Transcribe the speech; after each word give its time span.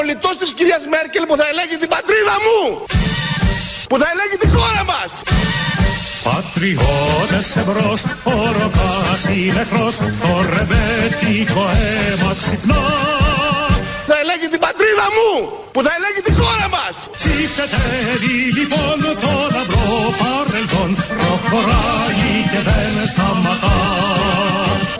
κολλητός 0.00 0.36
της 0.42 0.50
κυρίας 0.58 0.84
Μέρκελ 0.94 1.24
που 1.28 1.36
θα 1.40 1.46
ελέγχει 1.52 1.76
την 1.82 1.90
πατρίδα 1.94 2.36
μου. 2.46 2.60
Που 3.90 3.96
θα 4.00 4.06
ελέγχει 4.12 4.38
τη 4.42 4.48
χώρα 4.54 4.82
μας. 4.92 5.10
Πατριώτες 6.28 7.48
εμπρός, 7.60 8.00
ο 8.32 8.36
ροκάς 8.58 9.22
είναι 9.34 9.60
εχθρός, 9.64 9.94
το 10.22 10.32
ρεμπέτικο 10.54 11.64
αίμα 11.80 12.30
ξυπνά. 12.40 12.82
Θα 14.08 14.16
ελέγχει 14.22 14.48
την 14.54 14.60
πατρίδα 14.66 15.06
μου, 15.16 15.30
που 15.72 15.80
θα 15.84 15.90
ελέγχει 15.96 16.22
τη 16.28 16.32
χώρα 16.40 16.68
μας. 16.76 16.94
Τσιφτετεύει 17.18 18.36
λοιπόν 18.58 18.98
το 19.24 19.34
λαμπρό 19.54 19.90
παρελθόν, 20.20 20.90
προχωράει 21.20 22.32
και 22.50 22.60
δεν 22.68 22.94
σταματά. 23.12 23.78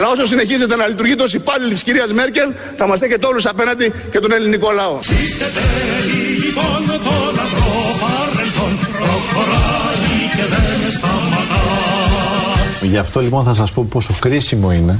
Αλλά 0.01 0.09
όσο 0.11 0.25
συνεχίζετε 0.25 0.75
να 0.75 0.87
λειτουργείτε 0.87 1.23
ως 1.23 1.33
υπάλληλοι 1.33 1.73
της 1.73 1.83
κυρίας 1.83 2.13
Μέρκελ, 2.13 2.53
θα 2.75 2.87
μας 2.87 3.01
έχετε 3.01 3.25
όλους 3.25 3.45
απέναντι 3.45 3.93
και 4.11 4.19
τον 4.19 4.31
ελληνικό 4.31 4.71
λαό. 4.71 4.97
Τσιφτετεύει 4.99 6.21
λοιπόν 6.45 6.85
το 6.87 7.15
λαμπρό 7.37 7.73
παρελθόν, 8.01 8.73
προχωράει 8.91 10.19
και 10.35 10.45
δεν 10.53 10.91
σταματά. 10.97 11.61
Γι' 12.81 12.97
αυτό 12.97 13.19
λοιπόν 13.19 13.43
θα 13.43 13.53
σας 13.53 13.71
πω 13.71 13.87
πόσο 13.89 14.13
κρίσιμο 14.19 14.71
είναι 14.71 14.99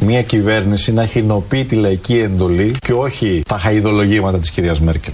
μια 0.00 0.22
κυβέρνηση 0.22 0.92
να 0.92 1.02
έχει 1.02 1.18
ενωπεί 1.18 1.64
τη 1.64 1.74
λαϊκή 1.74 2.18
εντολή 2.18 2.74
και 2.78 2.92
όχι 2.92 3.42
τα 3.48 3.58
χαϊδολογήματα 3.58 4.38
της 4.38 4.50
κυρίας 4.50 4.80
Μέρκελ. 4.80 5.12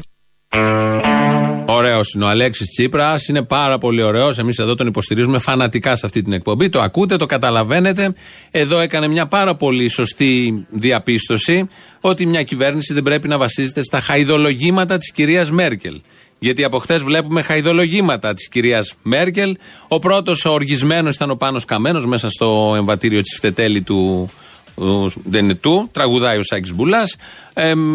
Ωραίος 1.72 2.12
είναι 2.14 2.24
ο 2.24 2.28
Αλέξης 2.28 2.68
Τσίπρας. 2.68 3.28
Είναι 3.28 3.42
πάρα 3.42 3.78
πολύ 3.78 4.02
ωραίος. 4.02 4.38
Εμείς 4.38 4.58
εδώ 4.58 4.74
τον 4.74 4.86
υποστηρίζουμε 4.86 5.38
φανατικά 5.38 5.96
σε 5.96 6.06
αυτή 6.06 6.22
την 6.22 6.32
εκπομπή. 6.32 6.68
Το 6.68 6.80
ακούτε, 6.80 7.16
το 7.16 7.26
καταλαβαίνετε. 7.26 8.14
Εδώ 8.50 8.78
έκανε 8.78 9.08
μια 9.08 9.26
πάρα 9.26 9.54
πολύ 9.54 9.88
σωστή 9.88 10.66
διαπίστωση 10.70 11.66
ότι 12.00 12.26
μια 12.26 12.42
κυβέρνηση 12.42 12.94
δεν 12.94 13.02
πρέπει 13.02 13.28
να 13.28 13.38
βασίζεται 13.38 13.82
στα 13.82 14.00
χαϊδολογήματα 14.00 14.98
της 14.98 15.12
κυρίας 15.12 15.50
Μέρκελ. 15.50 16.00
Γιατί 16.38 16.64
από 16.64 16.78
χτε 16.78 16.96
βλέπουμε 16.96 17.42
χαϊδολογήματα 17.42 18.34
της 18.34 18.48
κυρίας 18.48 18.94
Μέρκελ. 19.02 19.56
Ο 19.88 19.98
πρώτος 19.98 20.44
οργισμένος 20.44 21.14
ήταν 21.14 21.30
ο 21.30 21.36
Πάνος 21.36 21.64
Καμένος 21.64 22.06
μέσα 22.06 22.30
στο 22.30 22.74
εμβατήριο 22.76 23.20
της 23.20 23.36
Φτετέλη 23.36 23.82
του 23.82 24.30
δεν 25.24 25.44
είναι 25.44 25.54
του, 25.54 25.88
τραγουδάει 25.92 26.38
ο 26.38 26.42
Σάκης 26.42 26.74
Μπουλάς. 26.74 27.16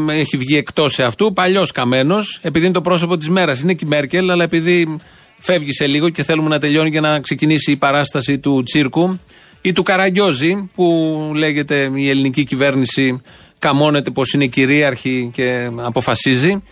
έχει 0.10 0.38
βγει 0.38 0.58
εκτός 0.58 0.94
σε 0.94 1.04
αυτού. 1.04 1.34
Παλιός 1.34 1.72
καμένος, 1.72 2.40
επειδή 2.42 2.66
είναι 2.66 2.74
το 2.74 2.82
πρόσωπο 2.82 3.18
της 3.18 3.30
μέρας. 3.30 3.62
Είναι 3.62 3.74
και 3.74 3.86
η 3.86 3.88
Μέρκελ, 3.88 4.32
αλλά 4.32 4.44
επειδή 4.44 4.98
φεύγει 5.40 5.74
σε 5.74 5.88
λίγο 5.88 6.10
και 6.10 6.24
θέλουμε 6.24 6.50
να 6.50 6.60
τελειώνει 6.60 6.90
για 6.90 7.02
να 7.02 7.20
ξεκινήσει 7.20 7.72
η 7.72 7.76
παράσταση 7.76 8.40
του 8.40 8.64
τσίρκου 8.64 9.20
ή 9.62 9.72
του 9.72 9.84
Καραγκιόζη, 9.84 10.70
που 10.76 11.32
λέγεται 11.36 11.92
η 11.96 12.10
ελληνική 12.10 12.44
κυβέρνηση 12.44 13.22
καμώνεται 13.60 14.12
πως 14.12 14.34
είναι 14.34 14.46
κυρίαρχη 14.46 15.32
και 15.34 15.70
αποφασίζει. 15.76 16.64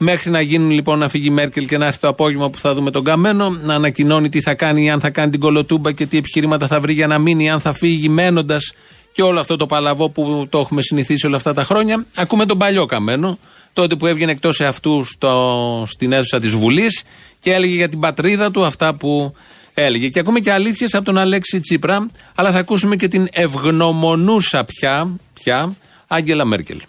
Μέχρι 0.00 0.30
να 0.30 0.40
γίνουν 0.40 0.70
λοιπόν 0.70 0.98
να 0.98 1.08
φύγει 1.08 1.26
η 1.26 1.30
Μέρκελ 1.30 1.66
και 1.66 1.78
να 1.78 1.86
έρθει 1.86 1.98
το 1.98 2.08
απόγευμα 2.08 2.50
που 2.50 2.58
θα 2.58 2.74
δούμε 2.74 2.90
τον 2.90 3.04
Καμένο, 3.04 3.58
να 3.62 3.74
ανακοινώνει 3.74 4.28
τι 4.28 4.40
θα 4.40 4.54
κάνει, 4.54 4.90
αν 4.90 5.00
θα 5.00 5.10
κάνει 5.10 5.30
την 5.30 5.40
κολοτούμπα 5.40 5.92
και 5.92 6.06
τι 6.06 6.16
επιχειρήματα 6.16 6.66
θα 6.66 6.80
βρει 6.80 6.92
για 6.92 7.06
να 7.06 7.18
μείνει, 7.18 7.50
αν 7.50 7.60
θα 7.60 7.72
φύγει 7.72 8.08
μένοντας 8.08 8.74
και 9.18 9.24
όλο 9.24 9.40
αυτό 9.40 9.56
το 9.56 9.66
παλαβό 9.66 10.10
που 10.10 10.46
το 10.50 10.58
έχουμε 10.58 10.82
συνηθίσει 10.82 11.26
όλα 11.26 11.36
αυτά 11.36 11.54
τα 11.54 11.64
χρόνια. 11.64 12.04
Ακούμε 12.14 12.46
τον 12.46 12.58
παλιό 12.58 12.86
Καμένο, 12.86 13.38
τότε 13.72 13.96
που 13.96 14.06
έβγαινε 14.06 14.30
εκτός 14.30 14.60
αυτού 14.60 15.04
στο, 15.04 15.84
στην 15.86 16.12
αίθουσα 16.12 16.40
της 16.40 16.50
Βουλής 16.50 17.02
και 17.40 17.52
έλεγε 17.52 17.74
για 17.74 17.88
την 17.88 18.00
πατρίδα 18.00 18.50
του 18.50 18.64
αυτά 18.64 18.94
που 18.94 19.34
έλεγε. 19.74 20.08
Και 20.08 20.18
ακούμε 20.18 20.40
και 20.40 20.52
αλήθειες 20.52 20.94
από 20.94 21.04
τον 21.04 21.18
Αλέξη 21.18 21.60
Τσίπρα, 21.60 22.10
αλλά 22.34 22.52
θα 22.52 22.58
ακούσουμε 22.58 22.96
και 22.96 23.08
την 23.08 23.28
ευγνωμονούσα 23.32 24.64
πια, 24.64 25.16
πια 25.34 25.76
Άγγελα 26.06 26.44
Μέρκελ. 26.44 26.80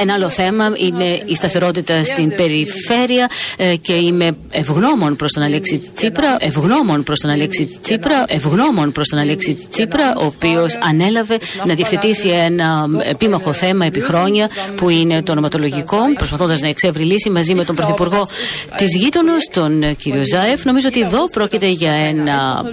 Ένα 0.00 0.12
άλλο 0.12 0.28
θέμα 0.28 0.72
είναι 0.76 1.20
η 1.26 1.34
σταθερότητα 1.34 2.04
στην 2.04 2.34
περιφέρεια 2.34 3.30
ε, 3.56 3.76
και 3.76 3.92
είμαι 3.92 4.36
ευγνώμων 4.50 5.16
προς 5.16 5.32
τον 5.32 5.42
Αλέξη 5.42 5.90
Τσίπρα, 5.94 6.36
ευγνώμων 6.38 7.02
προς 7.02 7.20
τον 7.20 7.30
Αλέξη 7.30 7.78
Τσίπρα, 7.82 8.24
ευγνώμων 8.28 8.92
προς 8.92 9.08
τον 9.08 9.18
Αλέξη 9.18 9.68
Τσίπρα, 9.70 10.14
ο 10.16 10.24
οποίος 10.24 10.78
ανέλαβε 10.88 11.38
να 11.64 11.74
διευθετήσει 11.74 12.28
ένα 12.28 12.86
επίμαχο 13.02 13.52
θέμα 13.52 13.86
επί 13.86 14.00
χρόνια 14.00 14.48
που 14.76 14.88
είναι 14.88 15.22
το 15.22 15.32
ονοματολογικό, 15.32 15.98
προσπαθώντας 16.16 16.60
να 16.60 16.68
εξεύρει 16.68 17.02
λύση 17.02 17.30
μαζί 17.30 17.54
με 17.54 17.64
τον 17.64 17.74
Πρωθυπουργό 17.74 18.28
της 18.76 18.96
γείτονος, 18.96 19.48
τον 19.52 19.96
κύριο 19.96 20.24
Ζάεφ. 20.24 20.64
Νομίζω 20.64 20.88
ότι 20.88 21.00
εδώ 21.00 21.30
πρόκειται 21.30 21.66
για 21.66 21.92
ένα 21.92 22.64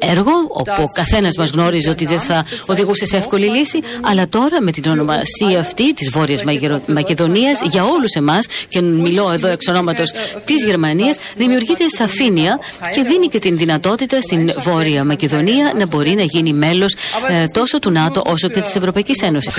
ε, 0.00 0.10
έργο 0.10 0.32
όπου 0.48 0.82
ο 0.82 0.90
καθένας 0.92 1.36
μας 1.36 1.50
γνώριζε 1.50 1.90
ότι 1.90 2.06
δεν 2.06 2.20
θα 2.20 2.44
οδηγούσε 2.66 3.04
σε 3.04 3.16
εύκολη 3.16 3.46
λύση, 3.46 3.80
αλλά 4.00 4.28
τώρα 4.28 4.62
με 4.62 4.70
την 4.70 4.90
ονομασία 4.90 5.60
αυτή 5.60 5.94
της 5.94 6.10
Βόρειας 6.10 6.39
Μακεδονίας 6.86 7.60
για 7.62 7.84
όλους 7.84 8.12
εμάς, 8.12 8.46
και 8.68 8.80
μιλώ 8.80 9.30
εδώ 9.32 9.48
εξ 9.48 9.66
ονόματος 9.68 10.10
της 10.44 10.64
Γερμανίας, 10.64 11.18
δημιουργείται 11.36 11.84
σαφήνεια 11.88 12.58
και 12.94 13.02
δίνει 13.02 13.26
και 13.28 13.38
την 13.38 13.56
δυνατότητα 13.56 14.20
στην 14.20 14.52
Βόρεια 14.58 15.04
Μακεδονία 15.04 15.72
να 15.76 15.86
μπορεί 15.86 16.10
να 16.10 16.22
γίνει 16.22 16.52
μέλος 16.52 16.94
ε, 17.30 17.44
τόσο 17.52 17.78
του 17.78 17.90
ΝΑΤΟ 17.90 18.22
όσο 18.26 18.48
και 18.48 18.60
της 18.60 18.74
Ευρωπαϊκής 18.74 19.22
Ένωσης. 19.22 19.54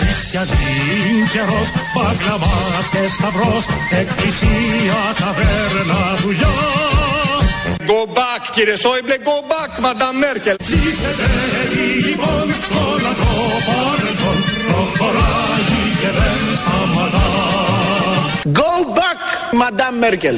Go 7.91 8.18
back, 8.18 8.41
κύριε 8.52 8.75
Σόιμπλε, 8.75 9.16
go 9.30 9.38
back, 9.52 9.72
Madame 9.86 10.18
Μέρκελ. 10.20 10.56
Back, 19.61 19.73
Madame 19.73 19.97
Merkel. 19.99 20.38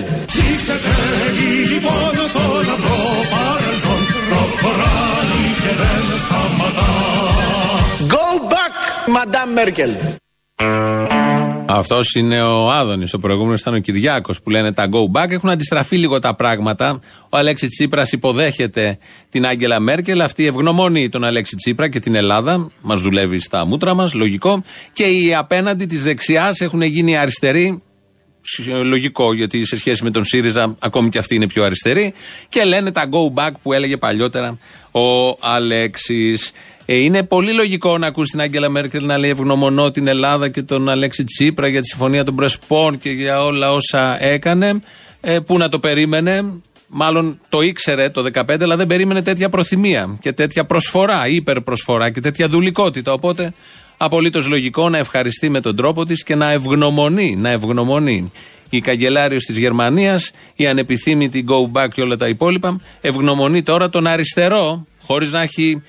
Go 8.16 8.28
back, 8.54 8.74
Madame 9.18 9.52
Merkel. 9.58 9.92
Αυτός 11.66 12.16
είναι 12.16 12.42
ο 12.42 12.72
Άδωνης. 12.72 13.14
Ο 13.14 13.20
προηγούμενος 13.20 13.62
ήταν 13.62 13.74
ο 13.74 13.78
Κυριάκος 13.78 14.42
που 14.42 14.50
λένε 14.50 14.74
τα 14.74 14.90
go 14.92 15.20
back. 15.20 15.30
Έχουν 15.30 15.50
αντιστραφεί 15.50 15.98
λίγο 15.98 16.20
τα 16.20 16.36
πράγματα. 16.36 17.00
Ο 17.30 17.38
Αλέξη 17.38 17.68
Τσίπρας 17.68 18.12
υποδέχεται 18.12 18.98
την 19.30 19.46
Άγγελα 19.46 19.80
Μέρκελ. 19.80 20.22
Αυτή 20.22 20.46
ευγνωμονεί 20.46 21.10
τον 21.10 21.24
Αλέξη 21.24 21.56
Τσίπρα 21.56 21.90
και 21.90 22.00
την 22.00 22.16
Ελλάδα. 22.16 22.68
Μας 22.82 23.02
δουλεύει 23.02 23.40
στα 23.40 23.66
μούτρα 23.66 23.94
μας, 23.94 24.14
λογικό. 24.14 24.64
Και 24.94 25.04
οι 25.04 25.36
απέναντι 25.36 25.86
της 25.86 26.04
δεξιάς 26.04 26.60
έχουν 26.60 26.82
γίνει 26.82 27.18
αριστεροί. 27.18 27.84
Λογικό, 28.84 29.34
γιατί 29.34 29.66
σε 29.66 29.78
σχέση 29.78 30.04
με 30.04 30.12
τον 30.12 30.26
ΣΥΡΙΖΑ, 30.26 30.76
ακόμη 30.80 31.10
και 31.10 31.18
αυτή 31.18 31.36
είναι 31.36 31.48
πιο 31.48 31.64
αριστερή. 31.64 32.14
Και 32.50 32.64
λένε 32.64 32.92
τα 32.92 33.06
go 33.12 33.40
back 33.40 33.52
που 33.62 33.74
έλεγε 33.74 33.98
παλιότερα 33.98 34.58
ο 34.92 35.38
Αλέξης. 35.40 36.52
Ε, 36.86 36.96
είναι 36.96 37.24
πολύ 37.24 37.54
λογικό 37.54 37.98
να 37.98 38.08
ακούσει 38.08 38.32
την 38.32 38.42
Άγγελα 38.42 38.70
Μέρκελ 38.70 39.06
να 39.06 39.18
λέει 39.18 39.30
ευγνωμονώ 39.30 39.92
την 39.92 40.08
Ελλάδα 40.08 40.50
και 40.50 40.62
τον 40.62 40.90
Αλέξη 40.90 41.24
Τσίπρα 41.24 41.68
για 41.68 41.82
τη 41.82 41.88
συμφωνία 41.88 42.24
των 42.24 42.36
Πρεσπών 42.36 42.98
και 42.98 43.10
για 43.10 43.44
όλα 43.44 43.72
όσα 43.72 44.24
έκανε. 44.24 44.82
Ε, 45.22 45.40
που 45.40 45.58
να 45.58 45.70
το 45.70 45.80
περίμενε; 45.80 46.62
Μάλλον 46.96 47.40
το 47.50 47.62
ήξερε 47.62 48.10
το 48.10 48.24
2015, 48.34 48.62
αλλά 48.62 48.76
δεν 48.76 48.88
περίμενε 48.88 49.22
τέτοια 49.22 49.50
προθυμία 49.50 50.18
και 50.22 50.34
τέτοια 50.34 50.66
προσφορά, 50.66 51.28
υπερπροσφορά 51.28 52.10
και 52.10 52.20
τέτοια 52.20 52.48
δουλικότητα. 52.48 53.14
Οπότε, 53.14 53.54
απολύτως 54.04 54.48
λογικό 54.48 54.90
να 54.90 54.98
ευχαριστεί 54.98 55.50
με 55.50 55.60
τον 55.60 55.76
τρόπο 55.76 56.06
της 56.06 56.24
και 56.24 56.36
να 56.36 56.52
ευγνωμονεί. 56.52 57.36
Να 57.36 57.50
ευγνωμονεί. 57.50 58.32
Η 58.70 58.82
καγκελάριος 58.82 59.44
της 59.44 59.58
Γερμανίας, 59.58 60.32
η 60.56 60.68
ανεπιθύμητη 60.68 61.46
go 61.48 61.80
back 61.82 61.88
και 61.94 62.02
όλα 62.02 62.16
τα 62.16 62.28
υπόλοιπα, 62.28 62.80
ευγνωμονεί 63.02 63.64
τώρα 63.64 63.90
τον 63.90 64.08
αριστερό, 64.08 64.86
χωρίς 65.02 65.32
να 65.32 65.42
έχει 65.42 65.82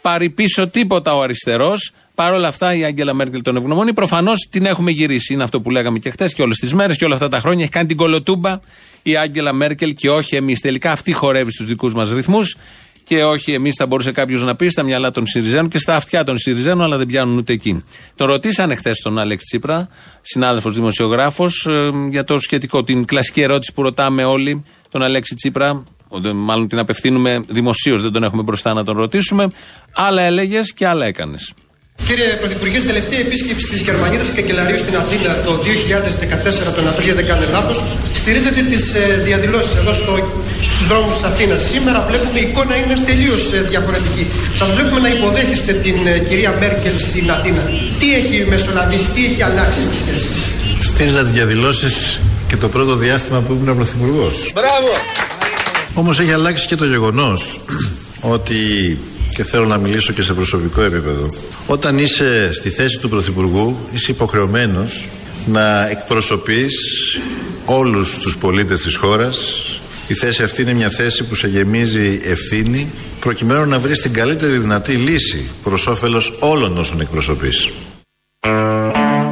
πάρει 0.00 0.30
πίσω 0.30 0.68
τίποτα 0.68 1.14
ο 1.14 1.22
αριστερός. 1.22 1.92
Παρ' 2.14 2.32
όλα 2.32 2.48
αυτά 2.48 2.74
η 2.74 2.84
Άγγελα 2.84 3.14
Μέρκελ 3.14 3.42
τον 3.42 3.56
ευγνωμόνει. 3.56 3.92
Προφανώς 3.92 4.48
την 4.50 4.66
έχουμε 4.66 4.90
γυρίσει. 4.90 5.32
Είναι 5.32 5.42
αυτό 5.42 5.60
που 5.60 5.70
λέγαμε 5.70 5.98
και 5.98 6.10
χθε 6.10 6.30
και 6.34 6.42
όλες 6.42 6.58
τις 6.58 6.74
μέρες 6.74 6.96
και 6.96 7.04
όλα 7.04 7.14
αυτά 7.14 7.28
τα 7.28 7.40
χρόνια. 7.40 7.62
Έχει 7.62 7.72
κάνει 7.72 7.86
την 7.86 7.96
κολοτούμπα 7.96 8.60
η 9.02 9.16
Άγγελα 9.16 9.52
Μέρκελ 9.52 9.94
και 9.94 10.10
όχι 10.10 10.36
εμείς. 10.36 10.60
Τελικά 10.60 10.92
αυτή 10.92 11.12
χορεύει 11.12 11.50
στους 11.50 11.66
δικούς 11.66 11.94
μας 11.94 12.10
ρυθμούς 12.10 12.56
και 13.04 13.24
όχι 13.24 13.52
εμείς. 13.52 13.74
Θα 13.76 13.86
μπορούσε 13.86 14.12
κάποιος 14.12 14.42
να 14.42 14.56
πει 14.56 14.68
στα 14.68 14.82
μυαλά 14.82 15.10
των 15.10 15.26
Σιριζένων 15.26 15.68
και 15.68 15.78
στα 15.78 15.96
αυτιά 15.96 16.24
των 16.24 16.38
Σιριζένων, 16.38 16.84
αλλά 16.84 16.96
δεν 16.96 17.06
πιάνουν 17.06 17.36
ούτε 17.36 17.52
εκεί. 17.52 17.84
Τον 18.16 18.26
ρωτήσανε 18.26 18.74
χθες 18.74 18.98
τον 18.98 19.18
Άλεξ 19.18 19.44
Τσίπρα, 19.44 19.88
συνάδελφος 20.22 20.74
δημοσιογράφος, 20.74 21.66
ε, 21.66 21.90
για 22.10 22.24
το 22.24 22.38
σχετικό, 22.38 22.82
την 22.82 23.04
κλασική 23.04 23.40
ερώτηση 23.40 23.72
που 23.72 23.82
ρωτάμε 23.82 24.24
όλοι 24.24 24.64
τον 24.90 25.02
Αλέξη 25.02 25.34
Τσίπρα 25.34 25.84
μάλλον 26.34 26.68
την 26.68 26.78
απευθύνουμε 26.78 27.44
δημοσίως, 27.48 28.02
δεν 28.02 28.12
τον 28.12 28.24
έχουμε 28.24 28.42
μπροστά 28.42 28.72
να 28.72 28.84
τον 28.84 28.96
ρωτήσουμε. 28.96 29.50
Άλλα 29.94 30.22
έλεγες 30.22 30.72
και 30.72 30.86
άλλα 30.86 31.06
έκανες. 31.06 31.54
Κύριε 32.02 32.28
Πρωθυπουργέ, 32.40 32.78
στην 32.82 32.90
τελευταία 32.92 33.20
επίσκεψη 33.26 33.66
της 33.72 33.80
Γερμανίδα 33.80 34.24
Καγκελαρίου 34.36 34.78
στην 34.78 34.96
Αθήνα 35.02 35.30
το 35.46 35.52
2014, 36.70 36.74
τον 36.76 36.88
Απρίλιο, 36.88 37.14
δεν 37.14 37.26
κάνει 37.26 37.46
λάθος, 37.56 37.78
στηρίζετε 38.20 38.60
τις 38.70 38.94
ε, 38.94 39.22
διαδηλώσεις 39.28 39.74
εδώ 39.80 39.92
στο, 40.00 40.12
στους 40.70 40.86
δρόμους 40.86 41.14
της 41.16 41.24
Αθήνας. 41.24 41.62
Σήμερα 41.72 41.98
βλέπουμε 42.08 42.38
η 42.40 42.46
εικόνα 42.48 42.74
είναι 42.76 42.94
τελείως 43.10 43.42
ε, 43.52 43.60
διαφορετική. 43.72 44.26
Σας 44.60 44.70
βλέπουμε 44.76 45.00
να 45.00 45.08
υποδέχεστε 45.16 45.72
την 45.72 45.96
ε, 46.06 46.18
κυρία 46.28 46.52
Μέρκελ 46.60 46.96
στην 46.98 47.30
Αθήνα. 47.30 47.62
Τι 47.98 48.14
έχει 48.14 48.36
μεσολαβήσει, 48.48 49.06
τι 49.14 49.20
έχει 49.28 49.42
αλλάξει 49.42 49.80
στη 49.88 49.96
σχέση. 50.02 50.28
Στήριζα 50.88 51.22
τις 51.22 51.32
διαδηλώσεις 51.32 52.20
και 52.48 52.56
το 52.56 52.68
πρώτο 52.68 52.94
διάστημα 52.96 53.38
που 53.40 53.52
ήμουν 53.52 53.76
πρωθυπουργός. 53.76 54.50
Μπράβο! 54.54 54.90
Όμως 55.94 56.20
έχει 56.20 56.32
αλλάξει 56.32 56.66
και 56.66 56.76
το 56.76 56.84
γεγονός 56.84 57.60
ότι 58.20 58.58
και 59.34 59.44
θέλω 59.44 59.66
να 59.66 59.78
μιλήσω 59.78 60.12
και 60.12 60.22
σε 60.22 60.32
προσωπικό 60.32 60.82
επίπεδο. 60.82 61.28
Όταν 61.66 61.98
είσαι 61.98 62.52
στη 62.52 62.70
θέση 62.70 62.98
του 62.98 63.08
Πρωθυπουργού, 63.08 63.78
είσαι 63.92 64.10
υποχρεωμένος 64.10 65.08
να 65.46 65.88
εκπροσωπείς 65.88 66.74
όλους 67.64 68.18
τους 68.18 68.36
πολίτες 68.36 68.80
της 68.82 68.96
χώρας. 68.96 69.64
Η 70.08 70.14
θέση 70.14 70.42
αυτή 70.42 70.62
είναι 70.62 70.72
μια 70.72 70.90
θέση 70.90 71.24
που 71.24 71.34
σε 71.34 71.48
γεμίζει 71.48 72.20
ευθύνη 72.22 72.90
προκειμένου 73.20 73.64
να 73.66 73.78
βρεις 73.78 74.00
την 74.00 74.12
καλύτερη 74.12 74.58
δυνατή 74.58 74.92
λύση 74.92 75.50
προς 75.62 75.86
όφελος 75.86 76.36
όλων 76.40 76.78
όσων 76.78 77.00
εκπροσωπείς. 77.00 77.68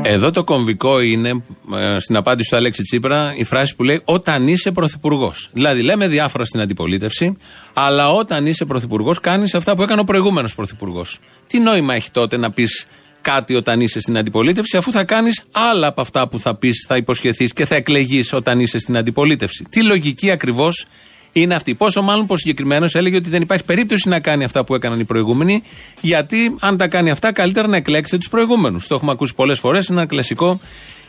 Εδώ 0.04 0.30
το 0.30 0.44
κομβικό 0.44 1.00
είναι, 1.00 1.42
ε, 1.74 1.98
στην 1.98 2.16
απάντηση 2.16 2.50
του 2.50 2.56
Αλέξη 2.56 2.82
Τσίπρα, 2.82 3.34
η 3.36 3.44
φράση 3.44 3.76
που 3.76 3.82
λέει 3.82 4.00
Όταν 4.04 4.48
είσαι 4.48 4.70
πρωθυπουργός. 4.70 5.50
Δηλαδή, 5.52 5.82
λέμε 5.82 6.08
διάφορα 6.08 6.44
στην 6.44 6.60
αντιπολίτευση, 6.60 7.36
αλλά 7.72 8.10
όταν 8.10 8.46
είσαι 8.46 8.64
πρωθυπουργός, 8.64 9.20
κάνεις 9.20 9.54
αυτά 9.54 9.74
που 9.76 9.82
έκανε 9.82 10.00
ο 10.00 10.04
προηγούμενος 10.04 10.54
πρωθυπουργός. 10.54 11.18
Τι 11.46 11.58
νόημα 11.58 11.94
έχει 11.94 12.10
τότε 12.10 12.36
να 12.36 12.50
πεις 12.50 12.86
κάτι 13.20 13.54
όταν 13.54 13.80
είσαι 13.80 14.00
στην 14.00 14.18
αντιπολίτευση, 14.18 14.76
αφού 14.76 14.92
θα 14.92 15.04
κάνεις 15.04 15.42
άλλα 15.52 15.86
από 15.86 16.00
αυτά 16.00 16.28
που 16.28 16.40
θα 16.40 16.54
πεις, 16.56 16.84
θα 16.88 16.96
υποσχεθείς 16.96 17.52
και 17.52 17.66
θα 17.66 17.74
εκλεγείς 17.74 18.32
όταν 18.32 18.60
είσαι 18.60 18.78
στην 18.78 18.96
αντιπολίτευση. 18.96 19.66
Τι 19.70 19.82
λογική 19.82 20.30
ακριβώς 20.30 20.86
είναι 21.32 21.54
αυτή. 21.54 21.74
Πόσο 21.74 22.02
μάλλον 22.02 22.26
πως 22.26 22.40
συγκεκριμένος 22.40 22.94
έλεγε 22.94 23.16
ότι 23.16 23.28
δεν 23.28 23.42
υπάρχει 23.42 23.64
περίπτωση 23.64 24.08
να 24.08 24.20
κάνει 24.20 24.44
αυτά 24.44 24.64
που 24.64 24.74
έκαναν 24.74 25.00
οι 25.00 25.04
προηγούμενοι, 25.04 25.62
γιατί 26.00 26.56
αν 26.60 26.76
τα 26.76 26.88
κάνει 26.88 27.10
αυτά, 27.10 27.32
καλύτερα 27.32 27.68
να 27.68 27.76
εκλέξετε 27.76 28.18
τους 28.18 28.28
προηγούμενους. 28.28 28.86
Το 28.86 28.94
έχουμε 28.94 29.12
ακούσει 29.12 29.34
πολλές 29.34 29.58
φορές, 29.58 29.88
ένα 29.88 30.06
κλασικό 30.06 30.60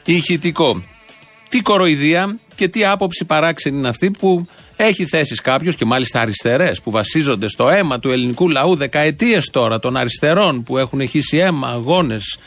ηχητικό. 0.06 0.84
Τι 1.50 1.62
κοροϊδία 1.62 2.38
και 2.56 2.68
τι 2.68 2.86
άποψη 2.86 3.26
παράξενη 3.26 3.78
είναι 3.78 3.88
αυτή 3.88 4.12
που 4.12 4.48
έχει 4.76 5.06
θέσεις 5.06 5.42
κάποιος 5.42 5.76
και 5.76 5.86
μάλιστα 5.86 6.22
αριστερές 6.22 6.82
που 6.82 6.92
βασίζονται 6.92 7.48
στο 7.48 7.70
αίμα 7.70 8.00
του 8.00 8.12
ελληνικού 8.12 8.50
λαού 8.50 8.76
δεκαετίες 8.76 9.50
τώρα 9.50 9.80
των 9.80 9.98
αριστερών 9.98 10.64
που 10.64 10.78
έχουν 10.78 11.08
χύσει 11.08 11.38
αίμα, 11.38 11.68
αγώνες, 11.68 12.38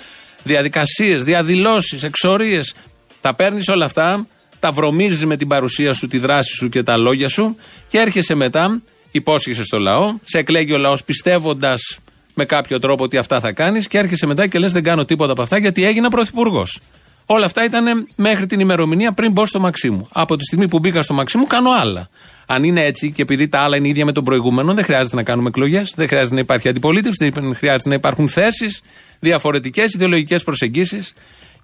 διαδικασίες, 0.42 1.24
διαδηλώσεις, 1.24 2.02
εξορίες. 2.02 2.74
Τα 3.20 3.34
παίρνεις 3.34 3.68
όλα 3.68 3.84
αυτά 3.84 4.26
τα 4.58 4.72
βρωμίζει 4.72 5.26
με 5.26 5.36
την 5.36 5.48
παρουσία 5.48 5.92
σου, 5.92 6.06
τη 6.06 6.18
δράση 6.18 6.54
σου 6.54 6.68
και 6.68 6.82
τα 6.82 6.96
λόγια 6.96 7.28
σου 7.28 7.56
και 7.88 7.98
έρχεσαι 7.98 8.34
μετά, 8.34 8.82
υπόσχεσαι 9.10 9.64
στο 9.64 9.78
λαό, 9.78 10.14
σε 10.22 10.38
εκλέγει 10.38 10.72
ο 10.72 10.78
λαός 10.78 11.04
πιστεύοντας 11.04 11.98
με 12.34 12.44
κάποιο 12.44 12.78
τρόπο 12.78 13.04
ότι 13.04 13.16
αυτά 13.16 13.40
θα 13.40 13.52
κάνεις 13.52 13.88
και 13.88 13.98
έρχεσαι 13.98 14.26
μετά 14.26 14.46
και 14.46 14.58
λες: 14.58 14.72
Δεν 14.72 14.82
κάνω 14.82 15.04
τίποτα 15.04 15.32
από 15.32 15.42
αυτά 15.42 15.58
γιατί 15.58 15.84
έγινα 15.84 16.08
πρωθυπουργός. 16.08 16.80
Όλα 17.26 17.44
αυτά 17.44 17.64
ήταν 17.64 18.06
μέχρι 18.16 18.46
την 18.46 18.60
ημερομηνία 18.60 19.12
πριν 19.12 19.32
μπω 19.32 19.46
στο 19.46 19.60
Μαξίμου. 19.60 20.08
Από 20.12 20.36
τη 20.36 20.44
στιγμή 20.44 20.68
που 20.68 20.78
μπήκα 20.78 21.02
στο 21.02 21.14
Μαξίμου, 21.14 21.46
κάνω 21.46 21.70
άλλα. 21.80 22.08
Αν 22.46 22.64
είναι 22.64 22.84
έτσι 22.84 23.12
και 23.12 23.22
επειδή 23.22 23.48
τα 23.48 23.58
άλλα 23.58 23.76
είναι 23.76 23.88
ίδια 23.88 24.04
με 24.04 24.12
τον 24.12 24.24
προηγούμενο, 24.24 24.74
δεν 24.74 24.84
χρειάζεται 24.84 25.16
να 25.16 25.22
κάνουμε 25.22 25.48
εκλογές, 25.48 25.92
δεν 25.96 26.08
χρειάζεται 26.08 26.34
να 26.34 26.40
υπάρχει 26.40 26.68
αντιπολίτευση, 26.68 27.30
δεν 27.30 27.54
χρειάζεται 27.54 27.88
να 27.88 27.94
υπάρχουν 27.94 28.28
θέσεις, 28.28 28.82
διαφορετικές 29.18 29.94
ιδεολογικές 29.94 30.42
προσεγγίσεις 30.42 31.12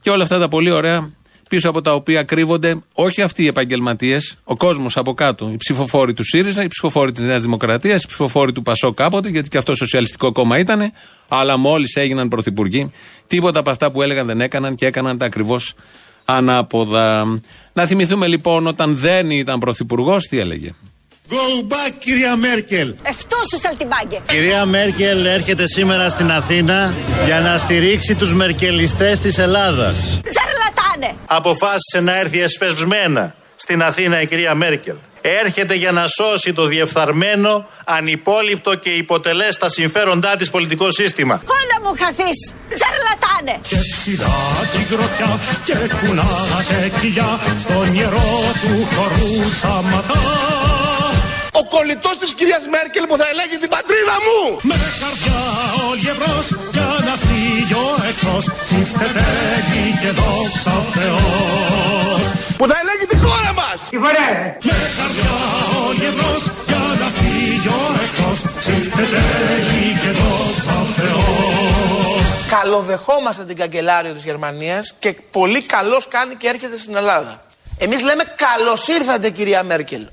και 0.00 0.10
όλα 0.10 0.22
αυτά 0.22 0.38
τα 0.38 0.48
πολύ 0.48 0.70
ωραία 0.70 1.10
πίσω 1.52 1.68
από 1.68 1.82
τα 1.82 1.92
οποία 1.94 2.22
κρύβονται 2.22 2.82
όχι 2.92 3.22
αυτοί 3.22 3.42
οι 3.42 3.46
επαγγελματίες, 3.46 4.36
ο 4.44 4.56
κόσμος 4.56 4.96
από 4.96 5.14
κάτω. 5.14 5.50
Οι 5.52 5.56
ψηφοφόροι 5.56 6.12
του 6.12 6.24
ΣΥΡΙΖΑ, 6.24 6.62
οι 6.62 6.66
ψηφοφόροι 6.66 7.12
της 7.12 7.26
Νέας 7.26 7.42
Δημοκρατίας, 7.42 8.02
οι 8.02 8.06
ψηφοφόροι 8.06 8.52
του 8.52 8.62
ΠΑΣΟ 8.62 8.92
κάποτε, 8.92 9.28
γιατί 9.28 9.48
και 9.48 9.58
αυτό 9.58 9.74
σοσιαλιστικό 9.74 10.32
κόμμα 10.32 10.58
ήταν, 10.58 10.92
αλλά 11.28 11.56
μόλις 11.56 11.96
έγιναν 11.96 12.28
πρωθυπουργοί, 12.28 12.92
τίποτα 13.26 13.60
από 13.60 13.70
αυτά 13.70 13.90
που 13.90 14.02
έλεγαν 14.02 14.26
δεν 14.26 14.40
έκαναν 14.40 14.74
και 14.74 14.86
έκαναν 14.86 15.18
τα 15.18 15.24
ακριβώς 15.24 15.74
ανάποδα. 16.24 17.40
Να 17.72 17.86
θυμηθούμε 17.86 18.26
λοιπόν 18.26 18.66
όταν 18.66 18.96
δεν 18.96 19.30
ήταν 19.30 19.58
πρωθυπουργός, 19.58 20.26
τι 20.26 20.38
έλεγε. 20.38 20.74
Go 21.28 21.72
back, 21.72 21.92
κυρία 21.98 22.36
Μέρκελ. 22.36 22.94
Ευτός 23.02 23.46
Σαλτιμπάγκε. 23.60 24.20
Κυρία 24.26 24.64
Μέρκελ 24.64 25.26
έρχεται 25.26 25.66
σήμερα 25.66 26.08
στην 26.08 26.30
Αθήνα 26.30 26.94
για 27.24 27.40
να 27.40 27.58
στηρίξει 27.58 28.14
τους 28.14 28.34
μερκελιστές 28.34 29.18
της 29.18 29.38
Ελλάδας. 29.38 30.20
Ζαρλατάνε. 30.92 31.16
Αποφάσισε 31.26 32.00
να 32.00 32.18
έρθει 32.18 32.40
εσπεσμένα 32.42 33.34
στην 33.56 33.82
Αθήνα 33.82 34.20
η 34.20 34.26
κυρία 34.26 34.54
Μέρκελ. 34.54 34.94
Έρχεται 35.20 35.74
για 35.74 35.92
να 35.92 36.06
σώσει 36.08 36.52
το 36.52 36.66
διεφθαρμένο, 36.66 37.66
ανυπόλοιπτο 37.84 38.74
και 38.74 38.90
υποτελές 38.90 39.56
τα 39.56 39.68
συμφέροντά 39.68 40.36
της 40.36 40.50
πολιτικό 40.50 40.90
σύστημα. 40.90 41.42
Όλα 41.44 41.88
μου 41.88 41.96
χαθείς. 41.98 42.54
Ζαρλατάνε. 42.68 43.60
Και 43.68 43.76
σειρά 43.76 44.36
την 44.72 44.96
γροθιά 44.96 45.40
και 45.64 45.74
κουνάτε 45.74 46.92
κοιλιά 47.00 47.40
στον 47.56 47.94
ιερό 47.94 48.40
του 48.62 48.88
χορού 48.94 49.50
σαματά. 49.60 50.20
Ο 51.60 51.62
κολλητός 51.74 52.16
της 52.22 52.30
κυρίας 52.38 52.64
Μέρκελ 52.74 53.04
που 53.10 53.16
θα 53.20 53.26
ελέγχει 53.32 53.58
την 53.64 53.70
πατρίδα 53.76 54.16
μου. 54.26 54.40
Με 54.70 54.76
καρδιά 55.02 55.40
όλοι 55.88 56.06
εμπρός 56.12 56.46
για 56.74 56.88
να 57.08 57.14
φύγει 57.24 57.76
ο 57.84 57.88
εχθρός 58.08 58.44
Ψήφτεται 58.64 59.26
γη 59.68 59.84
και 60.02 60.10
δόξα 60.18 60.72
ο 60.82 60.84
Θεός 60.96 62.22
Που 62.58 62.64
θα 62.70 62.76
ελέγχει 62.82 63.06
τη 63.12 63.16
χώρα 63.24 63.52
μας. 63.60 63.80
Με 64.70 64.78
καρδιά 64.98 65.34
όλοι 65.86 66.04
εμπρός 66.10 66.42
για 66.70 66.82
να 67.00 67.08
φύγει 67.16 67.70
ο 67.80 67.82
εχθρός 68.04 68.38
Ψήφτεται 68.60 69.22
γη 69.68 69.86
και 70.02 70.10
δόξα 70.20 70.74
ο 70.84 70.86
Θεός 70.98 72.24
Καλοδεχόμαστε 72.54 73.44
την 73.44 73.56
καγκελάριο 73.56 74.12
της 74.12 74.24
Γερμανίας 74.24 74.94
και 74.98 75.12
πολύ 75.30 75.62
καλώς 75.62 76.08
κάνει 76.08 76.34
και 76.34 76.48
έρχεται 76.48 76.76
στην 76.76 76.96
Ελλάδα. 76.96 77.44
Εμείς 77.78 78.02
λέμε 78.02 78.24
καλώς 78.44 78.88
ήρθατε 78.88 79.30
κυρία 79.30 79.62
Μέρκελ. 79.62 80.04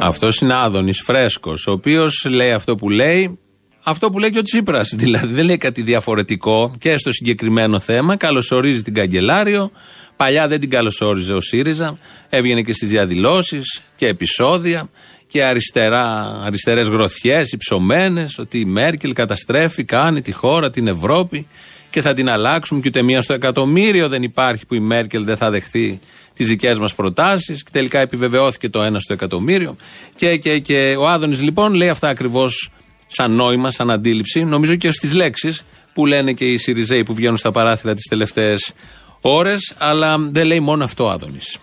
Αυτός 0.00 0.38
είναι 0.38 0.54
Άδωνης, 0.54 1.00
φρέσκος, 1.00 1.66
ο 1.66 1.72
οποίος 1.72 2.26
λέει 2.30 2.52
αυτό 2.52 2.74
που 2.74 2.90
λέει, 2.90 3.38
αυτό 3.82 4.10
που 4.10 4.18
λέει 4.18 4.30
και 4.30 4.38
ο 4.38 4.42
Τσίπρας. 4.42 4.94
Δηλαδή 4.98 5.34
δεν 5.34 5.44
λέει 5.44 5.56
κάτι 5.56 5.82
διαφορετικό 5.82 6.74
και 6.78 6.96
στο 6.96 7.12
συγκεκριμένο 7.12 7.80
θέμα. 7.80 8.16
Καλωσορίζει 8.16 8.82
την 8.82 8.94
καγκελάριο. 8.94 9.70
Παλιά 10.16 10.48
δεν 10.48 10.60
την 10.60 10.70
καλωσόριζε 10.70 11.32
ο 11.32 11.40
ΣΥΡΙΖΑ. 11.40 11.96
Έβγαινε 12.28 12.62
και 12.62 12.72
στις 12.72 12.88
διαδηλώσεις 12.88 13.82
και 13.96 14.06
επεισόδια 14.06 14.90
και 15.26 15.44
αριστερά, 15.44 16.40
αριστερές 16.44 16.88
γροθιές 16.88 17.52
υψωμένες 17.52 18.38
ότι 18.38 18.60
η 18.60 18.64
Μέρκελ 18.64 19.12
καταστρέφει, 19.12 19.84
κάνει 19.84 20.22
τη 20.22 20.32
χώρα, 20.32 20.70
την 20.70 20.86
Ευρώπη 20.86 21.46
και 21.90 22.02
θα 22.02 22.14
την 22.14 22.28
αλλάξουμε 22.28 22.80
και 22.80 22.88
ούτε 22.88 23.02
μία 23.02 23.22
στο 23.22 23.32
εκατομμύριο 23.32 24.08
δεν 24.08 24.22
υπάρχει 24.22 24.66
που 24.66 24.74
η 24.74 24.80
Μέρκελ 24.80 25.24
δεν 25.24 25.36
θα 25.36 25.50
δεχθεί 25.50 26.00
τις 26.34 26.46
δικές 26.46 26.78
μας 26.78 26.94
προτάσεις. 26.94 27.62
Και 27.62 27.70
τελικά 27.72 27.98
επιβεβαιώθηκε 28.00 28.68
το 28.68 28.82
ένα 28.82 28.98
στο 29.00 29.12
εκατομμύριο. 29.12 29.76
Και, 30.16 30.36
και, 30.36 30.58
και 30.58 30.96
ο 30.98 31.08
Άδωνης 31.08 31.40
λοιπόν 31.40 31.74
λέει 31.74 31.88
αυτά 31.88 32.08
ακριβώς 32.08 32.70
σαν 33.06 33.32
νόημα, 33.32 33.70
σαν 33.70 33.90
αντίληψη. 33.90 34.44
Νομίζω 34.44 34.74
και 34.74 34.90
στις 34.90 35.12
λέξεις 35.14 35.64
που 35.92 36.06
λένε 36.06 36.32
και 36.32 36.44
οι 36.44 36.58
Σιριζέοι 36.58 37.02
που 37.02 37.14
βγαίνουν 37.14 37.36
στα 37.36 37.52
παράθυρα 37.52 37.94
τις 37.94 38.06
τελευταίες 38.08 38.72
ώρες. 39.20 39.74
Αλλά 39.78 40.18
δεν 40.18 40.46
λέει 40.46 40.60
μόνο 40.60 40.84
αυτό 40.84 41.04
ο 41.04 41.10
Άδωνης. 41.10 41.58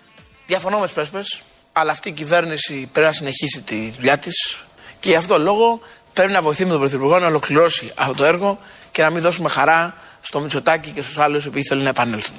Διαφωνώ 0.46 0.78
με 0.78 0.86
Πρέσπες, 0.94 1.42
αλλά 1.72 1.90
αυτή 1.90 2.08
η 2.08 2.12
κυβέρνηση 2.12 2.88
πρέπει 2.92 3.06
να 3.06 3.12
συνεχίσει 3.12 3.62
τη 3.62 3.90
δουλειά 3.96 4.18
της 4.18 4.60
και 5.00 5.10
γι' 5.10 5.16
αυτό 5.16 5.34
το 5.34 5.40
λόγο 5.40 5.80
πρέπει 6.12 6.32
να 6.32 6.42
βοηθήσουμε 6.42 6.70
τον 6.70 6.80
Πρωθυπουργό 6.80 7.18
να 7.18 7.26
ολοκληρώσει 7.26 7.92
αυτό 7.94 8.14
το 8.14 8.24
έργο 8.24 8.58
και 8.92 9.02
να 9.02 9.10
μην 9.10 9.22
δώσουμε 9.22 9.48
χαρά 9.48 9.94
στο 10.26 10.40
Μητσοτάκι 10.40 10.90
και 10.90 11.02
στους 11.02 11.18
άλλους 11.18 11.48
που 11.48 11.58
θέλουν 11.68 11.82
να 11.82 11.88
επανέλθουν. 11.88 12.36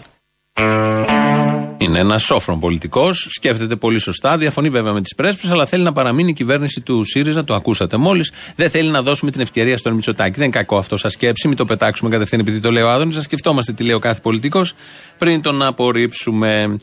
Είναι 1.77 1.99
ένας 1.99 2.23
σόφρον 2.23 2.59
πολιτικός, 2.59 3.27
σκέφτεται 3.29 3.75
πολύ 3.75 3.99
σωστά, 3.99 4.37
διαφωνεί 4.37 4.69
βέβαια 4.69 4.93
με 4.93 5.01
τις 5.01 5.15
πρέσπε, 5.15 5.47
αλλά 5.51 5.65
θέλει 5.65 5.83
να 5.83 5.91
παραμείνει 5.91 6.29
η 6.29 6.33
κυβέρνηση 6.33 6.81
του 6.81 7.03
ΣΥΡΙΖΑ, 7.03 7.43
το 7.43 7.53
ακούσατε 7.53 7.97
μόλις. 7.97 8.31
Δεν 8.55 8.69
θέλει 8.69 8.89
να 8.89 9.01
δώσουμε 9.01 9.31
την 9.31 9.41
ευκαιρία 9.41 9.77
στον 9.77 9.93
Μητσοτάκη. 9.93 10.35
Δεν 10.35 10.43
είναι 10.43 10.53
κακό 10.57 10.77
αυτό 10.77 10.97
σαν 10.97 11.09
σκέψη, 11.09 11.47
μην 11.47 11.57
το 11.57 11.65
πετάξουμε 11.65 12.09
κατευθείαν 12.09 12.41
επειδή 12.41 12.59
το 12.59 12.71
λέει 12.71 12.83
ο 12.83 12.89
Άδωνη. 12.89 13.15
Να 13.15 13.21
σκεφτόμαστε 13.21 13.73
τι 13.73 13.83
λέει 13.83 13.95
ο 13.95 13.99
κάθε 13.99 14.19
πολιτικός 14.21 14.73
πριν 15.17 15.41
τον 15.41 15.61
απορρίψουμε. 15.61 16.77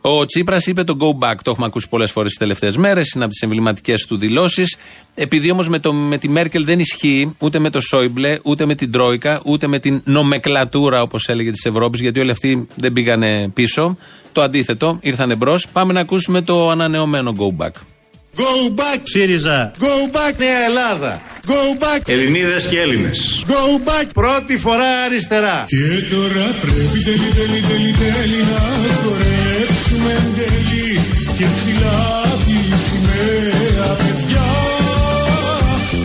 Ο 0.00 0.24
Τσίπρας 0.24 0.66
είπε 0.66 0.84
το 0.84 0.96
go 1.00 1.26
back, 1.26 1.34
το 1.42 1.50
έχουμε 1.50 1.66
ακούσει 1.66 1.88
πολλές 1.88 2.10
φορές 2.10 2.28
τις 2.28 2.38
τελευταίες 2.38 2.76
μέρες, 2.76 3.12
είναι 3.14 3.24
από 3.24 3.32
τις 3.32 3.42
εμβληματικές 3.42 4.06
του 4.06 4.16
δηλώσεις. 4.16 4.76
Επειδή 5.14 5.50
όμως 5.50 5.68
με, 5.68 5.80
με 5.92 6.18
τη 6.18 6.28
Μέρκελ 6.28 6.64
δεν 6.64 6.78
ισχύει 6.78 7.34
ούτε 7.38 7.58
με 7.58 7.70
το 7.70 7.80
Σόιμπλε, 7.80 8.38
ούτε 8.42 8.66
με 8.66 8.74
την 8.74 8.92
Τρόικα, 8.92 9.40
ούτε 9.44 9.66
με 9.66 9.78
την 9.78 10.00
νομεκλατούρα, 10.04 11.02
όπως 11.02 11.28
έλεγε 11.28 11.50
της 11.50 11.64
Ευρώπης, 11.64 12.00
γιατί 12.00 12.20
όλοι 12.20 12.30
αυτοί 12.30 12.68
δεν 12.74 12.92
πήγανε 12.92 13.48
πίσω. 13.48 13.96
Το 14.32 14.42
αντίθετο, 14.42 14.98
ήρθαν 15.00 15.30
εμπρό. 15.30 15.58
Πάμε 15.72 15.92
να 15.92 16.00
ακούσουμε 16.00 16.42
το 16.42 16.70
ανανεωμένο 16.70 17.34
go 17.38 17.64
back. 17.64 17.95
Go 18.42 18.70
back 18.80 19.00
ΣΥΡΙΖΑ. 19.02 19.72
Go 19.78 20.16
back 20.16 20.34
Νέα 20.38 20.64
Ελλάδα. 20.68 21.22
Go 21.46 21.82
back 21.82 22.00
Ελληνίδες 22.06 22.66
και 22.66 22.80
Έλληνες. 22.80 23.44
Go 23.48 23.88
back 23.88 24.06
πρώτη 24.14 24.58
φορά 24.58 24.90
αριστερά. 25.06 25.64
Και 25.66 26.14
τώρα 26.14 26.46
πρέπει 26.60 26.98
τέλει 27.04 27.30
τέλει 27.38 27.60
τέλει 27.68 27.92
τέλει 28.00 28.40
να 28.52 28.60
χορέψουμε 29.02 30.10
εν 30.20 30.28
τέλει 30.36 31.00
Και 31.38 31.44
ψηλά 31.54 31.98
τη 32.46 32.58
σημαία 32.84 33.88
παιδιά 33.98 34.46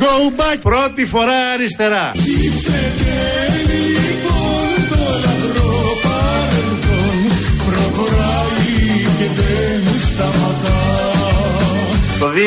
Go 0.03 0.39
back 0.39 0.59
πρώτη 0.61 1.05
φορά 1.05 1.39
αριστερά. 1.53 2.11
Ψήφτε 2.13 2.79
τέλει 2.97 3.81
λοιπόν 4.05 4.67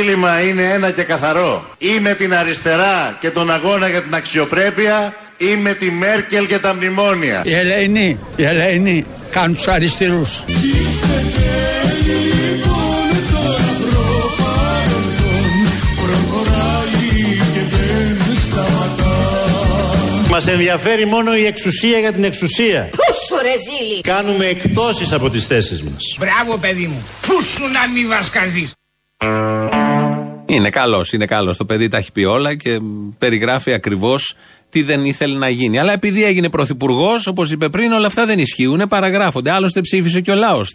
δίλημα 0.05 0.41
είναι 0.41 0.63
ένα 0.63 0.91
και 0.91 1.03
καθαρό. 1.03 1.65
Ή 1.79 2.01
με 2.01 2.15
την 2.15 2.35
αριστερά 2.35 3.17
και 3.21 3.31
τον 3.31 3.51
αγώνα 3.51 3.89
για 3.89 4.03
την 4.03 4.15
αξιοπρέπεια 4.15 5.15
ή 5.37 5.57
με 5.57 5.75
τη 5.75 5.91
Μέρκελ 5.91 6.47
και 6.47 6.59
τα 6.59 6.75
μνημόνια. 6.75 7.43
Οι 7.45 7.55
Ελεηνοί, 7.55 8.19
οι 8.37 8.45
Ελεηνοί 8.45 9.05
κάνουν 9.31 9.55
τους 9.55 9.69
αριστερούς. 9.69 10.45
λοιπόν 10.47 10.69
τώρα 13.33 13.73
προπαρελθόν 13.81 15.51
προχωράει 15.97 17.39
και 17.55 17.61
δεν 17.71 18.19
σταματά 18.51 19.19
Μας 20.31 20.47
ενδιαφέρει 20.47 21.07
μόνο 21.07 21.37
η 21.37 21.47
εξουσία 21.47 21.99
για 21.99 22.13
την 22.13 22.25
εξουσία. 22.25 22.89
Πούσου 22.91 23.43
ρε 23.43 23.53
ζήλι. 23.53 24.01
Κάνουμε 24.01 24.45
εκτόσεις 24.45 25.13
από 25.13 25.31
τις 25.31 25.47
θέσεις 25.47 25.83
μας. 25.83 26.17
Μπράβο 26.19 26.59
παιδί 26.59 26.87
μου, 26.87 27.07
πού 27.27 27.43
σου 27.43 27.63
να 27.63 27.89
μη 27.89 28.07
βασκαθείς. 28.07 28.73
Είναι 30.47 30.71
καλός, 30.71 31.13
είναι 31.13 31.27
καλός. 31.27 31.57
Το 31.57 31.65
παιδί 31.65 31.89
τα 31.89 31.97
έχει 31.97 32.13
πει 32.13 32.25
όλα 32.25 32.55
και 32.55 32.81
περιγράφει 33.19 33.73
ακριβώς 33.73 34.35
τι 34.75 34.83
δεν 34.83 35.05
ήθελε 35.05 35.39
να 35.39 35.49
γίνει. 35.49 35.79
Αλλά 35.79 35.93
επειδή 35.93 36.25
έγινε 36.25 36.49
πρωθυπουργός, 36.49 37.27
όπως 37.27 37.51
είπε 37.51 37.69
πριν, 37.69 37.93
όλα 37.93 38.07
αυτά 38.07 38.27
δεν 38.27 38.39
ισχύουν, 38.39 38.83
παραγράφονται. 38.89 39.51
Άλλωστε 39.51 39.81
ψήφισε 39.81 40.21
και 40.21 40.31
ο 40.31 40.35
λαός 40.35 40.73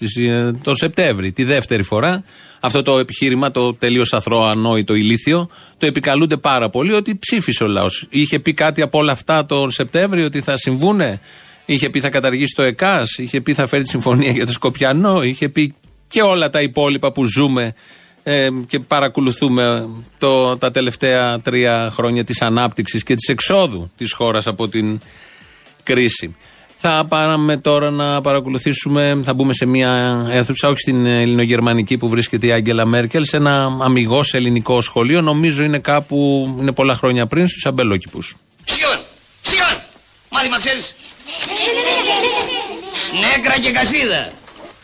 το 0.64 0.76
Σεπτέμβρη, 0.76 1.32
τη 1.32 1.44
δεύτερη 1.44 1.84
φορά. 1.84 2.24
Αυτό 2.60 2.82
το 2.82 3.00
επιχείρημα, 3.00 3.52
το 3.52 3.74
τελείως 3.74 4.14
αθρώο, 4.14 4.44
ανόητο, 4.44 4.94
ηλίθιο, 4.94 5.50
το 5.78 5.86
επικαλούνται 5.86 6.38
πάρα 6.38 6.70
πολύ 6.70 6.94
ότι 6.94 7.18
ψήφισε 7.18 7.64
ο 7.64 7.68
λαός. 7.68 8.08
Είχε 8.10 8.40
πει 8.40 8.54
κάτι 8.54 8.82
από 8.82 8.98
όλα 8.98 9.12
αυτά 9.12 9.46
το 9.46 9.70
Σεπτέμβρη 9.70 10.24
ότι 10.24 10.42
θα 10.42 10.58
συμβούνε; 10.58 11.20
Είχε 11.66 11.90
πει 11.90 12.00
θα 12.00 12.10
καταργήσει 12.10 12.54
το 12.56 12.64
ΕΚΑΣ, 12.64 13.18
είχε 13.18 13.42
πει 13.42 13.54
θα 13.54 13.68
φέρει 13.68 13.84
τη 13.84 13.90
συμφωνία 13.90 14.32
για 14.32 14.46
το 14.46 14.52
Σκοπιανό, 14.52 15.24
είχε 15.24 15.50
πει 15.50 15.74
και 16.08 16.22
όλα 16.22 16.50
τα 16.50 16.62
υπόλοιπα 16.62 17.12
που 17.12 17.26
ζούμε 17.26 17.74
ε, 18.24 18.48
και 18.68 18.80
παρακολουθούμε 18.80 19.90
το, 20.18 20.58
τα 20.58 20.72
τελευταία 20.72 21.40
τρία 21.40 21.92
χρόνια 21.94 22.24
της 22.24 22.42
ανάπτυξης 22.42 23.04
και 23.04 23.16
της 23.16 23.28
εξόδου 23.28 23.92
της 23.98 24.14
χώρας 24.14 24.48
από 24.48 24.68
την 24.68 25.00
κρίση. 25.84 26.36
Θα 26.82 27.06
πάμε 27.10 27.58
τώρα 27.58 27.92
να 27.92 28.22
παρακολουθήσουμε, 28.22 29.22
θα 29.24 29.34
μπούμε 29.34 29.54
σε 29.54 29.66
μια 29.66 30.26
αίθουσα, 30.30 30.68
όχι 30.68 30.80
στην 30.80 31.06
ελληνογερμανική 31.06 31.98
που 31.98 32.10
βρίσκεται 32.10 32.48
η 32.48 32.52
Άγγελα 32.52 32.86
Μέρκελ, 32.86 33.26
σε 33.26 33.38
ένα 33.38 33.78
αμυγός 33.82 34.34
ελληνικό 34.34 34.82
σχολείο. 34.82 35.22
Νομίζω 35.22 35.64
είναι 35.64 35.80
κάπου, 35.80 36.48
είναι 36.60 36.74
πολλά 36.74 36.96
χρόνια 36.96 37.28
πριν, 37.28 37.48
στους 37.48 37.66
αμπελόκηπους. 37.66 38.36
Σιών, 38.64 39.00
σιών, 39.42 39.82
μάθημα 40.32 40.58
ξέρεις; 40.58 40.96
Νέκρα 43.22 43.60
και 43.60 43.72
κασίδα. 43.72 44.32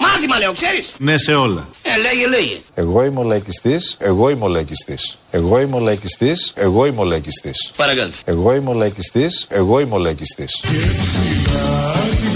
Μάθημα 0.06 0.38
λέω, 0.38 0.54
ξέρεις. 0.54 0.90
Ναι 0.98 1.18
σε 1.18 1.34
όλα. 1.34 1.68
Ε, 1.82 1.90
λέγε, 2.02 2.28
λέγε. 2.28 2.58
Εγώ 2.74 3.04
είμαι 3.04 3.20
ο 3.20 3.24
λαϊκιστής, 3.24 3.96
εγώ 4.00 4.30
είμαι 4.30 4.44
ο 4.44 4.48
λαϊκιστής. 4.48 5.18
Εγώ 5.32 5.60
είμαι 5.62 5.76
ο 5.76 5.80
λαϊκιστής, 5.80 6.54
εγώ 6.56 6.86
είμαι 6.86 7.02
ο 7.02 7.04
λαϊκιστής. 7.04 7.72
Παρακαλώ. 7.78 8.12
Εγώ 8.26 8.54
είμαι 8.56 8.70
ο 8.70 8.74
λαϊκιστής, 8.74 9.46
εγώ 9.50 9.80
είμαι 9.80 9.96
ο 9.96 9.98
λαϊκιστής. 9.98 10.52
την 10.62 10.72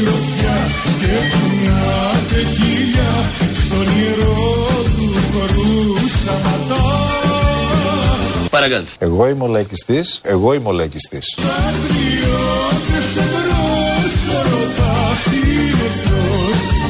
γροθιά 0.01 0.57
και 0.99 1.15
μια 1.61 1.81
τεκίλια 2.29 3.11
στον 3.65 3.87
ιερό 3.99 4.65
του 4.95 5.07
χορού 5.31 5.97
σταματά 6.07 6.83
Παρακαλώ. 8.49 8.85
Εγώ 8.97 9.27
είμαι 9.27 9.43
ο 9.43 9.47
λαϊκιστής, 9.47 10.19
εγώ 10.23 10.53
είμαι 10.53 10.67
ο 10.67 10.71
λαϊκιστής. 10.71 11.35
Πατριώτες 11.35 13.15
εμπρός 13.23 14.15
ο 14.35 14.41
ρωτάχτη 14.49 15.39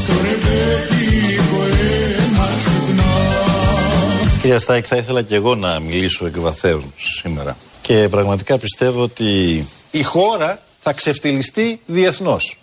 εχθρός 0.10 0.18
το 0.18 0.24
ρεμπέτικο 0.24 1.64
αίμα 1.64 2.48
ξυπνά 2.58 3.04
Κυρία 4.42 4.60
Στάκη, 4.60 4.88
θα 4.88 4.96
ήθελα 4.96 5.22
και 5.22 5.36
εγώ 5.36 5.56
να 5.56 5.80
μιλήσω 5.80 6.26
εκ 6.26 6.40
βαθέων 6.40 6.94
σήμερα. 6.98 7.58
Και 7.82 8.08
πραγματικά 8.10 8.58
πιστεύω 8.58 9.02
ότι 9.02 9.66
η 9.92 10.04
χώρα 10.04 10.62
θα 10.80 10.94
ξεφτυλιστεί 10.94 11.80
διεθνώς. 11.86 12.58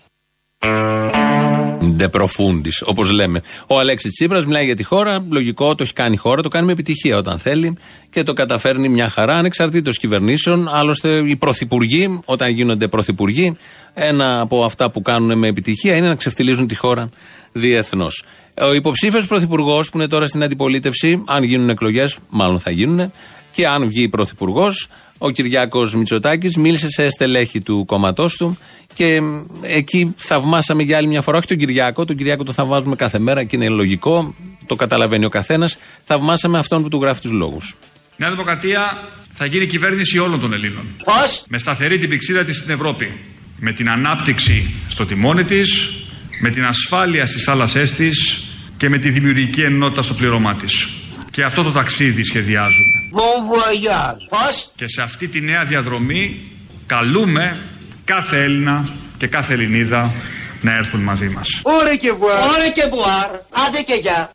De 1.81 2.11
profundis, 2.11 2.83
όπως 2.85 3.11
λέμε. 3.11 3.43
Ο 3.67 3.79
Αλέξης 3.79 4.13
Τσίπρας 4.13 4.47
μιλάει 4.47 4.65
για 4.65 4.77
τη 4.77 4.83
χώρα. 4.83 5.25
Λογικό, 5.31 5.75
το 5.75 5.83
έχει 5.83 5.93
κάνει 5.93 6.15
η 6.15 6.17
χώρα, 6.17 6.43
το 6.43 6.49
κάνει 6.49 6.67
με 6.67 6.73
επιτυχία 6.73 7.17
όταν 7.17 7.39
θέλει 7.39 7.77
και 8.11 8.23
το 8.23 8.33
καταφέρνει 8.33 8.89
μια 8.89 9.09
χαρά 9.09 9.37
ανεξαρτήτως 9.37 9.99
κυβερνήσεων. 9.99 10.69
Άλλωστε, 10.69 11.23
οι 11.29 11.37
πρωθυπουργοί, 11.37 12.21
όταν 12.25 12.51
γίνονται 12.51 12.89
πρωθυπουργοί, 12.89 13.57
ένα 13.95 14.41
από 14.41 14.65
αυτά 14.65 14.91
που 14.91 15.03
κάνουν 15.03 15.39
με 15.39 15.49
επιτυχία 15.49 15.97
είναι 15.97 16.09
να 16.09 16.15
ξεφτυλίζουν 16.15 16.67
τη 16.67 16.75
χώρα 16.75 17.09
διεθνώς. 17.53 18.25
Ο 18.61 18.75
υποψήφιος 18.75 19.27
πρωθυπουργός 19.27 19.91
που 19.91 19.99
είναι 19.99 20.07
τώρα 20.07 20.27
στην 20.27 20.43
αντιπολίτευση, 20.43 21.23
αν 21.27 21.43
γίνουν 21.43 21.69
εκλογές, 21.69 22.19
μάλλον 22.29 22.61
θα 22.61 22.71
γίνουν, 22.71 23.13
και 23.57 23.67
αν 23.67 23.89
βγει 23.89 24.09
πρωθυπουργός, 24.09 24.89
ο 25.19 25.31
Κυριάκος 25.31 25.95
Μητσοτάκης 25.95 26.57
μίλησε 26.57 26.89
σε 26.91 27.09
στελέχη 27.09 27.61
του 27.61 27.85
κόμματός 27.85 28.37
του 28.37 28.59
και 28.95 29.21
μ, 29.21 29.45
εκεί 29.63 30.15
θαυμάσαμε 30.17 30.83
για 30.83 30.97
άλλη 30.97 31.07
μια 31.07 31.23
φορά, 31.23 31.39
όχι 31.39 31.47
τον 31.47 31.57
Κυριάκο, 31.57 32.05
τον 32.05 32.17
Κυριάκο 32.17 32.45
το 32.45 32.53
θαυμάζουμε 32.53 32.97
κάθε 32.97 33.19
μέρα 33.19 33.45
και 33.45 33.57
είναι 33.57 33.69
λογικό, 33.69 34.35
το 34.67 34.75
καταλαβαίνει 34.75 35.25
ο 35.25 35.29
καθένας. 35.29 35.79
Θαυμάσαμε 36.05 36.59
αυτόν 36.59 36.83
που 36.83 36.89
του 36.89 37.01
γράφει 37.01 37.21
τους 37.21 37.31
λόγους. 37.31 37.75
Νέα 38.17 38.31
Δημοκρατία 38.31 39.03
θα 39.31 39.47
γίνει 39.47 39.67
κυβέρνηση 39.67 40.19
όλων 40.19 40.41
των 40.41 40.53
Ελλήνων. 40.53 40.87
Πώς; 41.05 41.45
Με 41.49 41.59
σταθερή 41.59 41.99
την 41.99 42.09
πηξίδα 42.09 42.45
της 42.45 42.57
στην 42.57 42.71
Ευρώπη. 42.71 43.13
Με 43.59 43.73
την 43.73 43.91
ανάπτυξη 43.91 44.75
στο 44.87 45.07
τιμόνι 45.07 45.45
της, 45.45 45.93
με 46.41 46.51
την 46.51 46.65
ασφάλεια 46.65 47.27
στις 47.27 47.43
θάλασσές 47.43 47.93
της 47.93 48.45
και 48.77 48.89
με 48.89 48.99
τη 48.99 49.11
δημιουργική 49.11 49.61
ενότητα 49.61 50.03
στο 50.03 50.15
πληρώμά 50.15 50.55
της. 50.55 50.89
Και 51.31 51.45
αυτό 51.45 51.63
το 51.63 51.71
ταξίδι 51.71 52.25
σχεδιάζουμε. 52.25 52.96
Bon 53.17 53.39
voyage. 53.55 54.21
Πώς; 54.29 54.73
Και 54.75 54.89
σε 54.89 55.03
αυτή 55.03 55.29
τη 55.29 55.41
νέα 55.41 55.65
διαδρομή 55.65 56.41
καλούμε 56.87 57.59
κάθε 58.05 58.43
Έλληνα 58.43 58.89
και 59.17 59.27
κάθε 59.27 59.53
Ελληνίδα 59.53 60.13
να 60.61 60.75
έρθουν 60.75 61.01
μαζί 61.01 61.29
μας. 61.29 61.61
Ωρε 61.63 61.97
και 61.97 62.13
βουάρ. 62.13 62.43
Ωρε 62.43 62.71
και 62.75 62.87
βουάρ. 62.91 63.31
Άντε 63.67 63.83
και 63.87 63.95
γεια. 64.01 64.31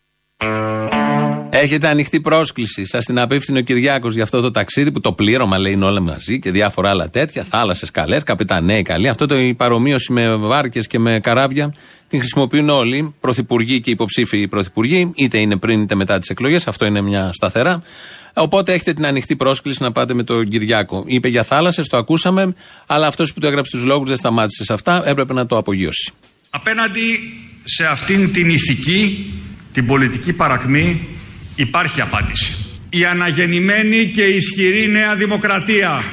Έχετε 1.49 1.87
ανοιχτή 1.87 2.21
πρόσκληση. 2.21 2.85
Σας 2.85 3.05
την 3.05 3.19
απίφθηνε 3.19 3.59
ο 3.59 3.61
Κυριάκος 3.61 4.13
για 4.13 4.23
αυτό 4.23 4.41
το 4.41 4.51
ταξίδι 4.51 4.91
που 4.91 4.99
το 4.99 5.13
πλήρωμα 5.13 5.57
λέει 5.57 5.71
είναι 5.71 5.85
όλα 5.85 5.99
μαζί 5.99 6.39
και 6.39 6.51
διάφορα 6.51 6.89
άλλα 6.89 7.09
τέτοια. 7.09 7.43
Θάλασσες 7.49 7.91
καλές, 7.91 8.23
καπεταναίοι 8.23 8.81
καλοί. 8.81 9.07
Αυτό 9.07 9.25
το 9.25 9.35
η 9.35 9.55
παρομοίωση 9.55 10.13
με 10.13 10.35
βάρκες 10.35 10.87
και 10.87 10.99
με 10.99 11.19
καράβια 11.19 11.73
την 12.07 12.19
χρησιμοποιούν 12.19 12.69
όλοι, 12.69 13.15
πρωθυπουργοί 13.19 13.81
και 13.81 13.91
υποψήφοι 13.91 14.47
πρωθυπουργοί, 14.47 15.11
είτε 15.15 15.37
είναι 15.37 15.57
πριν 15.57 15.81
είτε 15.81 15.95
μετά 15.95 16.19
τις 16.19 16.29
εκλογές. 16.29 16.67
Αυτό 16.67 16.85
είναι 16.85 17.01
μια 17.01 17.29
σταθερά. 17.33 17.83
Οπότε 18.33 18.73
έχετε 18.73 18.93
την 18.93 19.05
ανοιχτή 19.05 19.35
πρόσκληση 19.35 19.83
να 19.83 19.91
πάτε 19.91 20.13
με 20.13 20.23
τον 20.23 20.47
Κυριάκο. 20.47 21.03
Είπε 21.07 21.27
για 21.27 21.43
θάλασσες, 21.43 21.87
το 21.87 21.97
ακούσαμε, 21.97 22.55
αλλά 22.85 23.07
αυτός 23.07 23.33
που 23.33 23.39
του 23.39 23.45
έγραψε 23.45 23.71
τους 23.71 23.83
λόγους 23.83 24.07
δεν 24.07 24.17
σταμάτησε 24.17 24.63
σε 24.63 24.73
αυτά, 24.73 25.01
έπρεπε 25.05 25.33
να 25.33 25.45
το 25.45 25.57
απογειώσει. 25.57 26.11
Απέναντι 26.49 27.01
σε 27.63 27.85
αυτήν 27.85 28.31
την 28.31 28.49
ηθική, 28.49 29.33
την 29.73 29.85
πολιτική 29.85 30.33
παρακμή 30.33 31.07
υπάρχει 31.55 32.01
απάντηση. 32.01 32.53
Η 32.89 33.05
αναγεννημένη 33.05 34.05
και 34.05 34.23
ισχυρή 34.23 34.87
νέα 34.87 35.15
δημοκρατία. 35.15 36.03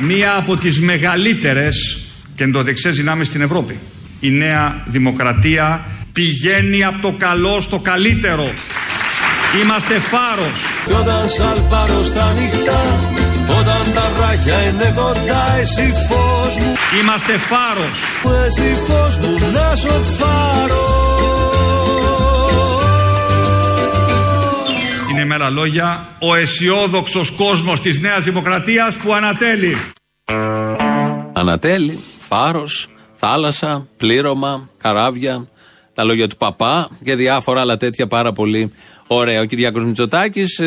Μία 0.00 0.36
από 0.36 0.56
τις 0.56 0.80
μεγαλύτερες 0.80 2.06
και 2.34 2.44
ενδοδεξές 2.44 2.96
δυνάμεις 2.96 3.26
στην 3.26 3.40
Ευρώπη. 3.40 3.78
Η 4.20 4.30
νέα 4.30 4.84
δημοκρατία 4.86 5.84
πηγαίνει 6.12 6.84
από 6.84 7.00
το 7.00 7.14
καλό 7.18 7.60
στο 7.60 7.78
καλύτερο. 7.78 8.52
Είμαστε 9.62 9.98
φάρος. 9.98 10.60
Κι 10.88 10.94
όταν 10.94 11.28
σαλπάρω 11.28 12.02
στα 12.02 12.32
νυχτά 12.32 12.82
Όταν 13.58 13.92
τα 13.94 14.10
βράχια 14.16 14.68
είναι 14.68 14.92
κοντά 14.96 15.56
Εσύ 15.60 15.92
φως 16.08 16.56
μου, 16.64 16.72
Είμαστε 17.00 17.32
φάρος. 17.32 17.98
εσύ 18.46 18.72
φως 18.88 19.18
μου 19.18 19.36
Να 19.52 19.76
σω 19.76 20.00
Είναι 25.10 25.24
με 25.24 25.34
άλλα 25.34 25.50
λόγια 25.50 26.08
ο 26.18 26.34
αισιόδοξος 26.34 27.30
κόσμος 27.30 27.80
της 27.80 27.98
Νέας 27.98 28.24
Δημοκρατίας 28.24 28.96
που 28.96 29.14
ανατέλει. 29.14 29.76
Ανατέλει, 31.32 31.98
φάρος, 32.18 32.88
θάλασσα, 33.14 33.86
πλήρωμα, 33.96 34.68
καράβια, 34.78 35.48
τα 35.98 36.04
λόγια 36.04 36.28
του 36.28 36.36
παπά 36.36 36.88
και 37.04 37.14
διάφορα 37.14 37.60
άλλα 37.60 37.76
τέτοια 37.76 38.06
πάρα 38.06 38.32
πολύ 38.32 38.72
ωραία. 39.06 39.40
Ο 39.40 39.44
Κυριάκος 39.44 39.84
Μητσοτάκης, 39.84 40.60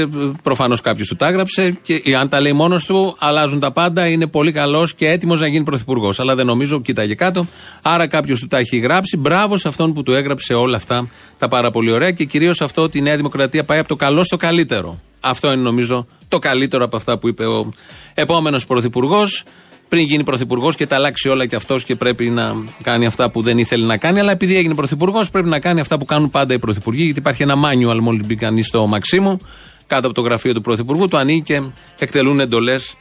προφανώς 0.44 0.82
κάποιος 0.82 1.08
του 1.08 1.16
τα 1.16 1.28
έγραψε 1.28 1.78
και 1.82 2.16
αν 2.20 2.30
τα 2.30 2.42
λέει 2.42 2.54
μόνος 2.54 2.86
του, 2.86 3.16
αλλάζουν 3.20 3.60
τα 3.60 3.72
πάντα. 3.72 4.08
Είναι 4.08 4.28
πολύ 4.28 4.52
καλός 4.52 4.94
και 4.94 5.10
έτοιμος 5.10 5.40
να 5.40 5.48
γίνει 5.48 5.64
πρωθυπουργός. 5.64 6.20
Αλλά 6.20 6.36
δεν 6.36 6.46
νομίζω, 6.46 6.82
κοίταγε 6.82 7.14
κάτω. 7.14 7.46
Άρα 7.82 8.08
κάποιος 8.08 8.40
του 8.40 8.48
τα 8.48 8.58
έχει 8.58 8.78
γράψει. 8.78 9.18
Μπράβο 9.18 9.58
σε 9.58 9.68
αυτόν 9.68 9.94
που 9.94 10.04
του 10.04 10.14
έγραψε 10.14 10.54
όλα 10.54 10.78
αυτά 10.78 11.08
τα 11.38 11.48
πάρα 11.48 11.72
πολύ 11.72 11.92
ωραία 11.92 12.12
και 12.12 12.24
κυρίως 12.24 12.62
αυτό 12.62 12.82
ότι 12.82 12.98
η 12.98 13.02
Νέα 13.02 13.16
Δημοκρατία 13.16 13.64
πάει 13.64 13.80
από 13.80 13.88
το 13.88 13.96
καλό 13.96 14.24
στο 14.24 14.38
καλύτερο. 14.38 15.00
Αυτό 15.20 15.52
είναι 15.52 15.62
νομίζω 15.62 16.08
το 16.28 16.40
καλύτερο 16.40 16.84
από 16.84 16.96
αυτά 16.96 17.18
που 17.18 17.28
είπε 17.28 17.46
ο 17.46 17.72
επόμενος 18.14 18.66
πρωθυπουργός 18.66 19.44
πριν 19.92 20.04
γίνει 20.04 20.24
πρωθυπουργός 20.24 20.76
και 20.76 20.88
τα 20.88 20.96
αλλάξει 20.96 21.30
όλα 21.30 21.46
και 21.46 21.56
αυτός 21.56 21.84
και 21.84 21.96
πρέπει 21.96 22.30
να 22.30 22.56
κάνει 22.82 23.06
αυτά 23.06 23.30
που 23.32 23.42
δεν 23.42 23.58
ήθελε 23.58 23.86
να 23.86 23.98
κάνει. 23.98 24.20
Αλλά 24.20 24.32
επειδή 24.32 24.56
έγινε 24.56 24.76
πρωθυπουργός, 24.76 25.30
πρέπει 25.30 25.48
να 25.50 25.60
κάνει 25.60 25.80
αυτά 25.80 25.98
που 25.98 26.06
κάνουν 26.06 26.30
πάντα 26.30 26.54
οι 26.54 26.60
πρωθυπουργοί, 26.60 27.04
γιατί 27.04 27.20
υπάρχει 27.20 27.42
ένα 27.42 27.56
manual 27.56 28.00
μόλις 28.00 28.26
μπει 28.26 28.36
κανείς 28.36 28.68
στο 28.68 28.88
Μαξίμου, 28.88 29.40
κάτω 29.88 30.08
από 30.08 30.16
το 30.16 30.22
γραφείο 30.22 30.54
του 30.54 30.62
πρωθυπουργού, 30.62 31.08
το 31.08 31.18
ανοίγει 31.18 31.42
και 31.42 31.62
εκτελούν 32.00 32.40
εντολές. 32.40 32.96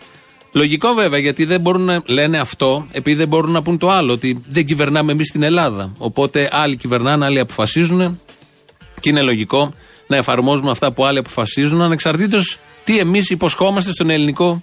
Λογικό 0.52 0.92
βέβαια, 0.92 1.18
γιατί 1.18 1.44
δεν 1.44 1.60
μπορούν 1.60 1.84
να 1.84 2.02
λένε 2.06 2.38
αυτό, 2.38 2.86
επειδή 2.92 3.16
δεν 3.16 3.28
μπορούν 3.28 3.52
να 3.52 3.62
πούν 3.62 3.78
το 3.78 3.90
άλλο, 3.90 4.12
ότι 4.12 4.42
δεν 4.48 4.66
κυβερνάμε 4.66 5.12
εμείς 5.12 5.26
στην 5.26 5.42
Ελλάδα. 5.42 5.92
Οπότε 5.98 6.48
άλλοι 6.52 6.76
κυβερνάνε, 6.76 7.24
άλλοι 7.24 7.38
αποφασίζουν 7.38 8.20
και 9.00 9.08
είναι 9.08 9.22
λογικό 9.22 9.72
να 10.06 10.16
εφαρμόζουμε 10.16 10.70
αυτά 10.70 10.92
που 10.92 11.04
άλλοι 11.04 11.18
αποφασίζουν, 11.18 11.82
ανεξαρτήτως 11.82 12.58
τι 12.84 12.98
εμείς 12.98 13.30
υποσχόμαστε 13.30 13.90
στον 13.90 14.10
ελληνικό 14.10 14.60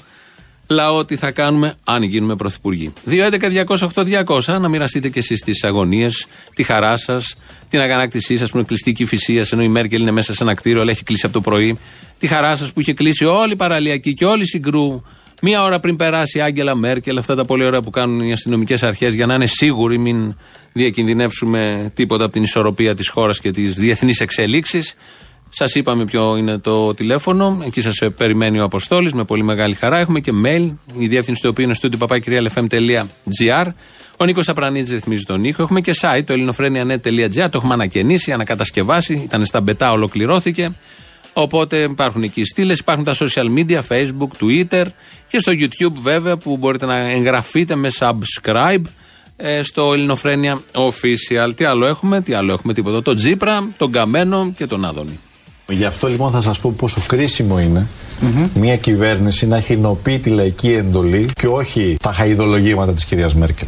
λαό 0.68 1.06
τι 1.06 1.16
θα 1.16 1.32
κάνουμε 1.32 1.74
αν 1.84 2.04
γίνουμε 2.04 2.36
πρωθυπουργοί. 2.36 2.94
2.11.208.200 3.10 4.60
να 4.60 4.70
μοιραστείτε 4.70 5.10
και 5.10 5.20
εσείς 5.20 5.42
τις 5.42 5.64
αγωνίες, 5.64 6.28
τη 6.54 6.64
χαρά 6.64 6.98
σας, 6.98 7.36
την 7.70 7.80
αγανάκτησή 7.80 8.38
σας 8.38 8.50
που 8.50 8.58
είναι 8.58 8.66
κλειστή 8.66 8.92
κυφυσία, 8.92 9.46
ενώ 9.52 9.64
η 9.64 9.68
Μέρκελ 9.68 10.02
είναι 10.02 10.12
μέσα 10.12 10.34
σε 10.34 10.44
ένα 10.44 10.54
κτίριο, 10.54 10.82
αλλά 10.82 10.92
έχει 10.92 11.04
κλείσει 11.04 11.26
από 11.26 11.34
το 11.34 11.42
πρωί. 11.42 11.80
Τη 12.20 12.28
χαρά 12.28 12.56
σας 12.56 12.74
που 12.74 12.80
είχε 12.80 12.94
κλείσει 12.94 13.26
όλη 13.26 13.52
η 13.52 13.56
παραλιακή 13.56 14.14
και 14.14 14.26
όλη 14.26 14.42
η 14.42 14.46
συγκρού 14.46 15.02
μία 15.42 15.64
ώρα 15.64 15.80
πριν 15.80 15.96
περάσει 15.96 16.38
η 16.38 16.42
Άγγελα 16.42 16.76
Μέρκελ. 16.76 17.18
Αυτά 17.18 17.36
τα 17.36 17.46
πολύ 17.46 17.66
ωραία 17.66 17.82
που 17.82 17.90
κάνουν 17.90 18.22
οι 18.22 18.32
αστυνομικές 18.32 18.84
αρχές 18.84 19.14
για 19.14 19.26
να 19.26 19.34
είναι 19.34 19.46
σίγουροι, 19.46 19.98
μην 19.98 20.36
διακινδυνεύσουμε 20.74 21.92
τίποτα 21.94 22.24
από 22.24 22.34
την 22.34 22.44
ισορροπία 22.44 22.96
της 22.96 23.10
χώρας 23.10 23.40
και 23.40 23.52
τις 23.52 23.74
διεθνείς 23.74 24.20
εξελίξεις. 24.20 24.96
Σας 25.50 25.76
είπαμε 25.76 26.06
ποιο 26.06 26.38
είναι 26.38 26.58
το 26.58 26.94
τηλέφωνο. 26.94 27.62
Εκεί 27.66 27.82
σας 27.82 28.00
περιμένει 28.18 28.60
ο 28.60 28.64
Αποστόλης 28.64 29.14
με 29.14 29.26
πολύ 29.26 29.44
μεγάλη 29.44 29.74
χαρά. 29.74 29.98
Έχουμε 29.98 30.20
και 30.20 30.32
mail, 30.46 30.72
η 30.98 31.08
διεύθυνση 31.08 31.42
του 31.42 31.50
οποίου 31.52 31.64
είναι 31.64 31.74
στο 31.74 31.90
papakirialfm.gr. 32.00 33.68
Ο 34.18 34.26
Νίκος 34.26 34.50
Απρανίτη 34.50 34.94
ρυθμίζει 34.94 35.24
τον 35.24 35.44
ήχο. 35.44 35.62
Έχουμε 35.62 35.82
και 35.82 35.94
site, 36.02 36.24
το 36.26 36.34
ελληνοφρένια.net.gr. 36.34 37.48
Το 37.52 37.58
έχουμε 37.58 37.74
ανακαινήσει, 37.74 38.32
ανακατασκευάσει. 38.32 39.14
Ήταν 39.14 39.46
στα 39.46 39.62
μπετά, 39.62 39.92
ολοκληρώθηκε. 39.92 40.72
Οπότε 41.34 41.78
υπάρχουν 41.78 42.24
εκεί 42.24 42.46
στήλες, 42.46 42.80
υπάρχουν 42.80 43.04
τα 43.04 43.14
social 43.14 43.46
media, 43.58 43.80
Facebook, 43.90 44.28
Twitter 44.42 44.86
και 45.28 45.40
στο 45.40 45.52
YouTube 45.52 45.94
βέβαια 45.94 46.38
που 46.38 46.58
μπορείτε 46.58 46.86
να 46.86 46.96
εγγραφείτε 46.98 47.76
με 47.76 47.90
subscribe 48.00 48.82
ε, 49.36 49.62
στο 49.62 49.94
Ελληνοφρένια 49.94 50.62
Official. 50.72 51.52
Τι 51.56 51.64
άλλο 51.64 51.86
έχουμε, 51.86 52.22
τι 52.22 52.34
άλλο 52.34 52.54
έχουμε, 52.54 52.74
τίποτα. 52.74 53.02
Το 53.02 53.14
Τζίπρα, 53.14 53.68
τον 53.78 53.92
Καμένο 53.92 54.54
και 54.56 54.66
τον 54.66 54.86
Άδωνη. 54.86 55.20
Γι' 55.70 55.86
αυτό 55.86 56.08
λοιπόν 56.08 56.32
θα 56.32 56.42
σας 56.42 56.60
πω 56.60 56.74
πόσο 56.78 57.02
κρίσιμο 57.08 57.60
είναι 57.60 57.88
μια 58.54 58.78
κυβέρνηση 58.78 59.48
να 59.48 59.60
χεινοποιεί 59.60 60.20
τη 60.20 60.30
λαϊκή 60.30 60.74
εντολή 60.74 61.30
και 61.34 61.48
όχι 61.48 61.98
τα 62.02 62.12
χαϊδολογήματα 62.12 62.94
της 62.94 63.06
κυρίας 63.06 63.36
Μέρκελ. 63.36 63.68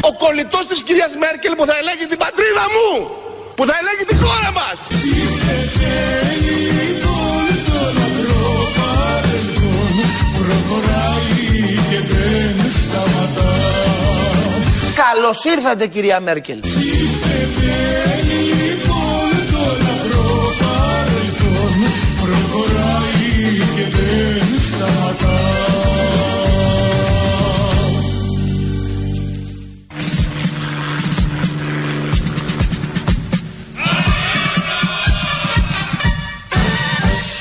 Ο 0.00 0.12
κολλητός 0.18 0.66
της 0.66 0.82
κυρίας 0.82 1.12
Μέρκελ 1.20 1.54
που 1.56 1.66
θα 1.66 1.74
ελέγχει 1.80 2.06
την 2.06 2.18
πατρίδα 2.18 2.64
μου, 2.74 3.08
που 3.54 3.64
θα 3.64 3.74
ελέγχει 3.80 4.04
τη 4.04 4.16
χώρα 4.16 4.52
μας. 4.58 4.78
Καλώς 15.16 15.44
ήρθατε 15.44 15.86
κυρία 15.86 16.20
Μέρκελ. 16.20 16.60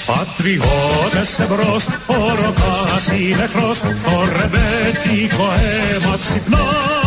Πατριώτες 0.06 1.40
εμπρός, 1.40 1.86
ο 2.08 2.36
ροκάς 2.36 3.08
είναι 3.20 3.44
εχθρός, 3.44 3.80
το 3.80 4.24
ρεμπέτικο 4.38 5.44
αίμα 5.44 6.18
ξυπνάς. 6.22 7.05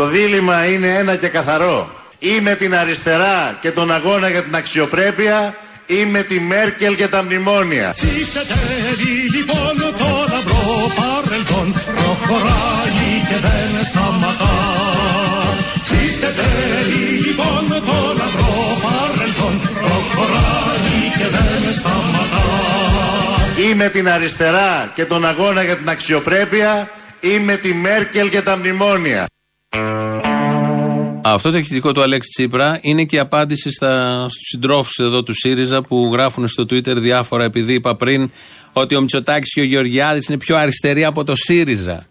Το 0.00 0.06
δίλημα 0.06 0.64
είναι 0.64 0.88
ένα 0.88 1.16
και 1.16 1.28
καθαρό. 1.28 1.88
Ή 2.18 2.40
με 2.40 2.54
την 2.54 2.74
αριστερά 2.74 3.58
και 3.60 3.70
τον 3.70 3.92
αγώνα 3.92 4.28
για 4.28 4.42
την 4.42 4.54
αξιοπρέπεια 4.56 5.54
ή 5.86 6.04
με 6.04 6.22
τη 6.22 6.40
Μέρκελ 6.40 6.96
και 6.96 7.08
τα 7.08 7.22
μνημόνια. 7.22 7.92
Τσίφτετέλει 7.92 9.14
λοιπόν 9.36 9.76
το 9.98 10.10
λαμπρό 10.32 10.92
παρελθόν, 10.98 11.72
προχωράει 11.72 13.10
και 13.28 13.36
δεν 13.46 13.84
σταματά. 13.90 14.56
Τσίφτετέλει 15.82 17.04
λοιπόν 17.26 17.68
το 17.68 17.98
λαμπρό 18.18 18.54
παρελθόν, 18.84 19.60
προχωράει 19.80 20.98
και 21.18 21.26
δεν 21.34 21.74
σταματά. 21.78 22.46
Ή 23.70 23.74
με 23.74 23.88
την 23.88 24.08
αριστερά 24.08 24.92
και 24.94 25.04
τον 25.04 25.26
αγώνα 25.26 25.62
για 25.62 25.76
την 25.76 25.88
αξιοπρέπεια 25.88 26.88
ή 27.20 27.38
με 27.38 27.56
τη 27.56 27.74
Μέρκελ 27.74 28.28
και 28.28 28.42
τα 28.42 28.56
μνημόνια. 28.56 29.26
Αυτό 31.22 31.50
το 31.50 31.58
ηχητικό 31.58 31.92
του 31.92 32.02
Αλέξη 32.02 32.30
Τσίπρα 32.30 32.78
είναι 32.82 33.04
και 33.04 33.16
η 33.16 33.18
απάντηση 33.18 33.70
στα, 33.70 34.20
στους 34.28 34.48
συντρόφους 34.50 34.98
εδώ 34.98 35.22
του 35.22 35.34
ΣΥΡΙΖΑ 35.34 35.82
που 35.82 36.10
γράφουν 36.12 36.48
στο 36.48 36.62
Twitter 36.62 36.96
διάφορα 36.96 37.44
επειδή 37.44 37.72
είπα 37.74 37.96
πριν 37.96 38.30
ότι 38.72 38.94
ο 38.94 39.00
Μητσοτάκης 39.00 39.52
και 39.52 39.60
ο 39.60 39.64
Γεωργιάδης 39.64 40.28
είναι 40.28 40.38
πιο 40.38 40.56
αριστεροί 40.56 41.04
από 41.04 41.24
το 41.24 41.34
ΣΥΡΙΖΑ. 41.34 41.92
ε, 41.92 42.09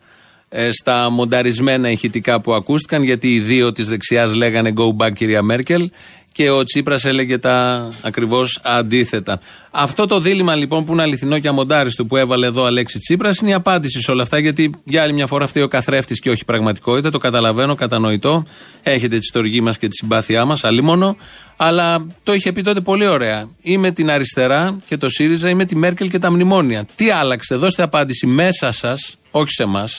στα 0.72 1.10
μονταρισμένα 1.10 1.92
ηχητικά 1.92 2.42
που 2.42 2.54
ακούστηκαν 2.54 3.04
γιατί 3.04 3.34
οι 3.36 3.40
δύο 3.40 3.72
της 3.72 3.88
δεξιάς 3.88 4.36
λέγανε 4.36 4.74
go 4.78 5.04
back 5.06 5.14
κυρία 5.14 5.42
Μέρκελ 5.42 5.90
και 6.32 6.50
ο 6.50 6.64
Τσίπρας 6.64 7.06
έλεγε 7.06 7.38
τα 7.38 7.90
ακριβώς 8.02 8.60
αντίθετα. 8.64 9.40
Αυτό 9.72 10.06
το 10.06 10.20
δίλημα 10.20 10.56
λοιπόν 10.56 10.86
που 10.86 10.94
είναι 10.94 11.02
αληθινό 11.02 11.40
και 11.40 11.48
αμοντάριστο 11.48 12.06
που 12.06 12.18
έβαλε 12.18 12.46
εδώ 12.46 12.62
ο 12.62 12.66
Αλέξη 12.66 13.00
Τσίπρας 13.00 13.38
είναι 13.38 13.50
η 13.50 13.54
απάντηση 13.54 14.02
σε 14.02 14.12
όλα 14.12 14.24
αυτά. 14.24 14.40
Γιατί 14.40 14.72
για 14.84 15.02
άλλη 15.02 15.14
μια 15.14 15.28
φορά 15.28 15.48
φταίει 15.48 15.64
ο 15.64 15.68
καθρέφτης 15.68 16.20
και 16.20 16.30
όχι 16.30 16.42
η 16.42 16.46
πραγματικότητα. 16.46 17.12
Το 17.12 17.18
καταλαβαίνω, 17.18 17.76
κατανοητό. 17.76 18.46
Έχετε 18.84 19.18
τη 19.18 19.26
στοργή 19.26 19.62
μας 19.62 19.78
και 19.78 19.88
τη 19.88 19.96
συμπάθειά 19.96 20.46
μας, 20.46 20.64
αλίμονο. 20.64 21.16
Αλλά 21.56 22.08
το 22.24 22.34
είχε 22.34 22.52
πει 22.52 22.62
τότε 22.62 22.82
πολύ 22.82 23.08
ωραία. 23.08 23.50
Είμαι 23.62 23.92
την 23.92 24.10
αριστερά 24.10 24.78
και 24.88 24.98
το 24.98 25.10
ΣΥΡΙΖΑ, 25.10 25.50
είμαι 25.50 25.66
τη 25.66 25.76
Μέρκελ 25.76 26.10
και 26.10 26.20
τα 26.20 26.32
μνημόνια. 26.32 26.88
Τι 26.96 27.10
άλλαξε, 27.10 27.56
δώστε 27.56 27.84
απάντηση 27.84 28.28
μέσα 28.28 28.72
σας, 28.72 29.16
όχι 29.32 29.52
σε 29.52 29.64
εμά, 29.64 29.90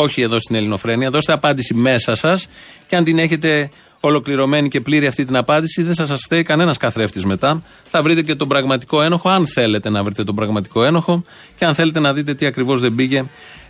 όχι 0.00 0.22
εδώ 0.22 0.38
στην 0.38 0.54
Ελληνοφρένεια. 0.56 1.10
Δώστε 1.10 1.32
απάντηση 1.32 1.74
μέσα 1.74 2.14
σας 2.14 2.48
και 2.86 2.96
αν 2.96 3.04
την 3.04 3.18
έχετε 3.18 3.70
ολοκληρωμένη 4.00 4.68
και 4.68 4.80
πλήρη 4.80 5.06
αυτή 5.06 5.24
την 5.24 5.36
απάντηση, 5.36 5.82
δεν 5.82 5.94
θα 5.94 6.06
σας 6.06 6.20
φταίει 6.24 6.42
κανένας 6.42 6.76
καθρέφτης 6.76 7.24
μετά. 7.24 7.62
Θα 7.90 8.02
βρείτε 8.02 8.22
και 8.22 8.34
τον 8.34 8.48
πραγματικό 8.48 9.02
ένοχο, 9.02 9.28
αν 9.28 9.46
θέλετε 9.46 9.90
να 9.90 10.04
βρείτε 10.04 10.24
τον 10.24 10.34
πραγματικό 10.34 10.84
ένοχο 10.84 11.24
και 11.56 11.64
αν 11.64 11.74
θέλετε 11.74 12.00
να 12.00 12.12
δείτε 12.12 12.34
τι 12.34 12.46
ακριβώς 12.46 12.80
δεν 12.80 12.94
πήγε 12.94 13.24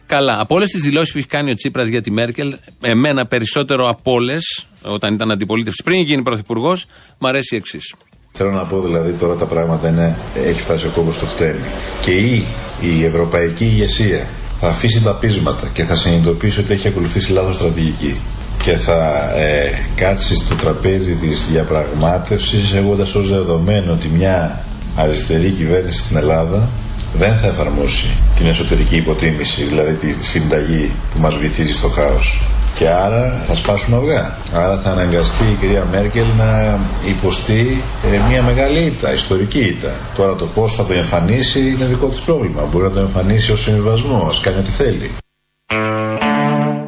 καλά. 0.07 0.41
Από 0.41 0.55
όλες 0.55 0.71
τις 0.71 0.83
δηλώσεις 0.83 1.12
που 1.12 1.19
έχει 1.19 1.27
κάνει 1.27 1.51
ο 1.51 1.55
Τσίπρας 1.55 1.88
για 1.88 2.01
τη 2.01 2.11
Μέρκελ, 2.11 2.57
εμένα 2.81 3.27
περισσότερο 3.27 3.88
από 3.88 4.12
όλες, 4.12 4.67
όταν 4.83 5.14
ήταν 5.14 5.31
αντιπολίτευση, 5.31 5.83
πριν 5.85 6.03
γίνει 6.03 6.23
πρωθυπουργός, 6.23 6.87
μου 7.19 7.29
αρέσει 7.29 7.55
η 7.55 7.59
εξής. 7.59 7.95
Θέλω 8.33 8.51
να 8.51 8.62
πω 8.62 8.81
δηλαδή 8.81 9.12
τώρα 9.12 9.35
τα 9.35 9.47
πράγματα 9.47 9.88
είναι, 9.88 10.17
έχει 10.35 10.61
φτάσει 10.61 10.87
ο 10.87 10.91
κόμπος 10.95 11.14
στο 11.14 11.27
χτένι. 11.27 11.61
Και 12.03 12.11
η, 12.11 12.45
η 12.81 13.05
ευρωπαϊκή 13.05 13.64
ηγεσία 13.64 14.27
θα 14.61 14.68
αφήσει 14.68 15.03
τα 15.03 15.12
πείσματα 15.12 15.68
και 15.73 15.85
θα 15.85 15.94
συνειδητοποιήσει 15.94 16.61
ότι 16.61 16.73
έχει 16.73 16.88
ακολουθήσει 16.88 17.33
λάθος 17.33 17.55
στρατηγική. 17.55 18.21
Και 18.62 18.73
θα 18.73 19.31
ε, 19.37 19.71
κάτσει 19.94 20.35
στο 20.35 20.55
τραπέζι 20.55 21.12
της 21.12 21.47
διαπραγμάτευσης 21.51 22.73
έχοντας 22.73 23.14
ως 23.14 23.31
δεδομένο 23.31 23.92
ότι 23.92 24.09
μια 24.09 24.64
αριστερή 24.97 25.51
κυβέρνηση 25.51 25.99
στην 25.99 26.16
Ελλάδα 26.16 26.68
δεν 27.14 27.37
θα 27.37 27.47
εφαρμόσει 27.47 28.07
την 28.37 28.47
εσωτερική 28.47 28.97
υποτίμηση, 28.97 29.64
δηλαδή 29.64 29.94
τη 29.94 30.25
συνταγή 30.27 30.92
που 31.14 31.21
μας 31.21 31.37
βυθίζει 31.37 31.73
στο 31.73 31.88
χάος. 31.88 32.40
Και 32.75 32.88
άρα 32.88 33.44
θα 33.47 33.55
σπάσουν 33.55 33.94
αυγά. 33.94 34.38
Άρα 34.53 34.79
θα 34.79 34.90
αναγκαστεί 34.90 35.44
η 35.44 35.57
κυρία 35.61 35.85
Μέρκελ 35.90 36.27
να 36.37 36.79
υποστεί 37.09 37.83
ε, 38.05 38.29
μια 38.29 38.42
μεγάλη 38.42 38.79
ήττα, 38.79 39.12
ιστορική 39.12 39.59
ήττα. 39.59 39.97
Τώρα 40.16 40.35
το 40.35 40.47
πώς 40.47 40.75
θα 40.75 40.85
το 40.85 40.92
εμφανίσει 40.92 41.61
είναι 41.61 41.85
δικό 41.85 42.09
της 42.09 42.21
πρόβλημα. 42.21 42.68
Μπορεί 42.71 42.85
να 42.85 42.90
το 42.90 43.01
εμφανίσει 43.01 43.53
ως 43.53 43.62
συμβιβασμό, 43.62 44.27
ας 44.31 44.40
κάνει 44.40 44.59
ό,τι 44.59 44.71
θέλει. 44.71 45.11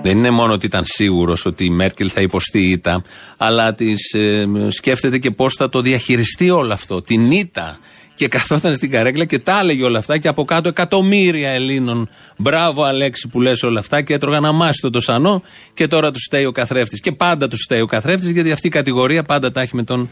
Δεν 0.03 0.17
είναι 0.17 0.31
μόνο 0.31 0.53
ότι 0.53 0.67
ήταν 0.67 0.83
σίγουρος 0.87 1.47
ότι 1.47 1.65
η 1.65 1.71
Μέρκελ 1.71 2.11
θα 2.15 2.21
υποστεί 2.21 2.71
ήττα, 2.71 3.03
αλλά 3.39 3.75
της, 3.75 4.13
ε, 4.13 4.47
σκέφτεται 4.69 5.19
και 5.19 5.31
πώς 5.31 5.55
θα 5.55 5.69
το 5.69 5.81
διαχειριστεί 5.81 6.51
όλο 6.51 6.73
αυτό. 6.73 7.01
Την 7.01 7.31
ήττα 7.31 7.79
και 8.21 8.29
καθόταν 8.29 8.75
στην 8.75 8.91
καρέκλα 8.91 9.25
και 9.25 9.39
τα 9.39 9.59
έλεγε 9.59 9.85
όλα 9.85 9.99
αυτά 9.99 10.19
και 10.19 10.29
από 10.29 10.45
κάτω 10.45 10.69
εκατομμύρια 10.69 11.51
Ελλήνων. 11.51 12.09
Μπράβο 12.37 12.85
Αλέξη 12.85 13.29
που 13.29 13.41
λες 13.41 13.63
όλα 13.63 13.81
αυτά 13.81 14.03
και 14.03 14.15
έτρωγαν 14.15 14.45
αμάστο 14.45 14.91
το 14.91 15.01
σανό 15.01 15.43
και 15.75 15.87
τώρα 15.87 16.11
τους 16.11 16.23
φταίει 16.27 16.45
ο 16.45 16.53
καθρέφτης. 16.53 17.01
Και 17.01 17.13
πάντα 17.13 17.49
τους 17.49 17.61
φταίει 17.63 17.81
ο 17.81 17.87
καθρέφτης 17.87 18.31
γιατί 18.31 18.53
αυτή 18.53 18.67
η 18.67 18.71
κατηγορία 18.71 19.23
πάντα 19.23 19.53
τα 19.53 19.61
έχει 19.61 19.77
με 19.77 19.83
τον 19.83 20.11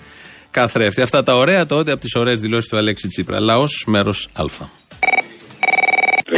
καθρέφτη. 0.51 1.03
Αυτά 1.03 1.23
τα 1.23 1.37
ωραία 1.37 1.67
τότε 1.67 1.93
από 1.93 2.01
τις 2.01 2.15
ωραίες 2.15 2.41
δηλώσεις 2.41 2.69
του 2.69 2.77
Αλέξη 2.77 3.09
Τσίπρα. 3.09 3.41
Λαός 3.41 3.85
μέρος 3.87 4.29
Α. 4.33 4.45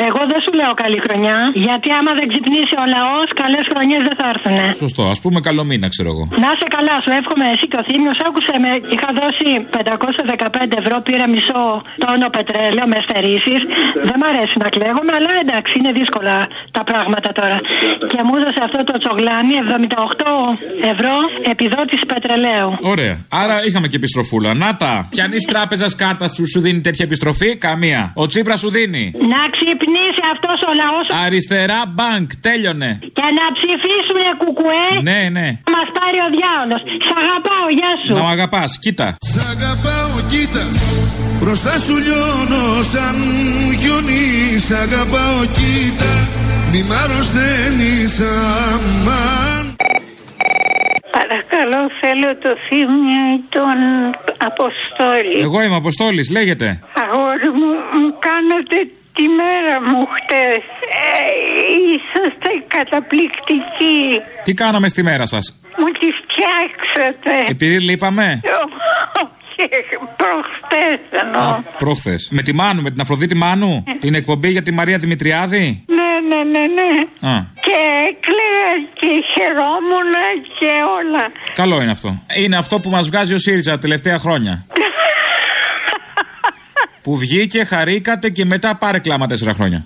Εγώ 0.07 0.23
δεν 0.33 0.41
σου 0.45 0.53
λέω 0.59 0.73
καλή 0.83 0.99
χρονιά, 1.07 1.37
γιατί 1.67 1.89
άμα 1.99 2.13
δεν 2.19 2.27
ξυπνήσει 2.33 2.75
ο 2.83 2.85
λαός, 2.97 3.27
καλές 3.43 3.65
χρονιές 3.71 4.03
δεν 4.09 4.17
θα 4.21 4.27
έρθουν. 4.33 4.59
Σωστό, 4.85 5.03
ας 5.15 5.19
πούμε 5.23 5.39
καλό 5.49 5.63
μήνα, 5.71 5.87
ξέρω 5.95 6.09
εγώ. 6.15 6.25
Να 6.43 6.49
είσαι 6.55 6.69
καλά, 6.77 6.95
σου 7.05 7.11
εύχομαι 7.21 7.47
εσύ 7.55 7.65
και 7.71 7.79
ο 7.83 7.85
Θήμιος. 7.89 8.19
Άκουσε 8.27 8.55
με, 8.65 8.71
είχα 8.95 9.11
δώσει 9.21 9.49
515 9.77 10.77
ευρώ, 10.83 10.97
πήρα 11.09 11.27
μισό 11.35 11.63
τόνο 12.03 12.29
πετρέλαιο 12.37 12.87
με 12.93 12.99
στερήσεις. 13.07 13.61
Δεν 14.09 14.17
μ' 14.21 14.27
αρέσει 14.31 14.55
να 14.65 14.69
κλαίγομαι, 14.75 15.13
αλλά 15.19 15.33
εντάξει, 15.45 15.73
είναι 15.79 15.93
δύσκολα 16.01 16.37
τα 16.77 16.83
πράγματα 16.89 17.31
τώρα. 17.39 17.59
Και 18.11 18.19
μου 18.27 18.33
έδωσε 18.39 18.61
αυτό 18.69 18.81
το 18.91 18.95
τσογλάνι 19.03 19.55
78 19.61 20.93
ευρώ 20.93 21.15
επιδότηση 21.53 22.05
πετρελαίου. 22.13 22.71
Ωραία. 22.93 23.15
Άρα 23.43 23.57
είχαμε 23.67 23.87
και 23.91 23.99
επιστροφούλα. 24.03 24.51
Να 24.65 24.71
τα. 24.83 24.93
Πιανή 25.15 25.39
τράπεζας 25.53 25.93
κάρτας 26.03 26.31
σου 26.37 26.45
σου 26.53 26.61
δίνει 26.61 26.81
τέτοια 26.81 27.05
επιστροφή, 27.09 27.51
καμία. 27.57 28.01
Ο 28.15 28.27
Τσίπρας 28.27 28.61
σου 28.61 28.71
δίνει; 28.71 29.05
Να 29.35 29.41
ξυπνήσει 29.81 30.23
αυτός 30.35 30.59
ο 30.69 30.73
λαός. 30.83 31.07
Αριστερά 31.25 31.81
μπανκ, 31.95 32.29
τέλειωνε. 32.47 32.91
Και 33.19 33.27
να 33.39 33.45
ψηφίσουν 33.57 34.21
κουκουέ. 34.43 34.87
Ναι, 35.09 35.21
ναι. 35.37 35.49
Να 35.65 35.71
μας 35.77 35.89
πάρει 35.99 36.19
ο 36.27 36.29
διάολος. 36.37 36.81
Σ' 37.07 37.15
αγαπάω, 37.23 37.67
γεια 37.79 37.93
σου. 38.03 38.13
Να 38.19 38.23
μ' 38.27 38.33
αγαπάς, 38.37 38.71
κοίτα. 38.83 39.09
Σ' 39.31 39.43
αγαπάω, 39.53 40.13
κοίτα. 40.33 40.63
Μπροστά 41.41 41.75
σου 41.85 41.95
λιώνω 42.07 42.65
σαν 42.93 43.17
χιόνι. 43.81 44.25
Σ' 44.67 44.77
αγαπάω, 44.85 45.39
κοίτα. 45.57 46.13
Μη 46.71 46.81
μ' 46.89 46.95
αρρωσταίνεις 47.03 48.15
αμάν. 48.65 49.65
Παρακαλώ, 51.17 51.81
θέλω 52.01 52.31
το 52.45 52.51
θύμιο 52.67 53.23
ή 53.35 53.39
τον 53.57 53.79
Αποστόλη. 54.51 55.39
Εγώ 55.47 55.63
είμαι 55.63 55.79
Αποστόλης, 55.85 56.31
λέγεται. 56.31 56.69
Αγόρι 57.03 57.51
μου, 57.59 57.71
μου 57.99 58.09
κάνατε 58.27 58.77
τη 59.21 59.27
μέρα 59.41 59.75
μου 59.89 60.01
χτες. 60.17 60.63
Ε, 61.03 61.31
είσαστε 61.91 62.51
καταπληκτικοί. 62.77 63.99
Τι 64.45 64.53
κάναμε 64.55 64.89
στη 64.89 65.03
μέρα 65.03 65.27
σας; 65.27 65.45
Μου 65.79 65.85
τη 66.01 66.09
φτιάξατε. 66.21 67.51
Επειδή 67.51 67.79
λείπαμε; 67.81 68.41
Όχι, 69.23 69.69
προχτές 70.17 71.21
εννοώ. 71.23 71.63
Προχθές. 71.79 72.29
Με 72.31 72.43
τη 72.43 72.53
Μάνου, 72.55 72.83
με 72.83 72.91
την 72.91 73.01
Αφροδίτη 73.01 73.35
Μάνου. 73.35 73.85
την 74.01 74.15
εκπομπή 74.15 74.49
για 74.51 74.63
τη 74.63 74.73
Μαρία 74.73 74.99
Δημητριάδη; 74.99 75.85
Ναι, 75.87 76.37
ναι, 76.37 76.43
ναι, 76.45 76.65
ναι. 76.79 76.91
Α, 77.31 77.45
Και 77.67 77.79
έκλαια 78.09 78.71
και 78.95 79.09
χαιρόμουν 79.35 80.13
και 80.59 80.67
όλα. 80.99 81.25
καλό 81.55 81.81
είναι 81.83 81.91
αυτό. 81.91 82.23
Είναι 82.37 82.57
αυτό 82.57 82.81
που 82.81 82.91
μας 82.91 83.09
βγάζει 83.09 83.35
ο 83.35 83.39
ΣΥΡΙΖΑ 83.39 83.71
τα 83.73 83.79
τελευταία 83.79 84.19
χρόνια. 84.19 84.67
που 87.11 87.17
βγήκε, 87.17 87.65
χαρήκατε 87.65 88.29
και 88.31 88.45
μετά 88.45 88.77
πάρε 88.77 88.99
κλάμα 88.99 89.27
τέσσερα 89.27 89.53
χρόνια. 89.53 89.85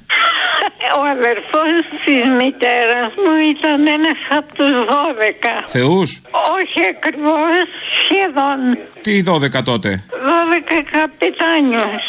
Ο 0.98 1.02
αδερφός 1.16 1.74
της 2.04 2.22
μητέρας 2.40 3.12
μου 3.22 3.34
ήταν 3.54 3.86
ένας 3.86 4.18
από 4.30 4.54
τους 4.54 4.74
12. 4.88 5.62
Θεούς. 5.66 6.22
Όχι 6.58 6.80
ακριβώς, 6.94 7.64
σχεδόν 8.00 8.58
Τι 9.00 9.22
12 9.22 9.62
τότε; 9.64 10.04
12 10.10 10.82
καπιτάνιος. 10.92 12.02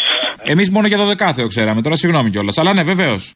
Εμείς 0.44 0.70
μόνο 0.70 0.88
για 0.88 0.98
12 0.98 1.34
Θεό 1.34 1.48
ξέραμε. 1.48 1.82
Τώρα 1.82 1.96
συγγνώμη 1.96 2.30
κιόλας. 2.30 2.58
Αλλά 2.58 2.74
ναι, 2.74 2.84
βεβαίως. 2.84 3.34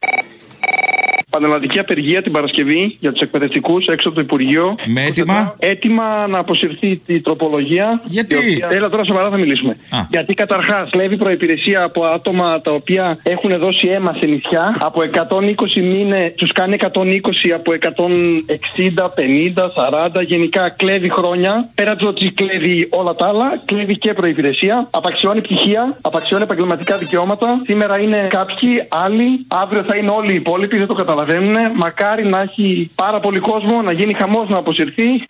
Πανελλαδική 1.29 1.79
απεργία 1.79 2.21
την 2.21 2.31
Παρασκευή 2.31 2.97
για 2.99 3.11
τους 3.11 3.21
εκπαιδευτικούς 3.21 3.85
έξω 3.85 4.07
από 4.07 4.17
το 4.17 4.21
Υπουργείο. 4.23 4.75
Με 4.85 5.01
έτοιμα; 5.03 5.55
Έτοιμα 5.59 6.27
να 6.27 6.39
αποσυρθεί 6.39 7.01
η 7.05 7.19
τροπολογία. 7.19 8.01
Γιατί; 8.05 8.35
η 8.35 8.37
οποία- 8.37 8.67
Έλα 8.71 8.89
τώρα 8.89 9.03
σοβαρά 9.03 9.29
θα 9.29 9.37
μιλήσουμε. 9.37 9.77
Γιατί 10.09 10.33
καταρχάς 10.33 10.89
κλέβει 10.89 11.17
προπηρεσία 11.17 11.83
από 11.83 12.03
άτομα 12.05 12.61
τα 12.61 12.71
οποία 12.71 13.17
έχουν 13.23 13.57
δώσει 13.57 13.87
αίμα 13.87 14.15
σε 14.19 14.27
νησιά. 14.27 14.77
Από 14.79 15.01
120 15.01 15.81
μήνε 15.81 16.33
τους 16.37 16.51
κάνει 16.51 16.73
120 16.73 17.51
από 17.51 17.73
160, 17.73 19.09
50, 19.09 19.69
40. 19.75 20.21
Γενικά 20.21 20.69
κλέβει 20.69 21.09
χρόνια. 21.11 21.69
Πέρα 21.75 21.95
του 21.95 22.05
ότι 22.09 22.31
κλέβει 22.31 22.87
όλα 22.91 23.15
τα 23.15 23.27
άλλα, 23.27 23.61
κλέβει 23.65 23.97
και 23.97 24.13
προπηρεσία. 24.13 24.87
Απαξιώνει 24.91 25.41
πτυχία, 25.41 25.97
απαξιώνει 26.01 26.43
επαγγελματικά 26.43 26.97
δικαιώματα. 26.97 27.61
Σήμερα 27.65 27.99
είναι 27.99 28.27
κάποιοι, 28.29 28.83
άλλοι. 28.89 29.45
Αύριο 29.47 29.83
θα 29.83 29.95
είναι 29.95 30.09
όλοι 30.11 30.31
οι 30.31 30.35
υπόλοιποι, 30.35 30.77
δεν 30.77 30.87
το 30.87 30.93
καταλαβαίνουν. 31.19 31.75
Μακάρι 31.75 32.25
να 32.25 32.39
έχει 32.39 32.91
πάρα 32.95 33.19
πολύ 33.19 33.39
κόσμο, 33.39 33.81
να 33.81 33.91
γίνει 33.91 34.13
χαμός 34.13 34.49
να 34.49 34.57
αποσυρθεί. 34.57 35.25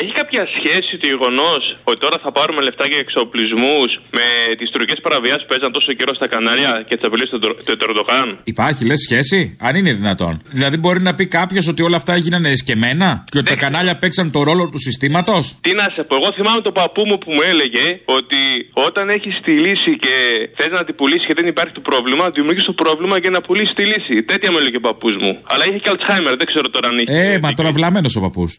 Έχει 0.00 0.12
κάποια 0.20 0.42
σχέση 0.56 0.92
το 1.02 1.06
γεγονός 1.12 1.62
ότι 1.90 1.98
τώρα 2.04 2.16
θα 2.24 2.30
πάρουμε 2.38 2.60
λεφτά 2.66 2.84
για 2.90 2.98
εξοπλισμούς 3.04 3.90
με 4.16 4.26
τις 4.58 4.68
τουρκικές 4.72 5.00
παραβιάσεις 5.06 5.42
που 5.44 5.50
παίζαν 5.52 5.70
τόσο 5.76 5.90
καιρό 5.98 6.12
στα 6.14 6.26
Κανάρια 6.32 6.72
και 6.88 6.94
τις 6.96 7.04
απειλές 7.08 7.28
του 7.32 7.38
του 7.78 7.86
Ερντογάν; 7.88 8.26
Υπάρχει, 8.54 8.82
λες 8.90 9.00
σχέση, 9.06 9.56
αν 9.66 9.72
είναι 9.78 9.92
δυνατόν. 10.00 10.34
Δηλαδή, 10.58 10.76
μπορεί 10.82 11.00
να 11.08 11.12
πει 11.14 11.26
κάποιος 11.26 11.64
ότι 11.72 11.82
όλα 11.82 11.96
αυτά 12.00 12.12
έγιναν 12.18 12.44
εσκεμμένα 12.44 13.24
και 13.30 13.38
ότι 13.38 13.48
τα 13.52 13.56
κανάλια 13.64 13.94
παίξαν 14.02 14.30
το 14.30 14.42
ρόλο 14.48 14.64
του 14.72 14.80
συστήματος; 14.86 15.44
Τι 15.60 15.72
να 15.80 15.86
σε 15.94 16.02
πω, 16.08 16.14
εγώ 16.20 16.28
θυμάμαι 16.36 16.60
τον 16.68 16.72
παππού 16.72 17.02
μου 17.08 17.18
που 17.18 17.30
μου 17.34 17.42
έλεγε 17.52 17.84
ότι 18.04 18.40
όταν 18.72 19.04
έχεις 19.08 19.34
τη 19.44 19.52
λύση 19.64 19.92
και 20.04 20.14
θες 20.56 20.70
να 20.78 20.84
την 20.84 20.94
πουλήσεις 20.94 21.26
και 21.26 21.34
δεν 21.38 21.46
υπάρχει 21.46 21.72
το 21.78 21.80
πρόβλημα, 21.80 22.30
δημιουργείς 22.30 22.64
το 22.64 22.72
πρόβλημα 22.72 23.18
για 23.18 23.30
να 23.30 23.40
πουλήσεις 23.40 23.74
τη 23.74 23.84
λύση. 23.84 24.22
Τέτοια 24.22 24.50
μου 24.50 24.58
έλεγε 24.60 24.76
ο 24.76 24.80
παππούς 24.80 25.14
μου. 25.22 25.32
Αλλά 25.52 25.62
είχε 25.68 25.78
και 25.78 25.90
Αλτσχάιμερ, 25.92 26.36
δεν 26.36 26.46
ξέρω 26.46 26.68
τώρα 26.68 26.88
αν 26.88 26.98
είχε. 26.98 27.32
Ε, 27.32 27.38
μα 27.42 27.52
τώρα 27.52 27.70
βλαμμένος 27.72 28.16
ο 28.16 28.20
παππούς. 28.20 28.58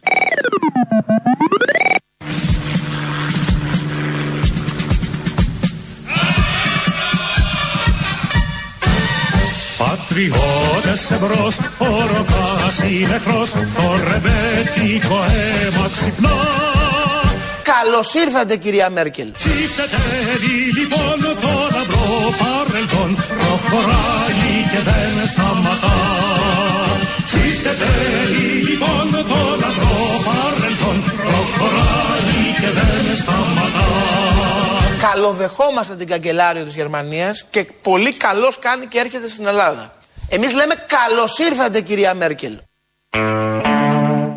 Πατριώτες 9.77 11.11
εμπρός, 11.11 11.55
ο 11.77 11.85
ροκάς 11.85 12.77
είναι 12.89 13.15
εχθρός, 13.15 13.49
το 13.51 13.85
ρεμπέτικο 14.09 15.15
αίμα 15.15 15.89
ξυπνά. 15.91 16.29
Καλώς 17.71 18.13
ήρθατε 18.13 18.55
κυρία 18.55 18.89
Μέρκελ. 18.89 19.31
Τσίφτετέλει 19.31 20.57
λοιπόν 20.77 21.17
το 21.41 21.53
λαμπρό 21.75 22.07
παρελθόν, 22.41 23.15
προχωράει 23.15 24.51
και 24.71 24.79
δεν 24.87 25.27
σταματά. 25.33 25.97
Τσίφτετέλει 27.25 28.47
λοιπόν 28.69 29.07
το 29.11 29.39
λαμπρό 29.61 29.61
παρελθόν, 29.61 29.92
προχωράει 31.63 32.53
και 32.61 32.69
δεν 32.69 33.15
σταματά. 33.21 33.87
Καλοδεχόμαστε 35.11 35.95
την 35.95 36.07
καγκελάριο 36.07 36.63
της 36.63 36.75
Γερμανίας 36.75 37.45
και 37.49 37.65
πολύ 37.81 38.13
καλώς 38.13 38.59
κάνει 38.59 38.85
και 38.85 38.99
έρχεται 38.99 39.27
στην 39.27 39.45
Ελλάδα. 39.45 39.95
Εμείς 40.29 40.53
λέμε 40.53 40.73
καλώς 40.87 41.37
ήρθατε 41.37 41.81
κυρία 41.81 42.13
Μέρκελ. 42.13 42.57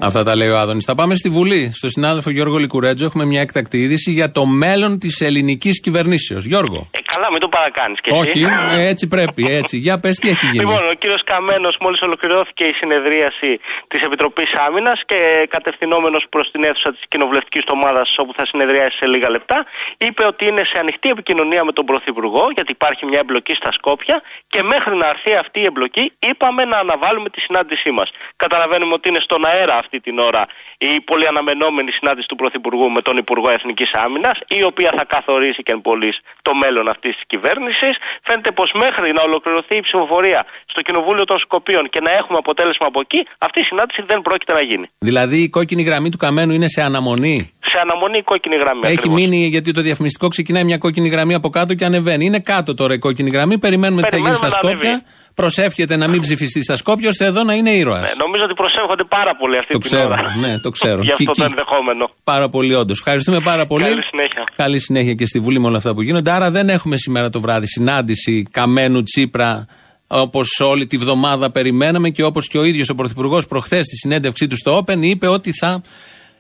Αυτά 0.09 0.23
τα 0.29 0.33
λέει 0.41 0.51
ο 0.55 0.59
Άδωνης. 0.63 0.85
Θα 0.91 0.95
πάμε 1.01 1.15
στη 1.21 1.29
Βουλή. 1.37 1.63
Στο 1.81 1.89
συνάδελφο 1.97 2.31
Γιώργο 2.37 2.57
Λικουρέτζο 2.65 3.05
έχουμε 3.11 3.25
μια 3.33 3.41
έκτακτη 3.47 3.77
είδηση 3.85 4.11
για 4.19 4.29
το 4.37 4.43
μέλλον 4.65 4.93
της 5.03 5.15
ελληνικής 5.29 5.77
κυβερνήσεως. 5.85 6.45
Γιώργο. 6.53 6.81
Ε, 6.99 7.01
καλά, 7.13 7.29
μην 7.35 7.41
το 7.45 7.49
παρακάνεις 7.57 7.99
και 8.03 8.09
εσύ. 8.11 8.21
Όχι, 8.23 8.41
ε, 8.77 8.81
έτσι 8.93 9.05
πρέπει, 9.15 9.43
έτσι. 9.61 9.75
Για 9.87 9.95
πες 10.03 10.15
τι 10.21 10.27
έχει 10.35 10.47
γίνει. 10.53 10.65
Λοιπόν, 10.65 10.83
ο 10.93 10.97
κύριος 11.03 11.23
Καμένος, 11.33 11.75
μόλις 11.85 12.01
ολοκληρώθηκε 12.09 12.65
η 12.73 12.75
συνεδρίαση 12.81 13.51
της 13.91 14.01
Επιτροπής 14.09 14.51
Άμυνας 14.67 14.99
και 15.11 15.21
κατευθυνόμενος 15.57 16.23
προς 16.33 16.47
την 16.53 16.61
αίθουσα 16.67 16.91
της 16.97 17.03
κοινοβουλευτικής 17.13 17.65
ομάδας, 17.77 18.09
όπου 18.23 18.33
θα 18.39 18.45
συνεδριάσει 18.51 18.95
σε 19.01 19.07
λίγα 19.13 19.29
λεπτά, 19.37 19.59
είπε 20.07 20.23
ότι 20.33 20.43
είναι 20.51 20.63
σε 20.71 20.77
ανοιχτή 20.83 21.09
επικοινωνία 21.17 21.63
με 21.69 21.73
τον 21.79 21.85
Πρωθυπουργό, 21.91 22.45
γιατί 22.57 22.71
υπάρχει 22.79 23.03
μια 23.11 23.21
εμπλοκή 23.25 23.55
στα 23.61 23.71
Σκόπια 23.79 24.17
και 24.53 24.61
μέχρι 24.73 24.95
να 25.01 25.07
έρθει 25.13 25.33
αυτή 25.45 25.59
η 25.65 25.67
εμπλοκή, 25.71 26.05
είπαμε 26.31 26.63
να 26.73 26.77
αναβάλουμε 26.85 27.29
τη 27.35 27.41
συνάντησή 27.47 27.91
μας. 27.99 28.09
Καταλαβαίνουμε 28.45 28.93
ότι 28.99 29.07
είναι 29.11 29.23
στον 29.29 29.43
αέρα 29.51 29.75
αυτή 29.83 29.96
την 30.01 30.19
ώρα 30.19 30.43
η 30.79 31.01
πολύ 31.01 31.27
αναμενόμενη 31.27 31.91
συνάντηση 31.99 32.27
του 32.29 32.37
Πρωθυπουργού 32.37 32.91
με 32.91 33.01
τον 33.03 33.17
Υπουργό 33.17 33.51
Εθνικής 33.51 33.91
Άμυνας, 34.05 34.37
η 34.59 34.63
οποία 34.71 34.91
θα 34.97 35.05
καθορίσει 35.15 35.63
και 35.63 35.73
εν 35.77 35.81
πωλής 35.87 36.17
το 36.43 36.53
μέλλον 36.63 36.89
αυτής 36.89 37.13
της 37.17 37.25
κυβέρνησης. 37.27 37.95
Φαίνεται 38.27 38.51
πως 38.59 38.69
μέχρι 38.85 39.13
να 39.17 39.23
ολοκληρωθεί 39.29 39.77
η 39.77 39.81
ψηφοφορία 39.81 40.41
στο 40.73 40.81
Κοινοβούλιο 40.87 41.25
των 41.25 41.39
Σκοπίων 41.39 41.89
και 41.89 42.01
να 42.07 42.11
έχουμε 42.21 42.39
αποτέλεσμα 42.39 42.87
από 42.87 43.01
εκεί, 43.01 43.21
αυτή 43.39 43.59
η 43.61 43.67
συνάντηση 43.71 44.01
δεν 44.11 44.19
πρόκειται 44.27 44.53
να 44.53 44.63
γίνει. 44.71 44.87
Δηλαδή 44.99 45.39
η 45.43 45.49
κόκκινη 45.49 45.83
γραμμή 45.83 46.11
του 46.11 46.17
Καμένου 46.25 46.53
είναι 46.53 46.69
σε 46.69 46.81
αναμονή; 46.83 47.39
Σε 47.77 47.83
σε 47.83 47.93
αναμονή 47.93 48.19
η 48.19 48.23
κόκκινη 48.23 48.57
γραμμή. 48.63 48.81
Έχει 48.85 48.95
ακριβώς. 48.95 49.19
μείνει 49.21 49.47
γιατί 49.47 49.73
το 49.73 49.81
διαφημιστικό 49.81 50.29
ξεκινάει 50.29 50.65
μια 50.65 50.79
κόκκινη 50.79 51.09
γραμμή 51.09 51.35
από 51.35 51.49
κάτω 51.49 51.75
και 51.75 51.85
ανεβαίνει. 51.85 52.25
Είναι 52.25 52.39
κάτω 52.41 52.75
τώρα 52.75 52.95
η 52.95 52.99
κόκκινη 52.99 53.31
γραμμή. 53.31 53.59
Περιμένουμε 53.59 54.03
τι 54.03 54.09
θα 54.09 54.17
γίνει 54.17 54.37
στα 54.37 54.47
Περιμένουμε 54.49 54.73
να 54.73 54.91
Σκόπια. 54.91 55.13
Προσεύχεται 55.35 55.97
να 55.97 56.09
μην 56.09 56.21
ψηφιστεί 56.21 56.63
στα 56.63 56.77
Σκόπια 56.77 57.09
ώστε 57.09 57.25
εδώ 57.25 57.43
να 57.43 57.55
είναι 57.55 57.71
ήρωας. 57.71 58.01
Ναι, 58.01 58.11
νομίζω 58.25 58.45
ότι 58.45 58.55
προσεύχονται 58.55 59.05
πάρα 59.05 59.37
πολύ 59.37 59.59
αυτή 59.59 59.73
Το 59.73 59.79
την 59.79 59.91
ξέρω, 59.91 60.09
ώρα. 60.09 60.37
ναι, 60.37 60.59
το 60.59 60.71
ξέρω. 60.71 61.03
Για 61.07 61.13
αυτό 61.13 61.25
Και- 61.25 61.41
το 61.41 61.47
και- 61.47 61.51
ενδεχόμενο. 61.51 62.11
Πάρα 62.25 62.49
πολύ, 62.49 62.75
όντως. 62.75 62.99
Ευχαριστούμε 62.99 63.41
πάρα 63.41 63.67
πολύ. 63.67 63.85
Καλή 63.85 64.03
συνέχεια. 64.11 64.45
Καλή 64.57 64.79
συνέχεια 64.81 65.15
και 65.15 65.27
στη 65.27 65.39
Βουλή 65.41 65.59
με 65.61 65.67
όλα 65.67 65.77
αυτά 65.77 65.95
που 65.95 66.03
γίνονται. 66.03 66.31
Άρα 66.31 66.51
δεν 66.51 66.69
έχουμε 66.69 66.97
σήμερα 66.97 67.31
το 67.31 67.41
βράδυ 67.41 67.67
συνάντηση 67.67 68.43
Καμένου 68.51 69.03
Τσίπρα 69.03 69.67
όπως 70.09 70.61
όλη 70.61 70.87
τη 70.87 70.97
βδομάδα 70.97 71.51
περιμέναμε 71.51 72.11
και 72.11 72.23
όπως 72.25 72.49
και 72.49 72.59
ο 72.59 72.65
ίδιος 72.65 72.89
ο 72.89 72.95
Πρωθυπουργός 72.95 73.47
προχθές 73.47 73.85
στη 73.87 73.97
συνέντευξή 73.97 74.47
του 74.47 74.57
στο 74.57 74.79
Open 74.87 74.99
είπε 75.01 75.27
ότι 75.27 75.53
θα, 75.53 75.83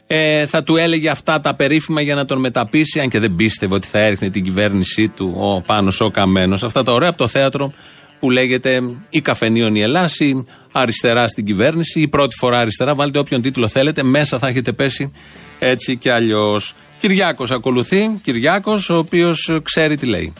ε, 0.06 0.46
θα 0.46 0.62
του 0.62 0.76
έλεγε 0.76 1.10
αυτά 1.10 1.40
τα 1.40 1.54
περίφημα 1.54 2.00
για 2.00 2.14
να 2.14 2.24
τον 2.24 2.40
μεταπίσει, 2.40 3.00
αν 3.00 3.08
και 3.08 3.20
δεν 3.20 3.34
πίστευε 3.34 3.74
ότι 3.74 3.86
θα 3.86 3.98
έριχνε 3.98 4.30
την 4.30 4.44
κυβέρνησή 4.44 5.08
του 5.08 5.34
ο 5.38 5.60
Πάνος 5.60 6.00
ο 6.00 6.10
Καμένος. 6.10 6.62
Αυτά 6.62 6.82
τα 6.82 6.92
ωραία 6.92 7.08
από 7.08 7.18
το 7.18 7.28
θέατρο 7.28 7.72
που 8.20 8.30
λέγεται 8.30 8.80
η 9.10 9.20
Καφενείων 9.20 9.74
η 9.74 9.80
Ελλάς, 9.80 10.18
η 10.18 10.44
αριστερά 10.72 11.28
στην 11.28 11.44
κυβέρνηση, 11.44 12.00
η 12.00 12.08
πρώτη 12.08 12.36
φορά 12.36 12.58
αριστερά. 12.58 12.94
Βάλτε 12.94 13.18
όποιον 13.18 13.42
τίτλο 13.42 13.68
θέλετε, 13.68 14.02
μέσα 14.02 14.38
θα 14.38 14.48
έχετε 14.48 14.72
πέσει 14.72 15.12
έτσι 15.58 15.96
και 15.96 16.12
αλλιώς. 16.12 16.74
Κυριάκος 16.98 17.50
ακολουθεί, 17.50 18.20
Κυριάκος, 18.22 18.90
ο 18.90 18.96
οποίος 18.96 19.58
ξέρει 19.62 19.96
τι 19.96 20.06
λέει. 20.06 20.32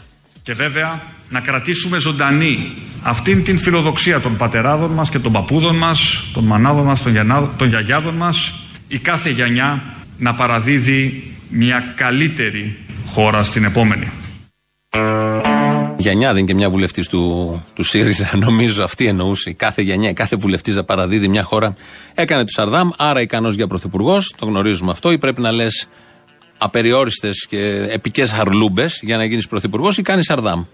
Και 0.43 0.55
βέβαια 0.55 1.03
να 1.29 1.41
κρατήσουμε 1.41 1.99
ζωντανή 1.99 2.75
αυτήν 3.03 3.45
την 3.45 3.59
φιλοδοξία 3.59 4.21
των 4.21 4.37
πατεράδων 4.37 4.91
μας 4.91 5.11
και 5.11 5.19
των 5.19 5.33
παππούδων 5.33 5.77
μας, 5.77 6.25
των 6.33 6.45
μανάδων 6.45 6.85
μας, 6.85 7.03
των, 7.03 7.13
γιανά- 7.13 7.51
των 7.57 7.69
γιαγιάδων 7.69 8.15
μας, 8.15 8.55
η 8.88 8.99
κάθε 8.99 9.31
γενιά 9.31 9.83
να 10.18 10.35
παραδίδει 10.35 11.31
μια 11.49 11.92
καλύτερη 11.96 12.77
χώρα 13.07 13.42
στην 13.42 13.64
επόμενη. 13.64 14.11
Γενιά 15.96 16.29
δεν 16.29 16.37
είναι 16.37 16.46
και 16.46 16.55
μια 16.55 16.70
βουλευτής 16.70 17.09
του, 17.09 17.64
του 17.75 17.83
ΣΥΡΙΖΑ, 17.83 18.31
νομίζω 18.46 18.85
αυτή 18.85 19.07
εννοούσε. 19.07 19.51
Η 19.51 19.55
κάθε 19.55 19.83
γενιά, 19.83 20.09
η 20.09 20.12
κάθε 20.12 20.37
βουλευτής 20.37 20.77
να 20.77 20.85
παραδίδει 20.85 21.29
μια 21.29 21.42
χώρα. 21.42 21.77
Έκανε 22.14 22.42
του 22.42 22.53
Σαρδάμ, 22.53 22.88
άρα 22.96 23.20
ικανός 23.20 23.55
για 23.55 23.66
πρωθυπουργός, 23.66 24.35
το 24.38 24.46
γνωρίζουμε 24.46 24.90
αυτό, 24.90 25.11
ή 25.11 25.18
πρέπει 25.18 25.40
να 25.40 25.53
λες 25.53 25.88
απεριόριστες 26.59 27.46
και 27.49 27.59
επικές 27.90 28.33
χαρλούμπες 28.33 29.01
για 29.03 29.16
να 29.16 29.25
γίνεις 29.25 29.49
πρωθυπουργός, 29.49 29.99
ή 29.99 30.03
κάνεις 30.03 30.25
Σαρδάμ; 30.25 30.64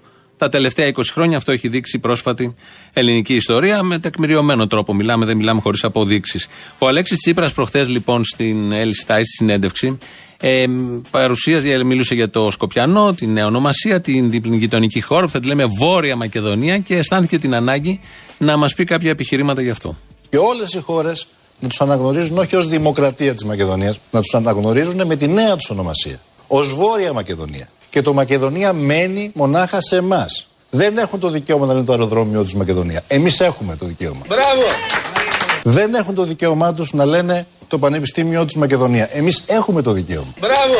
Τα 0.42 0.48
τελευταία 0.48 0.90
20 0.94 1.02
χρόνια 1.12 1.36
αυτό 1.36 1.52
έχει 1.52 1.68
δείξει 1.68 1.96
η 1.96 2.00
πρόσφατη 2.00 2.54
ελληνική 2.92 3.34
ιστορία. 3.34 3.82
Με 3.82 3.98
τεκμηριωμένο 3.98 4.66
τρόπο 4.66 4.94
μιλάμε, 4.94 5.26
δεν 5.26 5.36
μιλάμε 5.36 5.60
χωρίς 5.60 5.84
αποδείξεις. 5.84 6.48
Ο 6.78 6.86
Αλέξης 6.86 7.18
Τσίπρας, 7.18 7.52
προχθές 7.52 7.88
λοιπόν 7.88 8.24
στην 8.24 8.72
Έλλη 8.72 8.94
Στάις, 8.94 9.26
στη 9.26 9.36
συνέντευξη, 9.36 9.98
ε, 10.40 10.64
παρουσίαζε, 11.10 11.84
μιλούσε 11.84 12.14
για 12.14 12.30
το 12.30 12.50
Σκοπιανό, 12.50 13.12
την 13.14 13.32
νέα 13.32 13.46
ονομασία, 13.46 14.00
την 14.00 14.30
την 14.30 14.54
γειτονική 14.54 15.00
χώρα 15.00 15.24
που 15.26 15.30
θα 15.30 15.40
τη 15.40 15.46
λέμε 15.46 15.64
Βόρεια 15.78 16.16
Μακεδονία 16.16 16.78
και 16.78 16.96
αισθάνθηκε 16.96 17.38
την 17.38 17.54
ανάγκη 17.54 18.00
να 18.38 18.56
μας 18.56 18.74
πει 18.74 18.84
κάποια 18.84 19.10
επιχειρήματα 19.10 19.62
γι' 19.62 19.70
αυτό. 19.70 19.96
Και 20.28 20.38
όλες 20.38 20.72
οι 20.72 20.80
χώρες 20.80 21.26
να 21.60 21.68
τους 21.68 21.80
αναγνωρίζουν 21.80 22.38
όχι 22.38 22.56
ως 22.56 22.68
δημοκρατία 22.68 23.34
της 23.34 23.44
Μακεδονίας, 23.44 23.98
να 24.10 24.20
τους 24.20 24.34
αναγνωρίζουν 24.34 25.06
με 25.06 25.16
τη 25.16 25.28
νέα 25.28 25.56
τους 25.56 25.70
ονομασία. 25.70 26.20
Ω 26.46 26.64
Βόρεια 26.64 27.12
Μακεδονία. 27.12 27.68
Και 27.92 28.02
το 28.02 28.12
Μακεδονία 28.12 28.72
μένει 28.72 29.30
μονάχα 29.34 29.80
σε 29.80 29.96
εμάς. 29.96 30.48
Δεν 30.70 30.98
έχουν 30.98 31.20
το 31.20 31.28
δικαίωμα 31.28 31.66
να 31.66 31.72
λένε 31.72 31.84
το 31.84 31.92
αεροδρόμιο 31.92 32.44
του 32.44 32.56
Μακεδονία. 32.56 33.02
Εμείς 33.06 33.40
έχουμε 33.40 33.76
το 33.76 33.86
δικαίωμα. 33.86 34.20
Μπράβο! 34.28 34.62
Δεν 35.62 35.94
έχουν 35.94 36.14
το 36.14 36.24
δικαίωμά 36.24 36.74
τους 36.74 36.92
να 36.92 37.04
λένε 37.04 37.46
το 37.68 37.78
Πανεπιστήμιο 37.78 38.44
της 38.44 38.56
Μακεδονία. 38.56 39.08
Εμείς 39.12 39.42
έχουμε 39.46 39.82
το 39.82 39.92
δικαίωμα. 39.92 40.34
Μπράβο! 40.40 40.74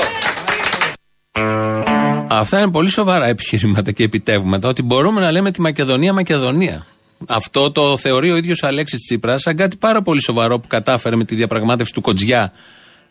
Αυτά 2.29 2.59
είναι 2.59 2.71
πολύ 2.71 2.91
σοβαρά 2.91 3.27
επιχειρήματα 3.27 3.93
και 3.93 4.05
επιτεύγματα. 4.05 4.69
Ότι 4.69 4.83
μπορούμε 4.83 5.21
να 5.21 5.31
λέμε 5.31 5.51
τη 5.51 5.61
Μακεδονία 5.61 6.13
Μακεδονία. 6.13 6.87
Αυτό 7.29 7.73
το 7.73 7.97
θεωρεί 7.97 8.31
ο 8.31 8.37
ίδιος 8.37 8.63
Αλέξης 8.63 9.01
Τσίπρας 9.01 9.43
σαν 9.43 9.57
κάτι 9.57 9.77
πάρα 9.77 10.03
πολύ 10.03 10.23
σοβαρό 10.23 10.61
που 10.61 10.67
κατάφερε 10.69 11.17
με 11.17 11.25
τη 11.25 11.35
διαπραγμάτευση 11.35 11.93
του 11.93 12.01
Κοτζιά 12.01 12.53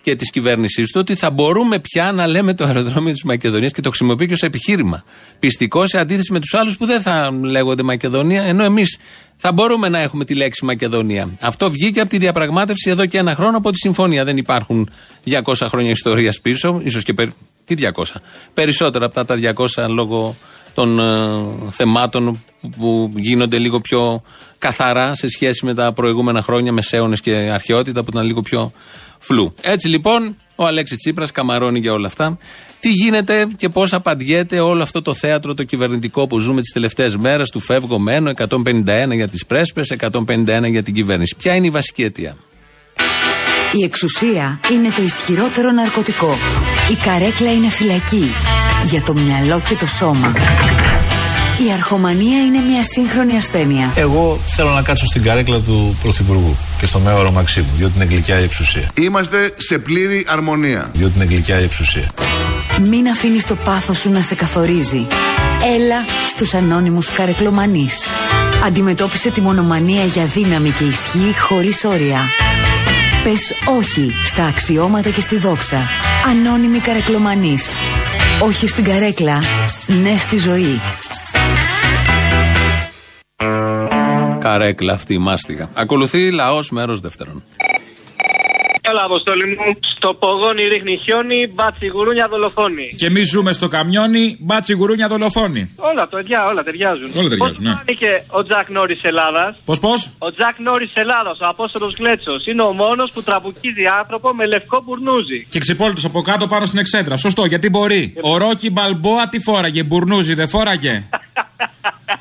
και 0.02 0.16
της 0.16 0.30
κυβέρνησής 0.30 0.92
του, 0.92 1.00
ότι 1.00 1.16
θα 1.16 1.30
μπορούμε 1.30 1.80
πια 1.80 2.12
να 2.12 2.28
λέμε 2.28 2.54
το 2.54 2.66
αεροδρόμιο 2.66 3.14
της 3.14 3.24
Μακεδονίας 3.24 3.72
και 3.72 3.82
το 3.82 3.90
χρησιμοποιεί 3.90 4.28
και 4.28 4.34
ως 4.34 4.42
επιχείρημα. 4.44 5.04
Πιστικό 5.40 5.88
σε 5.88 6.00
αντίθεση 6.00 6.32
με 6.32 6.40
τους 6.40 6.54
άλλους 6.54 6.78
που 6.78 6.86
δεν 6.86 7.02
θα 7.02 7.32
λέγονται 7.42 7.84
Μακεδονία, 7.84 8.44
ενώ 8.44 8.64
εμείς 8.64 8.98
θα 9.38 9.52
μπορούμε 9.52 9.90
να 9.90 10.00
έχουμε 10.00 10.26
τη 10.26 10.36
λέξη 10.36 10.66
Μακεδονία. 10.66 11.30
Αυτό 11.40 11.72
βγήκε 11.72 12.00
από 12.00 12.10
τη 12.10 12.18
διαπραγμάτευση 12.18 12.90
εδώ 12.90 13.06
και 13.06 13.18
ένα 13.18 13.36
χρόνο 13.36 13.58
από 13.58 13.72
τη 13.72 13.78
συμφωνία. 13.78 14.24
Δεν 14.24 14.38
υπάρχουν 14.38 14.90
200 15.26 15.42
χρόνια 15.70 15.92
ιστορίας 15.92 16.42
πίσω, 16.42 16.80
ίσως 16.84 17.04
και 17.04 17.14
περι... 17.14 17.32
Τι 17.66 17.76
200. 17.96 18.04
Περισσότερα 18.54 19.06
από 19.06 19.26
τα 19.26 19.40
200 19.76 19.90
λόγω 19.90 20.36
των 20.74 21.00
ε, 21.00 21.70
θεμάτων 21.70 22.44
που, 22.62 22.70
που 22.80 23.12
γίνονται 23.16 23.58
λίγο 23.58 23.82
πιο 23.82 24.24
καθαρά 24.58 25.16
σε 25.16 25.28
σχέση 25.28 25.66
με 25.66 25.74
τα 25.74 25.94
προηγούμενα 25.94 26.42
χρόνια, 26.42 26.72
μεσαίωνες 26.72 27.22
και 27.22 27.34
αρχαιότητα 27.34 28.04
που 28.04 28.10
ήταν 28.12 28.26
λίγο 28.26 28.42
πιο 28.42 28.72
φλού. 29.22 29.54
Έτσι 29.62 29.88
λοιπόν, 29.88 30.36
ο 30.56 30.66
Αλέξης 30.66 30.98
Τσίπρας 30.98 31.32
καμαρώνει 31.32 31.80
για 31.80 31.92
όλα 31.94 32.08
αυτά. 32.08 32.38
Τι 32.80 32.90
γίνεται 32.90 33.48
και 33.58 33.70
πώς 33.70 33.94
απαντιέται 33.94 34.60
όλο 34.60 34.82
αυτό 34.82 35.02
το 35.02 35.14
θέατρο 35.14 35.54
το 35.54 35.64
κυβερνητικό 35.64 36.28
που 36.28 36.40
ζούμε 36.40 36.62
τις 36.62 36.72
τελευταίες 36.72 37.18
μέρες 37.18 37.50
του 37.50 37.60
φεύγω 37.60 38.00
μένω, 38.00 38.30
151 38.30 39.14
για 39.14 39.28
τις 39.28 39.46
πρέσπες, 39.46 39.92
151 39.92 40.70
για 40.70 40.84
την 40.84 40.94
κυβέρνηση. 40.94 41.36
Ποια 41.38 41.56
είναι 41.56 41.68
η 41.68 41.70
βασική 41.70 42.04
αιτία; 42.04 42.38
Η 43.72 43.84
εξουσία 43.84 44.60
είναι 44.72 44.90
το 44.90 45.02
ισχυρότερο 45.02 45.72
ναρκωτικό. 45.72 46.38
Η 46.92 46.96
καρέκλα 47.04 47.54
είναι 47.54 47.70
φυλακή. 47.70 48.26
Για 48.86 49.02
το 49.02 49.14
μυαλό 49.14 49.62
και 49.68 49.76
το 49.76 49.88
σώμα. 49.88 50.34
Η 51.68 51.72
αρχομανία 51.74 52.40
είναι 52.40 52.60
μια 52.60 52.84
σύγχρονη 52.84 53.38
ασθένεια. 53.38 53.94
Εγώ 53.96 54.40
θέλω 54.48 54.70
να 54.70 54.82
κάτσω 54.82 55.06
στην 55.06 55.24
καρέκλα 55.24 55.60
του 55.60 55.98
Πρωθυπουργού 56.02 56.58
και 56.80 56.86
στο 56.86 57.00
μέωρο 57.00 57.32
Μαξίμου, 57.32 57.68
διότι 57.78 57.94
είναι 57.96 58.06
γλυκιά 58.06 58.40
η 58.40 58.44
εξουσία. 58.44 58.90
Είμαστε 58.94 59.54
σε 59.58 59.78
πλήρη 59.78 60.26
αρμονία. 60.30 60.90
Διότι 60.94 61.14
είναι 61.16 61.26
γλυκιά 61.26 61.60
η 61.60 61.64
εξουσία. 61.64 62.12
Μην 62.90 63.08
αφήνεις 63.08 63.46
το 63.46 63.56
πάθος 63.56 63.98
σου 63.98 64.12
να 64.12 64.22
σε 64.22 64.36
καθορίζει. 64.36 65.08
Έλα 65.76 66.06
στους 66.30 66.54
ανώνυμους 66.54 67.10
καρεκλομανείς. 67.10 68.06
Αντιμετώπισε 68.66 69.30
τη 69.30 69.42
μονομανία 69.42 70.04
για 70.04 70.26
δύναμη 70.26 70.70
και 70.70 70.84
ισχύ 70.84 71.40
χωρίς 71.40 71.84
όρια. 71.84 72.20
Πες 73.24 73.56
όχι 73.80 74.12
στα 74.24 74.44
αξιώματα 74.44 75.10
και 75.10 75.22
στη 75.22 75.38
δόξα. 75.38 75.80
Ανώνυμοι 76.30 76.78
καρεκλομανείς. 76.78 77.64
Όχι 78.40 78.68
στην 78.68 78.84
καρέκλα, 78.84 79.42
ναι 80.02 80.18
στη 80.18 80.38
ζωή. 80.38 80.82
Καρέκλα 84.40 84.94
αυτή 84.94 85.14
η 85.14 85.18
μάστιγα. 85.18 85.70
Ακολουθεί 85.74 86.32
λαός 86.32 86.70
μέρος 86.70 87.00
δεύτερον. 87.00 87.44
Έλα, 88.82 89.04
Αποστόλη 89.04 89.46
μου. 89.46 89.78
Στο 89.96 90.14
πογόνι 90.14 90.64
ρίχνει 90.64 90.98
χιόνι, 91.04 91.48
μπάτσι 91.54 91.88
γουρούνια 91.88 92.28
δολοφόνη. 92.30 92.94
Και 92.96 93.06
εμείς 93.06 93.30
ζούμε 93.30 93.54
στο 93.54 93.68
καμιόνι, 93.68 94.38
μπάτσι 94.40 94.74
γουρούνια 94.74 95.08
δολοφόνη. 95.08 95.74
Όλα, 95.76 96.08
παιδιά, 96.08 96.46
όλα 96.46 96.64
ταιριάζουν. 96.64 97.12
Όλα 97.18 97.30
ταιριάζουν, 97.30 97.64
ναι. 97.64 97.70
Πώς 97.70 97.78
φάνηκε 97.78 98.24
ο 98.28 98.44
Τζακ 98.44 98.70
Νόρις 98.70 99.04
Ελλάδας; 99.04 99.56
Πώς, 99.66 99.80
πώς; 99.80 100.10
Ο 100.18 100.32
Τζακ 100.32 100.60
Νόρις 100.60 100.92
Ελλάδας, 100.94 101.40
ο 101.40 101.48
Απόστολος 101.48 101.94
Γκλέτσο, 101.96 102.32
είναι 102.46 102.62
ο 102.62 102.72
μόνος 102.72 103.12
που 103.12 103.24
τραμπουκίζει 103.24 103.86
άνθρωπο 104.00 104.34
με 104.34 104.46
λευκό 104.46 104.82
μπουρνούζι. 104.86 105.46
Και 105.50 105.60
ξυπόλυτος 105.60 106.06
από 106.06 106.22
κάτω 106.22 106.48
πάνω 106.48 106.66
στην 106.66 106.80
εξέδρα. 106.80 107.18
Σωστό, 107.18 107.46
γιατί 107.46 107.70
μπορεί. 107.70 108.14
Ο 108.22 108.38
Ρόκι 108.38 108.70
Μπαλμπόα 108.70 109.30
τι 109.30 109.40
φόραγε, 109.40 109.84
μπουρνούζι 109.84 110.34
δεν 110.34 110.50
φόραγε. 110.50 111.04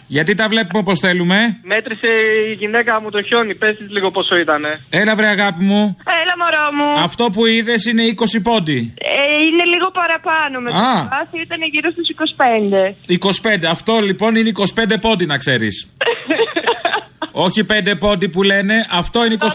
γιατί 0.06 0.34
τα 0.34 0.48
βλέπουμε 0.48 0.78
όπως 0.78 0.98
θέλουμε. 0.98 1.58
Μέτρησε 1.62 2.06
η 2.50 2.52
γυναίκα 2.52 3.00
μου 3.00 3.10
το 3.10 3.22
χιόνι, 3.22 3.54
πες 3.54 3.76
της 3.76 3.90
λίγο 3.90 4.10
πόσο 4.10 4.36
ήτανε. 4.36 4.80
Έλα, 4.90 5.16
βρε 5.16 5.26
αγάπη 5.26 5.62
μου. 5.64 5.96
Έλα, 6.22 6.34
μωρό 6.38 6.72
μου. 6.92 7.00
Αυτό 7.00 7.30
που 7.32 7.46
είδες 7.46 7.84
είναι 7.84 8.02
20 8.16 8.40
πόντι. 8.42 8.94
Ε, 8.98 9.42
είναι 9.46 9.64
λίγο 9.64 9.90
παραπάνω 9.90 10.60
με 10.60 10.70
το 10.70 10.76
Α. 10.76 11.04
σπάθι, 11.06 11.40
ήταν 11.42 11.58
γύρω 11.72 11.90
στους 11.90 12.08
25. 13.06 13.56
25. 13.62 13.64
Αυτό 13.70 14.00
λοιπόν 14.00 14.36
είναι 14.36 14.50
25 14.54 14.64
πόντι 15.00 15.26
να 15.26 15.36
ξέρεις. 15.36 15.88
Όχι 17.32 17.66
5 17.70 17.92
πόντι 17.98 18.28
που 18.28 18.42
λένε, 18.42 18.86
αυτό 18.90 19.24
είναι 19.24 19.36
25. 19.40 19.46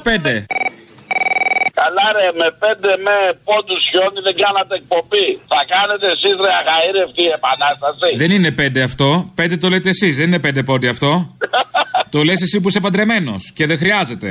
Καλά 1.96 2.12
ρε, 2.18 2.28
με 2.42 2.48
πέντε 2.64 2.92
με 3.06 3.16
πόντους 3.48 3.82
χιόνι 3.90 4.20
δεν 4.28 4.36
κάνατε 4.44 4.74
εκπομπή. 4.82 5.28
Θα 5.54 5.62
κάνετε 5.74 6.06
εσείς 6.16 6.36
ρε 6.46 6.54
αγαήρευτη 6.62 7.24
επανάσταση. 7.38 8.10
Δεν 8.22 8.32
είναι 8.32 8.52
5 8.52 8.80
αυτό. 8.90 9.10
5 9.36 9.58
το 9.60 9.70
λέτε 9.70 9.90
εσείς, 9.90 10.18
δεν 10.18 10.28
είναι 10.28 10.42
5 10.48 10.66
πόντι 10.66 10.88
αυτό. 10.88 11.12
το 12.14 12.24
λες 12.24 12.42
εσύ 12.42 12.62
που 12.62 12.68
είσαι 12.70 12.80
παντρεμένος 12.80 13.52
και 13.56 13.66
δεν 13.66 13.78
χρειάζεται. 13.78 14.30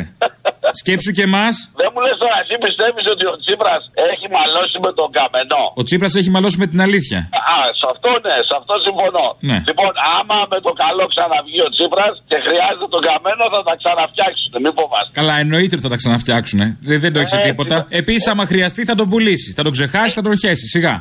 Σκέψου 0.83 1.11
και 1.17 1.25
εμάς. 1.31 1.55
Δεν 1.83 1.89
μου 1.93 2.01
λες 2.07 2.17
τώρα, 2.23 2.37
εσύ 2.43 2.55
πιστεύεις 2.67 3.05
ότι 3.15 3.25
ο 3.33 3.35
Τσίπρας 3.43 3.83
έχει 4.13 4.27
μαλώσει 4.37 4.77
με 4.87 4.91
τον 4.99 5.09
Καμενό. 5.17 5.65
Ο 5.81 5.83
Τσίπρας 5.87 6.13
έχει 6.21 6.31
μαλώσει 6.37 6.59
με 6.63 6.67
την 6.73 6.81
αλήθεια. 6.87 7.19
Α, 7.55 7.59
σε 7.81 7.87
αυτό 7.95 8.11
ναι, 8.25 8.37
σε 8.49 8.55
αυτό 8.61 8.75
συμφωνώ. 8.87 9.27
Ναι. 9.51 9.59
Λοιπόν, 9.71 9.93
άμα 10.19 10.39
με 10.53 10.59
το 10.67 10.73
καλό 10.83 11.05
ξαναβγεί 11.13 11.61
ο 11.69 11.71
Τσίπρας 11.75 12.13
και 12.31 12.39
χρειάζεται 12.47 12.89
τον 12.95 13.03
καμένο, 13.09 13.43
θα 13.55 13.61
τα 13.69 13.75
ξαναφτιάξουν. 13.81 14.51
Μην 14.65 14.73
φοβάστε. 14.79 15.13
Καλά, 15.21 15.35
εννοείται 15.45 15.75
ότι 15.77 15.85
θα 15.87 15.93
τα 15.95 15.99
ξαναφτιάξουν. 16.03 16.61
Δεν, 16.89 16.99
δεν 17.05 17.11
το 17.15 17.19
έχεις 17.23 17.33
Ε, 17.33 17.41
τίποτα. 17.49 17.77
Επίσης, 18.01 18.27
άμα 18.33 18.45
χρειαστεί, 18.53 18.81
θα 18.91 18.95
τον 19.01 19.07
πουλήσεις. 19.13 19.53
Θα 19.59 19.63
τον 19.67 19.73
ξεχάσεις, 19.77 20.15
θα 20.19 20.23
τον 20.27 20.35
χέσεις. 20.43 20.69
Σιγά. 20.75 20.95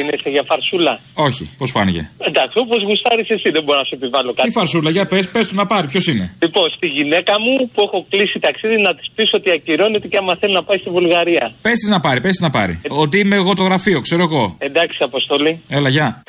Είναι 0.00 0.12
είστε 0.14 0.30
για 0.30 0.42
φαρσούλα. 0.42 1.00
Όχι, 1.14 1.44
πώς 1.58 1.70
φάνηκε; 1.70 2.10
Εντάξει, 2.28 2.58
όπως 2.58 2.82
γουστάρεις 2.82 3.28
εσύ, 3.28 3.50
δεν 3.50 3.62
μπορώ 3.64 3.78
να 3.78 3.84
σου 3.84 3.94
επιβάλλω 3.94 4.32
κάτι. 4.34 4.48
Τι 4.48 4.54
φαρσούλα, 4.58 4.90
για 4.90 5.06
πες, 5.06 5.28
πες 5.28 5.48
του 5.48 5.54
να 5.54 5.66
πάρει, 5.66 5.86
ποιος 5.86 6.06
είναι; 6.06 6.34
Λοιπόν, 6.42 6.70
στη 6.76 6.86
γυναίκα 6.86 7.34
μου 7.40 7.70
που 7.72 7.80
έχω 7.86 8.06
κλείσει 8.08 8.38
ταξίδι 8.38 8.76
να 8.86 8.94
της 8.94 9.06
πεις 9.14 9.30
ότι 9.32 9.50
ακυρώνεται 9.50 10.06
και 10.08 10.18
άμα 10.18 10.36
θέλει 10.40 10.52
να 10.52 10.62
πάει 10.62 10.78
στη 10.78 10.90
Βουλγαρία. 10.90 11.50
Πε 11.62 11.70
της 11.70 11.88
να 11.88 12.00
πάρει, 12.00 12.20
πε 12.20 12.28
της 12.28 12.40
να 12.40 12.50
πάρει. 12.50 12.80
Ότι 12.88 13.18
είμαι 13.18 13.36
εγώ 13.36 13.54
το 13.54 13.62
γραφείο, 13.62 14.00
ξέρω 14.00 14.22
εγώ. 14.22 14.56
Εντάξει, 14.58 14.98
Αποστολή. 15.00 15.60
Έλα, 15.68 15.88
γεια. 15.88 16.22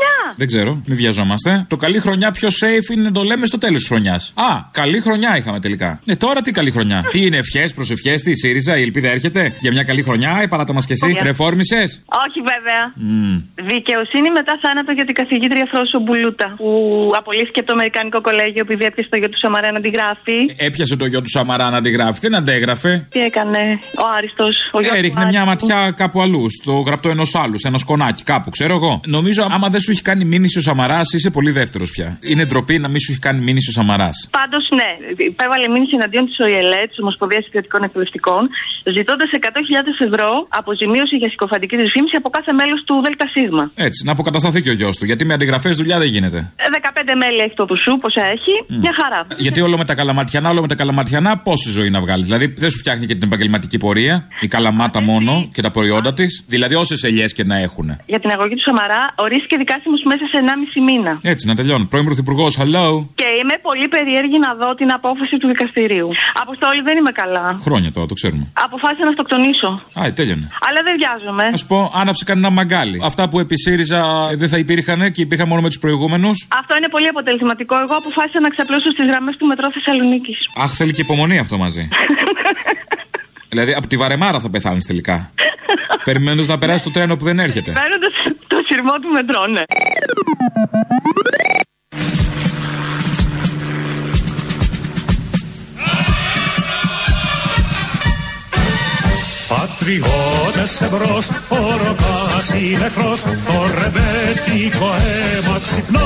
Καλή 0.00 0.12
χρονιά! 0.12 0.34
Δεν 0.36 0.46
ξέρω, 0.46 0.82
μην 0.86 0.96
βιαζόμαστε. 0.96 1.64
Το 1.68 1.76
καλή 1.76 1.98
χρονιά 1.98 2.30
πιο 2.30 2.48
safe 2.48 2.92
είναι 2.92 3.02
να 3.02 3.12
το 3.12 3.22
λέμε 3.22 3.46
στο 3.46 3.58
τέλος 3.58 3.78
της 3.78 3.88
χρονιάς. 3.88 4.32
Α, 4.34 4.44
καλή 4.72 5.00
χρονιά 5.00 5.36
είχαμε 5.36 5.60
τελικά. 5.60 6.00
Ναι, 6.04 6.16
τώρα 6.16 6.40
τι 6.40 6.52
καλή 6.52 6.70
χρονιά. 6.70 7.08
τι 7.10 7.26
είναι 7.26 7.36
ευχές, 7.36 7.74
προσευχές, 7.74 8.22
τι 8.22 8.30
η 8.30 8.36
ΣΥΡΙΖΑ, 8.36 8.78
η 8.78 8.82
ελπίδα 8.82 9.08
έρχεται 9.08 9.54
για 9.60 9.72
μια 9.72 9.82
καλή 9.82 10.02
χρονιά, 10.02 10.42
η 10.42 10.48
παράτα 10.48 10.72
μας 10.72 10.86
και 10.86 10.92
εσύ. 10.92 11.06
Όχι. 11.06 11.18
Ρεφόρμησες; 11.22 12.02
Όχι 12.26 12.40
βέβαια. 12.52 12.82
Δικαιοσύνη 13.72 14.30
μετά 14.30 14.58
θάνατο 14.62 14.92
για 14.92 15.04
την 15.04 15.14
καθηγήτρια 15.14 15.68
Φρόσο 15.72 16.00
Μπουλούτα 16.00 16.54
που 16.56 16.68
απολύθηκε 17.16 17.58
από 17.58 17.68
το 17.68 17.72
Αμερικανικό 17.72 18.20
Κολέγιο 18.20 18.62
επειδή 18.66 18.84
έπιασε 18.84 19.08
το 19.10 19.16
γιο 19.16 19.28
του 19.28 19.38
Σαμαρέα 19.38 19.72
να 19.72 19.80
τη 19.80 19.90
γράφει. 19.90 20.38
Έπιασε 20.56 20.96
το 20.96 21.06
γιο 21.06 21.20
του 21.20 21.28
Σαμαρά 21.28 21.70
να 21.70 21.76
αντιγράφει, 21.76 22.18
δεν 22.20 22.34
αντέγραφε. 22.34 23.06
Τι 23.10 23.20
έκανε 23.20 23.58
ο 24.02 24.04
Άριστος, 24.16 24.56
ο 24.72 24.80
γιος 24.80 24.96
Έριχνε 24.96 25.24
μια 25.24 25.44
ματιά 25.44 25.92
κάπου 25.96 26.20
αλλού, 26.20 26.50
στο 26.50 26.72
γραπτό 26.72 27.08
ενός 27.08 27.34
άλλου, 27.34 27.58
σε 27.58 27.68
ένα 27.68 27.78
σκονάκι, 27.78 28.22
κάπου, 28.22 28.50
ξέρω 28.50 28.74
εγώ. 28.74 29.00
Νομίζω, 29.06 29.48
άμα 29.50 29.68
δεν 29.68 29.80
σου 29.80 29.89
έχει 29.90 30.02
κάνει 30.02 30.24
μήνυση 30.24 30.58
ο 30.58 30.60
Σαμαράς, 30.60 31.12
είσαι 31.12 31.30
πολύ 31.30 31.50
δεύτερος 31.50 31.90
πια. 31.90 32.18
Είναι 32.20 32.44
ντροπή 32.44 32.78
να 32.78 32.88
μην 32.88 33.00
σου 33.00 33.10
έχει 33.12 33.20
κάνει 33.20 33.40
μήνυση 33.40 33.68
ο 33.70 33.72
Σαμαράς. 33.72 34.28
Πάντως, 34.30 34.64
ναι, 34.78 34.90
υπέβαλε 35.30 35.68
μήνυση 35.68 35.92
εναντίον 35.94 36.24
της 36.26 36.38
ΟΗΕΛΕ, 36.38 36.80
της 36.90 36.98
Ομοσπονδίας 36.98 37.46
Ιδιωτικών 37.46 37.82
Εκπαιδευτικών, 37.82 38.48
ζητώντας 38.96 39.28
100.000 39.32 40.00
ευρώ 40.08 40.46
αποζημίωση 40.48 41.16
για 41.16 41.28
συκοφαντική 41.28 41.76
δυσφήμιση 41.76 42.16
από 42.16 42.28
κάθε 42.30 42.52
μέλος 42.52 42.80
του 42.84 42.94
ΔΣ. 43.04 43.34
Έτσι, 43.74 44.04
να 44.04 44.12
αποκατασταθεί 44.12 44.62
και 44.62 44.70
ο 44.70 44.72
γιος 44.72 44.96
του. 44.98 45.04
Γιατί 45.04 45.24
με 45.24 45.34
αντιγραφές 45.34 45.76
δουλειά 45.76 45.98
δεν 45.98 46.08
γίνεται. 46.08 46.38
Ε, 46.56 46.64
15 46.82 47.14
μέλη 47.16 47.38
έχει 47.38 47.54
το 47.54 47.64
Δουσού, 47.64 47.96
πόσα 47.96 48.26
έχει, 48.26 48.54
μια 48.68 48.94
χαρά. 49.00 49.26
Γιατί 49.36 49.60
όλο 49.60 49.76
με 49.78 49.84
τα 49.84 49.94
καλαματιανά, 49.94 50.50
όλο 50.50 50.60
με 50.60 50.68
τα 50.68 50.74
καλαματιανά, 50.74 51.38
πόση 51.38 51.70
ζωή 51.70 51.90
να 51.90 52.00
βγάλει. 52.00 52.24
Δηλαδή 52.24 52.46
δεν 52.58 52.70
σου 52.70 52.78
φτιάχνει 52.78 53.06
και 53.06 53.14
την 53.14 53.22
επαγγελματική 53.26 53.78
πορεία, 53.78 54.26
η 54.40 54.46
καλαμάτα 54.46 55.00
μόνο 55.00 55.48
και 55.54 55.62
τα 55.62 55.70
προϊόντα 55.70 56.12
της. 56.12 56.44
Δηλαδή 56.46 56.74
όσες 56.74 57.02
ελιές 57.02 57.32
και 57.32 57.44
να 57.44 57.56
έχουν. 57.56 57.96
Για 58.06 58.20
την 58.20 58.30
αγωγή 58.30 58.54
του 58.54 58.62
Σαμαρά 58.62 59.12
ορίστηκε 59.14 59.56
δικάσιμο 59.80 59.96
μέσα 60.12 60.24
σε 60.32 60.36
1,5 60.76 60.88
μήνα. 60.88 61.12
Έτσι, 61.22 61.46
να 61.46 61.54
τελειώνω. 61.54 61.84
Πρώην 61.92 62.04
Πρωθυπουργός, 62.04 62.52
hello. 62.60 62.86
Και 63.20 63.28
είμαι 63.40 63.56
πολύ 63.68 63.88
περίεργη 63.88 64.38
να 64.46 64.50
δω 64.60 64.74
την 64.74 64.92
απόφαση 64.92 65.34
του 65.40 65.46
δικαστηρίου. 65.52 66.08
Αποστόλη 66.42 66.80
δεν 66.88 66.96
είμαι 67.00 67.12
καλά. 67.22 67.46
Χρόνια 67.66 67.90
τώρα, 67.92 68.06
το 68.06 68.14
ξέρουμε. 68.14 68.44
Αποφάσισα 68.66 69.04
να 69.04 69.10
αυτοκτονήσω. 69.14 69.68
Α, 70.00 70.12
τέλειωνε. 70.18 70.46
Αλλά 70.68 70.80
δεν 70.86 70.94
βιάζομαι. 71.00 71.44
Α 71.56 71.60
πω, 71.70 71.78
άναψε 72.00 72.24
κανένα 72.24 72.50
μαγκάλι. 72.50 72.98
Αυτά 73.04 73.28
που 73.28 73.38
επί 73.44 73.56
ΣΥΡΙΖΑ 73.58 74.00
ε, 74.30 74.36
δεν 74.36 74.48
θα 74.48 74.58
υπήρχαν 74.58 75.12
και 75.12 75.22
υπήρχαν 75.22 75.48
μόνο 75.48 75.60
με 75.60 75.68
τους 75.68 75.78
προηγούμενους. 75.78 76.36
Αυτό 76.60 76.76
είναι 76.76 76.88
πολύ 76.88 77.08
αποτελεσματικό. 77.08 77.74
Εγώ 77.84 77.94
αποφάσισα 78.02 78.40
να 78.40 78.48
ξαπλώσω 78.48 78.90
στις 78.94 79.06
γραμμές 79.10 79.36
του 79.36 79.46
μετρό 79.46 79.66
Θεσσαλονίκης. 79.74 80.38
Αχ, 80.56 80.70
θέλει 80.70 80.92
και 80.92 81.00
υπομονή 81.00 81.38
αυτό 81.38 81.58
μαζί. 81.58 81.88
δηλαδή 83.52 83.72
από 83.72 83.86
τη 83.86 83.96
βαρεμάρα 83.96 84.40
θα 84.40 84.50
πεθάνεις 84.50 84.86
τελικά. 84.86 85.30
Περιμένοντας 86.04 86.46
να 86.46 86.58
περάσει 86.58 86.84
το 86.84 86.90
τρένο 86.90 87.16
που 87.16 87.24
δεν 87.24 87.38
έρχεται. 87.38 87.70
Παίρνοντα 87.72 88.06
το 88.06 88.19
σειρμό 88.80 88.98
του 88.98 89.08
μετρό, 89.08 89.46
ναι. 89.46 89.62
Πατριώτες 99.48 100.80
εμπρός, 100.80 101.28
ο 101.48 101.76
ροκάς 101.84 102.48
είναι 102.60 102.84
εχθρός, 102.84 103.22
το 103.22 103.70
ρεμπέτικο 103.78 104.94
αίμα 104.94 105.60
ξυπνά. 105.62 106.00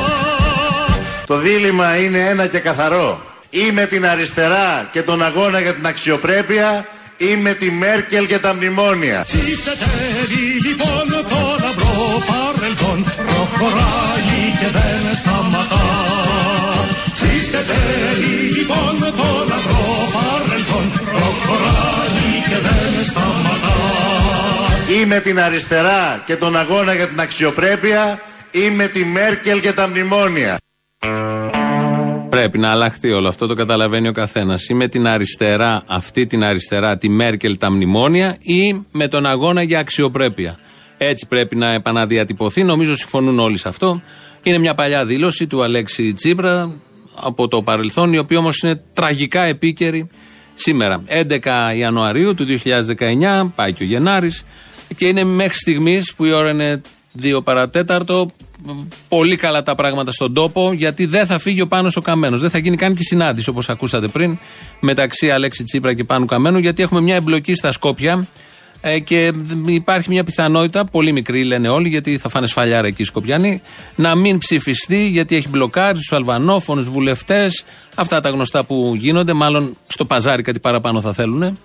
Το 1.26 1.38
δίλημα 1.38 1.96
είναι 1.96 2.18
ένα 2.18 2.46
και 2.46 2.58
καθαρό. 2.58 3.20
Ή 3.50 3.70
με 3.72 3.86
την 3.86 4.06
αριστερά 4.06 4.88
και 4.92 5.02
τον 5.02 5.22
αγώνα 5.22 5.60
για 5.60 5.74
την 5.74 5.86
αξιοπρέπεια 5.86 6.84
ή 7.16 7.36
με 7.36 7.52
τη 7.54 7.70
Μέρκελ 7.70 8.26
και 8.26 8.38
τα 8.38 8.54
μνημόνια. 8.54 9.22
Τσιφτετέλει 9.24 10.60
λοιπόν 10.66 11.08
το 11.08 11.16
λαμπρό 11.22 11.53
παρελθόν, 12.30 12.98
προχωράει 13.30 14.42
και 14.60 14.68
δεν 14.76 15.02
σταματά. 15.20 15.86
Τσιφτετέλει 17.16 18.34
λοιπόν 18.56 18.94
το 19.18 19.28
λαμπρό 19.50 19.86
παρελθόν, 20.16 20.86
προχωράει 21.12 22.32
και 22.48 22.58
δεν 22.66 22.92
σταματά. 23.10 23.78
Ή 25.02 25.06
με 25.06 25.18
την 25.20 25.40
αριστερά 25.40 26.22
και 26.26 26.36
τον 26.36 26.56
αγώνα 26.56 26.94
για 26.94 27.06
την 27.06 27.20
αξιοπρέπεια 27.20 28.18
ή 28.50 28.70
με 28.70 28.86
τη 28.86 29.04
Μέρκελ 29.04 29.60
και 29.60 29.72
τα 29.72 29.88
μνημόνια. 29.88 30.56
Πρέπει 32.28 32.58
να 32.58 32.70
αλλάχθεί 32.70 33.10
όλο 33.10 33.28
αυτό, 33.28 33.46
το 33.46 33.54
καταλαβαίνει 33.54 34.08
ο 34.08 34.12
καθένας. 34.12 34.68
Ή 34.68 34.74
με 34.74 34.88
την 34.88 35.06
αριστερά, 35.06 35.82
αυτή 35.86 36.26
την 36.26 36.44
αριστερά, 36.44 36.98
τη 36.98 37.08
Μέρκελ, 37.08 37.58
τα 37.58 37.70
μνημόνια, 37.70 38.36
ή 38.40 38.84
με 38.90 39.08
τον 39.08 39.26
αγώνα 39.26 39.62
για 39.62 39.78
αξιοπρέπεια. 39.78 40.58
Έτσι 41.08 41.26
πρέπει 41.26 41.56
να 41.56 41.72
επαναδιατυπωθεί. 41.72 42.62
Νομίζω 42.62 42.96
συμφωνούν 42.96 43.38
όλοι 43.38 43.58
σε 43.58 43.68
αυτό. 43.68 44.02
Είναι 44.42 44.58
μια 44.58 44.74
παλιά 44.74 45.04
δήλωση 45.04 45.46
του 45.46 45.62
Αλέξη 45.62 46.12
Τσίπρα 46.12 46.72
από 47.14 47.48
το 47.48 47.62
παρελθόν, 47.62 48.12
η 48.12 48.18
οποία 48.18 48.38
όμως 48.38 48.62
είναι 48.62 48.82
τραγικά 48.92 49.42
επίκαιρη 49.42 50.08
σήμερα. 50.54 51.02
11 51.06 51.76
Ιανουαρίου 51.76 52.34
του 52.34 52.44
2019, 52.44 53.52
πάει 53.54 53.72
και 53.72 53.82
ο 53.82 53.86
Γενάρης, 53.86 54.44
και 54.96 55.06
είναι 55.06 55.24
μέχρι 55.24 55.58
στιγμής 55.58 56.14
που 56.14 56.24
η 56.24 56.32
ώρα 56.32 56.50
είναι 56.50 56.80
2 57.22 57.40
παρατέταρτο. 57.44 58.30
Πολύ 59.08 59.36
καλά 59.36 59.62
τα 59.62 59.74
πράγματα 59.74 60.12
στον 60.12 60.34
τόπο, 60.34 60.72
γιατί 60.72 61.06
δεν 61.06 61.26
θα 61.26 61.38
φύγει 61.38 61.60
ο 61.60 61.66
Πάνος 61.66 61.96
ο 61.96 62.00
Καμένος. 62.00 62.40
Δεν 62.40 62.50
θα 62.50 62.58
γίνει 62.58 62.76
καν 62.76 62.94
και 62.94 63.02
συνάντηση, 63.02 63.48
όπως 63.48 63.68
ακούσατε 63.68 64.08
πριν, 64.08 64.38
μεταξύ 64.80 65.30
Αλέξη 65.30 65.62
Τσίπρα 65.62 65.94
και 65.94 66.04
Πάνου 66.04 66.24
Καμένου, 66.26 66.58
γιατί 66.58 66.82
έχουμε 66.82 67.00
μια 67.00 67.14
εμπλοκή 67.14 67.54
στα 67.54 67.72
Σκόπια 67.72 68.26
ε, 68.86 68.98
και 68.98 69.32
υπάρχει 69.66 70.08
μια 70.10 70.24
πιθανότητα, 70.24 70.84
πολύ 70.84 71.12
μικρή 71.12 71.44
λένε 71.44 71.68
όλοι, 71.68 71.88
γιατί 71.88 72.18
θα 72.18 72.28
φάνε 72.28 72.46
σφαλιάρα 72.46 72.86
εκεί 72.86 73.02
οι 73.02 73.04
Σκοπιανοί, 73.04 73.62
να 73.94 74.14
μην 74.14 74.38
ψηφιστεί, 74.38 75.08
γιατί 75.08 75.36
έχει 75.36 75.48
μπλοκάρει 75.48 75.98
του 75.98 76.16
αλβανόφωνους 76.16 76.88
βουλευτές. 76.88 77.64
Αυτά 77.94 78.20
τα 78.20 78.28
γνωστά 78.28 78.64
που 78.64 78.94
γίνονται, 78.96 79.32
μάλλον 79.32 79.76
στο 79.86 80.04
παζάρι 80.04 80.42
κάτι 80.42 80.60
παραπάνω 80.60 81.00
θα 81.00 81.12
θέλουν. 81.12 81.58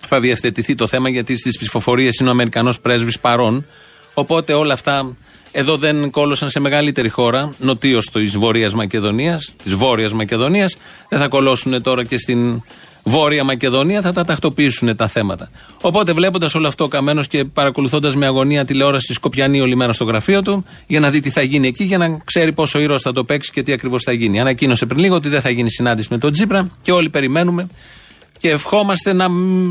Θα 0.00 0.20
διευθετηθεί 0.20 0.74
το 0.74 0.86
θέμα, 0.86 1.08
γιατί 1.08 1.36
στις 1.36 1.58
ψηφοφορίες 1.58 2.18
είναι 2.18 2.28
ο 2.28 2.32
Αμερικανός 2.32 2.80
πρέσβης 2.80 3.18
παρόν. 3.18 3.66
Οπότε 4.14 4.52
όλα 4.52 4.72
αυτά 4.72 5.16
εδώ 5.52 5.76
δεν 5.76 6.10
κόλωσαν 6.10 6.50
σε 6.50 6.60
μεγαλύτερη 6.60 7.08
χώρα, 7.08 7.50
νοτίως 7.58 8.10
της 8.10 8.36
Βόρειας 8.36 8.74
Μακεδονίας, 8.74 9.54
της 9.62 9.74
Βόρειας 9.74 10.12
Μακεδονίας. 10.12 10.76
Δεν 11.08 11.20
θα 11.20 11.28
κολώσουν 11.28 11.82
τώρα 11.82 12.04
και 12.04 12.18
στην 12.18 12.62
Βόρεια 13.04 13.44
Μακεδονία, 13.44 14.00
θα 14.00 14.12
τα 14.12 14.24
τακτοποιήσουν 14.24 14.96
τα 14.96 15.08
θέματα. 15.08 15.50
Οπότε 15.80 16.12
βλέποντας 16.12 16.54
όλο 16.54 16.66
αυτό 16.66 16.84
ο 16.84 16.88
Καμένος 16.88 17.26
και 17.26 17.44
παρακολουθώντας 17.44 18.16
με 18.16 18.26
αγωνία 18.26 18.64
τηλεόραση 18.64 19.12
Σκοπιανή 19.12 19.60
όλη 19.60 19.76
μέρα 19.76 19.92
στο 19.92 20.04
γραφείο 20.04 20.42
του, 20.42 20.64
για 20.86 21.00
να 21.00 21.10
δει 21.10 21.20
τι 21.20 21.30
θα 21.30 21.42
γίνει 21.42 21.66
εκεί, 21.66 21.84
για 21.84 21.98
να 21.98 22.18
ξέρει 22.24 22.52
πόσο 22.52 22.78
ήρωας 22.78 23.02
θα 23.02 23.12
το 23.12 23.24
παίξει 23.24 23.52
και 23.52 23.62
τι 23.62 23.72
ακριβώς 23.72 24.02
θα 24.02 24.12
γίνει. 24.12 24.40
Ανακοίνωσε 24.40 24.86
πριν 24.86 25.00
λίγο 25.00 25.14
ότι 25.14 25.28
δεν 25.28 25.40
θα 25.40 25.50
γίνει 25.50 25.70
συνάντηση 25.70 26.08
με 26.10 26.18
τον 26.18 26.32
Τζίπρα 26.32 26.70
και 26.82 26.92
όλοι 26.92 27.08
περιμένουμε 27.08 27.68
και 28.38 28.50
ευχόμαστε 28.50 29.12
να, 29.12 29.28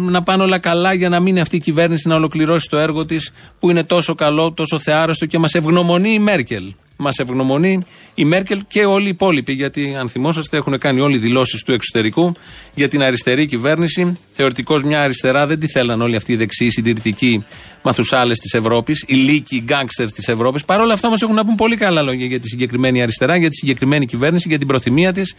να 0.09 0.23
πάνε 0.23 0.43
όλα 0.43 0.57
καλά 0.57 0.93
για 0.93 1.09
να 1.09 1.19
μείνει 1.19 1.39
αυτή 1.39 1.55
η 1.55 1.59
κυβέρνηση 1.59 2.07
να 2.07 2.15
ολοκληρώσει 2.15 2.69
το 2.69 2.77
έργο 2.77 3.05
της 3.05 3.31
που 3.59 3.69
είναι 3.69 3.83
τόσο 3.83 4.15
καλό, 4.15 4.51
τόσο 4.51 4.79
θεάρεστο 4.79 5.25
και 5.25 5.37
μας 5.37 5.53
ευγνωμονεί 5.53 6.13
η 6.13 6.19
Μέρκελ. 6.19 6.73
Μας 7.01 7.17
ευγνωμονεί 7.17 7.85
η 8.15 8.25
Μέρκελ 8.25 8.63
και 8.67 8.85
όλοι 8.85 9.05
οι 9.05 9.09
υπόλοιποι. 9.09 9.53
Γιατί, 9.53 9.95
αν 9.99 10.09
θυμόσαστε, 10.09 10.57
έχουν 10.57 10.77
κάνει 10.77 10.99
όλοι 10.99 11.17
δηλώσεις 11.17 11.63
του 11.63 11.71
εξωτερικού 11.71 12.33
για 12.75 12.87
την 12.87 13.03
αριστερή 13.03 13.45
κυβέρνηση. 13.45 14.17
Θεωρητικώς 14.31 14.83
μια 14.83 15.01
αριστερά 15.01 15.47
δεν 15.47 15.59
τη 15.59 15.67
θέλαν 15.67 16.01
όλοι 16.01 16.15
αυτοί 16.15 16.31
οι 16.31 16.35
δεξιοί 16.35 16.69
συντηρητικοί 16.69 17.45
μαθουσάλες 17.81 18.39
της 18.39 18.53
Ευρώπης, 18.53 19.03
οι 19.07 19.13
λύκοι, 19.13 19.55
οι 19.55 19.61
γκάγκστερς 19.63 20.13
της 20.13 20.27
Ευρώπης. 20.27 20.65
Παρ' 20.65 20.79
όλα 20.79 20.93
αυτά 20.93 21.07
όμως 21.07 21.21
έχουν 21.21 21.35
να 21.35 21.45
πούν 21.45 21.55
πολύ 21.55 21.75
καλά 21.75 22.01
λόγια 22.01 22.25
για 22.25 22.39
τη 22.39 22.47
συγκεκριμένη 22.47 23.01
αριστερά, 23.01 23.35
για 23.35 23.49
τη 23.49 23.55
συγκεκριμένη 23.55 24.05
κυβέρνηση, 24.05 24.47
για 24.47 24.57
την 24.57 24.67
προθυμία 24.67 25.13
της, 25.13 25.35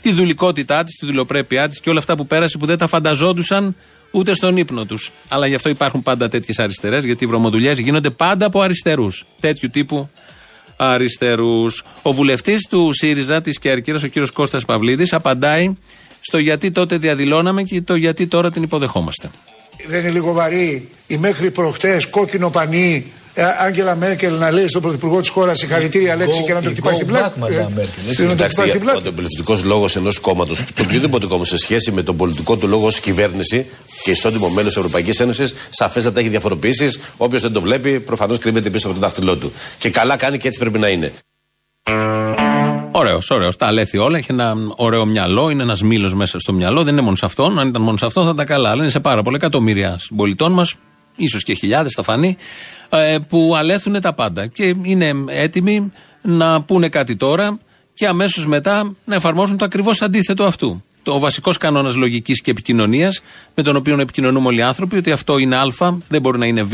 τη 0.00 0.12
δουλικότητά 0.12 0.84
της, 0.84 0.94
τη 0.94 1.06
δουλειοπρέπειά 1.06 1.68
της 1.68 1.80
και 1.80 1.90
όλα 1.90 1.98
αυτά 1.98 2.16
που 2.16 2.26
πέρασε 2.26 2.58
που 2.58 2.66
δεν 2.66 2.78
τα 2.78 2.86
φανταζόντουσαν 2.86 3.76
ούτε 4.10 4.34
στον 4.34 4.56
ύπνο 4.56 4.84
τους. 4.84 5.10
Αλλά 5.28 5.46
γι' 5.46 5.54
αυτό 5.54 5.68
υπάρχουν 5.68 6.02
πάντα 6.02 6.28
τέτοιες 6.28 6.58
αριστερές, 6.58 7.04
γιατί 7.04 7.24
οι 7.24 7.26
βρωμοδουλειές 7.26 7.78
γίνονται 7.78 8.10
πάντα 8.10 8.46
από 8.46 8.60
αριστερούς. 8.60 9.24
Τέτοιου 9.40 9.70
τύπου 9.70 10.08
αριστερούς. 10.76 11.84
Ο 12.02 12.12
βουλευτής 12.12 12.66
του 12.66 12.90
ΣΥΡΙΖΑ 12.92 13.40
της 13.40 13.58
Κέρκυρας, 13.58 14.02
ο 14.02 14.06
κύριος 14.06 14.30
Κώστας 14.30 14.64
Παυλίδης, 14.64 15.12
απαντάει 15.12 15.76
στο 16.20 16.38
γιατί 16.38 16.70
τότε 16.70 16.98
διαδηλώναμε 16.98 17.62
και 17.62 17.82
το 17.82 17.94
γιατί 17.94 18.26
τώρα 18.26 18.50
την 18.50 18.62
υποδεχόμαστε. 18.62 19.30
δεν 19.88 20.00
είναι 20.00 20.10
λίγο 20.10 20.32
βαρύ 20.32 20.88
η 21.06 21.16
μέχρι 21.16 21.50
προχτές 21.50 22.06
κόκκινο 22.06 22.50
πανί 22.50 22.94
ε, 22.94 23.25
Άγγελα 23.58 23.94
Μέρκελ 23.96 24.34
να 24.34 24.50
λέει 24.50 24.68
στον 24.68 24.82
πρωθυπουργό 24.82 25.20
της 25.20 25.28
χώρας 25.28 25.58
συγχαρητήρια 25.58 26.16
λέξη 26.16 26.42
και 26.42 26.52
να 26.52 26.62
το 26.62 26.70
χτυπάει 26.70 26.94
στην 26.94 27.06
πλάτη. 27.06 27.40
Ε, 28.20 28.26
Κοιτάξτε, 28.26 28.62
ο 29.06 29.12
πολιτικό 29.12 29.58
λόγος 29.64 29.96
ενός 29.96 30.18
κόμματος, 30.18 30.58
το 30.74 30.82
οποιοδήποτε 30.82 31.26
κόμμα 31.26 31.44
σε 31.44 31.56
σχέση 31.56 31.92
με 31.92 32.02
τον 32.02 32.16
πολιτικό 32.16 32.56
του 32.56 32.68
λόγο 32.68 32.86
ως 32.86 33.00
κυβέρνηση 33.00 33.66
και 34.02 34.10
ισότιμο 34.10 34.48
μέλος 34.48 34.66
της 34.66 34.76
Ευρωπαϊκής 34.76 35.20
Ένωσης, 35.20 35.54
σαφέστατα 35.70 36.20
έχει 36.20 36.28
διαφοροποιήσεις. 36.28 36.98
Όποιος 37.16 37.42
δεν 37.42 37.52
το 37.52 37.60
βλέπει, 37.60 38.00
προφανώς 38.00 38.38
κρύβεται 38.38 38.70
πίσω 38.70 38.86
από 38.86 38.96
το 38.96 39.02
δάχτυλό 39.02 39.36
του. 39.36 39.52
Και 39.78 39.90
καλά 39.90 40.16
κάνει 40.16 40.38
και 40.38 40.46
έτσι 40.46 40.60
πρέπει 40.60 40.78
να 40.78 40.88
είναι. 40.88 41.12
Ωραίος, 42.90 43.30
ωραίος. 43.30 43.56
Τα 43.56 43.66
αλέθη 43.66 43.98
όλα. 43.98 44.18
Έχει 44.18 44.32
ένα 44.32 44.54
ωραίο 44.76 45.06
μυαλό. 45.06 45.50
Είναι 45.50 45.62
ένας 45.62 45.82
μήλος 45.82 46.14
μέσα 46.14 46.38
στο 46.38 46.52
μυαλό. 46.52 46.84
Δεν 46.84 46.92
είναι 46.92 47.02
μόνο 47.02 47.16
σε 47.16 47.24
αυτόν. 47.24 47.58
Αν 47.58 47.68
ήταν 47.68 47.82
μόνο 47.82 47.96
σε 47.96 48.06
αυτό 48.06 48.24
θα 48.24 48.30
ήταν 48.34 48.46
καλά. 48.46 48.70
Αλλά 48.70 48.82
είναι 48.82 48.90
σε 48.90 49.00
πάρα 49.00 49.22
πολλά 49.22 49.36
εκατομμύρια 49.36 49.98
συμπολιτών 49.98 50.52
μας, 50.52 50.74
ίσως 51.16 51.42
και 51.42 51.54
χιλιάδες 51.54 51.92
θα 51.92 52.02
φανεί, 52.02 52.36
ε, 52.38 52.75
που 53.28 53.54
αλέθουν 53.56 54.00
τα 54.00 54.14
πάντα. 54.14 54.46
Και 54.46 54.74
είναι 54.82 55.12
έτοιμοι 55.28 55.92
να 56.22 56.62
πούνε 56.62 56.88
κάτι 56.88 57.16
τώρα 57.16 57.58
και 57.94 58.06
αμέσως 58.06 58.46
μετά 58.46 58.94
να 59.04 59.14
εφαρμόσουν 59.14 59.56
το 59.56 59.64
ακριβώς 59.64 60.02
αντίθετο 60.02 60.44
αυτού. 60.44 60.84
Ο 61.06 61.18
βασικός 61.18 61.58
κανόνας 61.58 61.94
λογικής 61.94 62.40
και 62.40 62.50
επικοινωνίας, 62.50 63.22
με 63.54 63.62
τον 63.62 63.76
οποίο 63.76 64.00
επικοινωνούμε 64.00 64.46
όλοι 64.46 64.58
οι 64.58 64.62
άνθρωποι, 64.62 64.96
ότι 64.96 65.12
αυτό 65.12 65.38
είναι 65.38 65.56
Α, 65.56 65.66
δεν 66.08 66.20
μπορεί 66.20 66.38
να 66.38 66.46
είναι 66.46 66.62
Β 66.62 66.72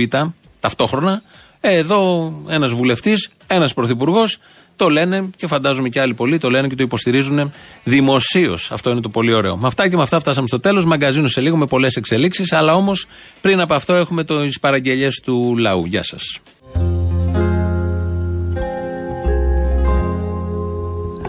ταυτόχρονα. 0.60 1.22
Ε, 1.64 1.76
εδώ 1.76 2.32
ένας 2.48 2.72
βουλευτής, 2.72 3.30
ένας 3.46 3.74
πρωθυπουργός 3.74 4.38
το 4.76 4.88
λένε 4.88 5.30
και 5.36 5.46
φαντάζομαι 5.46 5.88
και 5.88 6.00
άλλοι 6.00 6.14
πολλοί 6.14 6.38
το 6.38 6.50
λένε 6.50 6.68
και 6.68 6.74
το 6.74 6.82
υποστηρίζουν 6.82 7.52
δημοσίως. 7.84 8.70
Αυτό 8.70 8.90
είναι 8.90 9.00
το 9.00 9.08
πολύ 9.08 9.32
ωραίο. 9.32 9.56
Με 9.56 9.66
αυτά 9.66 9.88
και 9.88 9.96
με 9.96 10.02
αυτά 10.02 10.20
φτάσαμε 10.20 10.46
στο 10.46 10.60
τέλος. 10.60 10.84
Μαγκαζίνο 10.84 11.28
σε 11.28 11.40
λίγο 11.40 11.56
με 11.56 11.66
πολλές 11.66 11.96
εξελίξεις. 11.96 12.52
Αλλά 12.52 12.74
όμως 12.74 13.06
πριν 13.40 13.60
από 13.60 13.74
αυτό 13.74 13.92
έχουμε 13.92 14.24
τις 14.24 14.58
παραγγελίες 14.58 15.20
του 15.20 15.56
λαού. 15.58 15.84
Γεια 15.84 16.02
σας. 16.02 16.40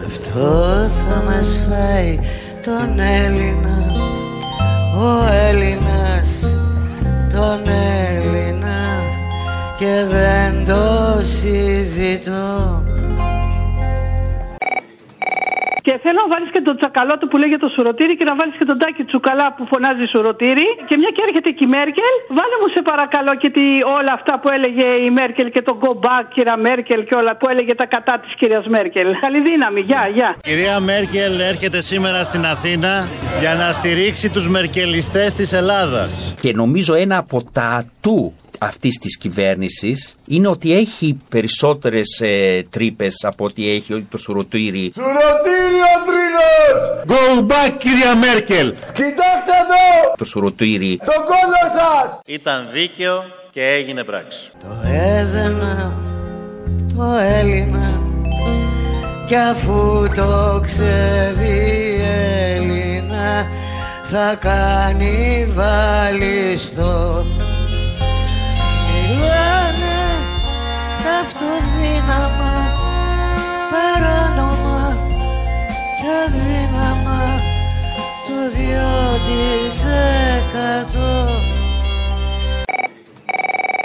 Αυτό 0.08 0.90
θα 1.10 1.24
μας 1.26 1.60
φάει 1.70 2.20
τον 2.64 3.00
Έλληνα 3.00 3.92
Ο 4.98 5.34
Έλληνας 5.50 6.58
τον 7.32 7.68
Έλληνα 7.68 8.23
Και 9.84 10.04
δεν 10.18 10.66
το 10.66 10.86
συζητώ 11.38 12.84
Και 15.86 15.94
θέλω 16.04 16.20
να 16.24 16.28
βάλεις 16.34 16.50
και 16.56 16.62
τον 16.68 16.76
τσακαλώτο 16.80 17.26
που 17.30 17.38
λέγεται 17.42 17.64
το 17.66 17.72
σουρωτήρι 17.76 18.14
και 18.20 18.26
να 18.30 18.36
βάλεις 18.40 18.56
και 18.60 18.66
τον 18.72 18.78
τάκι 18.82 19.04
τσουκαλά 19.04 19.48
που 19.56 19.64
φωνάζει 19.72 20.06
σουρωτήρι. 20.14 20.68
Και 20.88 20.96
μια 21.02 21.12
και 21.16 21.22
έρχεται 21.28 21.50
και 21.58 21.64
η 21.68 21.72
Μέρκελ, 21.76 22.14
βάλε 22.38 22.56
μου 22.62 22.70
σε 22.76 22.82
παρακαλώ 22.92 23.34
και 23.42 23.50
τι, 23.56 23.66
όλα 23.98 24.14
αυτά 24.20 24.34
που 24.40 24.48
έλεγε 24.56 24.88
η 25.08 25.10
Μέρκελ 25.20 25.48
και 25.56 25.62
το 25.68 25.74
go 25.84 25.92
back, 26.06 26.24
κυρία 26.34 26.58
Μέρκελ 26.68 27.02
και 27.08 27.16
όλα 27.22 27.34
που 27.40 27.46
έλεγε 27.52 27.74
τα 27.82 27.86
κατά 27.96 28.16
της 28.24 28.32
κυρίας 28.40 28.66
Μέρκελ. 28.76 29.08
Καλή 29.26 29.42
δύναμη, 29.50 29.82
γεια, 29.90 30.04
γεια. 30.16 30.30
Κυρία 30.50 30.80
Μέρκελ 30.92 31.34
έρχεται 31.52 31.80
σήμερα 31.92 32.20
στην 32.30 32.44
Αθήνα 32.54 32.94
για 33.40 33.54
να 33.62 33.68
στηρίξει 33.78 34.28
τους 34.36 34.46
μερκελιστέ 34.56 35.26
της 35.38 35.50
Ελλάδας. 35.54 36.12
Και 36.42 36.52
νομίζω 36.62 36.94
ένα 36.94 37.18
από 37.18 37.38
τα 37.56 37.66
ατού 37.80 38.34
αυτής 38.64 38.98
της 38.98 39.18
κυβέρνησης 39.18 40.16
είναι 40.28 40.48
ότι 40.48 40.74
έχει 40.74 41.18
περισσότερες 41.30 42.20
ε, 42.22 42.62
τρύπες 42.70 43.24
από 43.24 43.46
ότι 43.46 43.70
έχει 43.70 44.08
το 44.10 44.18
σουρωτήρι. 44.18 44.92
Σουρωτήρι 44.94 45.80
ο 45.94 45.96
θρύλος! 46.06 47.04
Go 47.08 47.52
back 47.52 47.78
κυρία 47.78 48.16
Μέρκελ! 48.16 48.74
Κοιτάξτε 48.94 49.54
εδώ! 49.64 50.14
Το 50.18 50.26
σουρωτήρι. 50.26 50.98
Το 51.06 51.12
κόλλο 51.12 51.64
σας! 51.76 52.20
Ήταν 52.26 52.70
δίκαιο 52.74 53.24
και 53.52 53.68
έγινε 53.68 54.04
πράξη. 54.04 54.52
Το 54.60 54.88
έδαινα 54.88 55.94
το 56.98 57.04
Έλληνα 57.40 58.02
κι 59.28 59.36
αφού 59.36 60.10
το 60.16 60.62
ξέρει 60.66 62.02
Έλληνα 62.56 63.48
θα 64.04 64.36
κάνει 64.36 65.48
βάλιστο 65.54 67.26
Μιλάνε 69.04 70.00
ταυτοδύναμα 71.04 72.56
παράνομα 73.72 74.98
και 76.00 76.10
αδύναμα 76.26 77.22
το 78.28 78.38
δυο 78.56 78.94
της 79.26 79.84
εκατό 80.38 81.14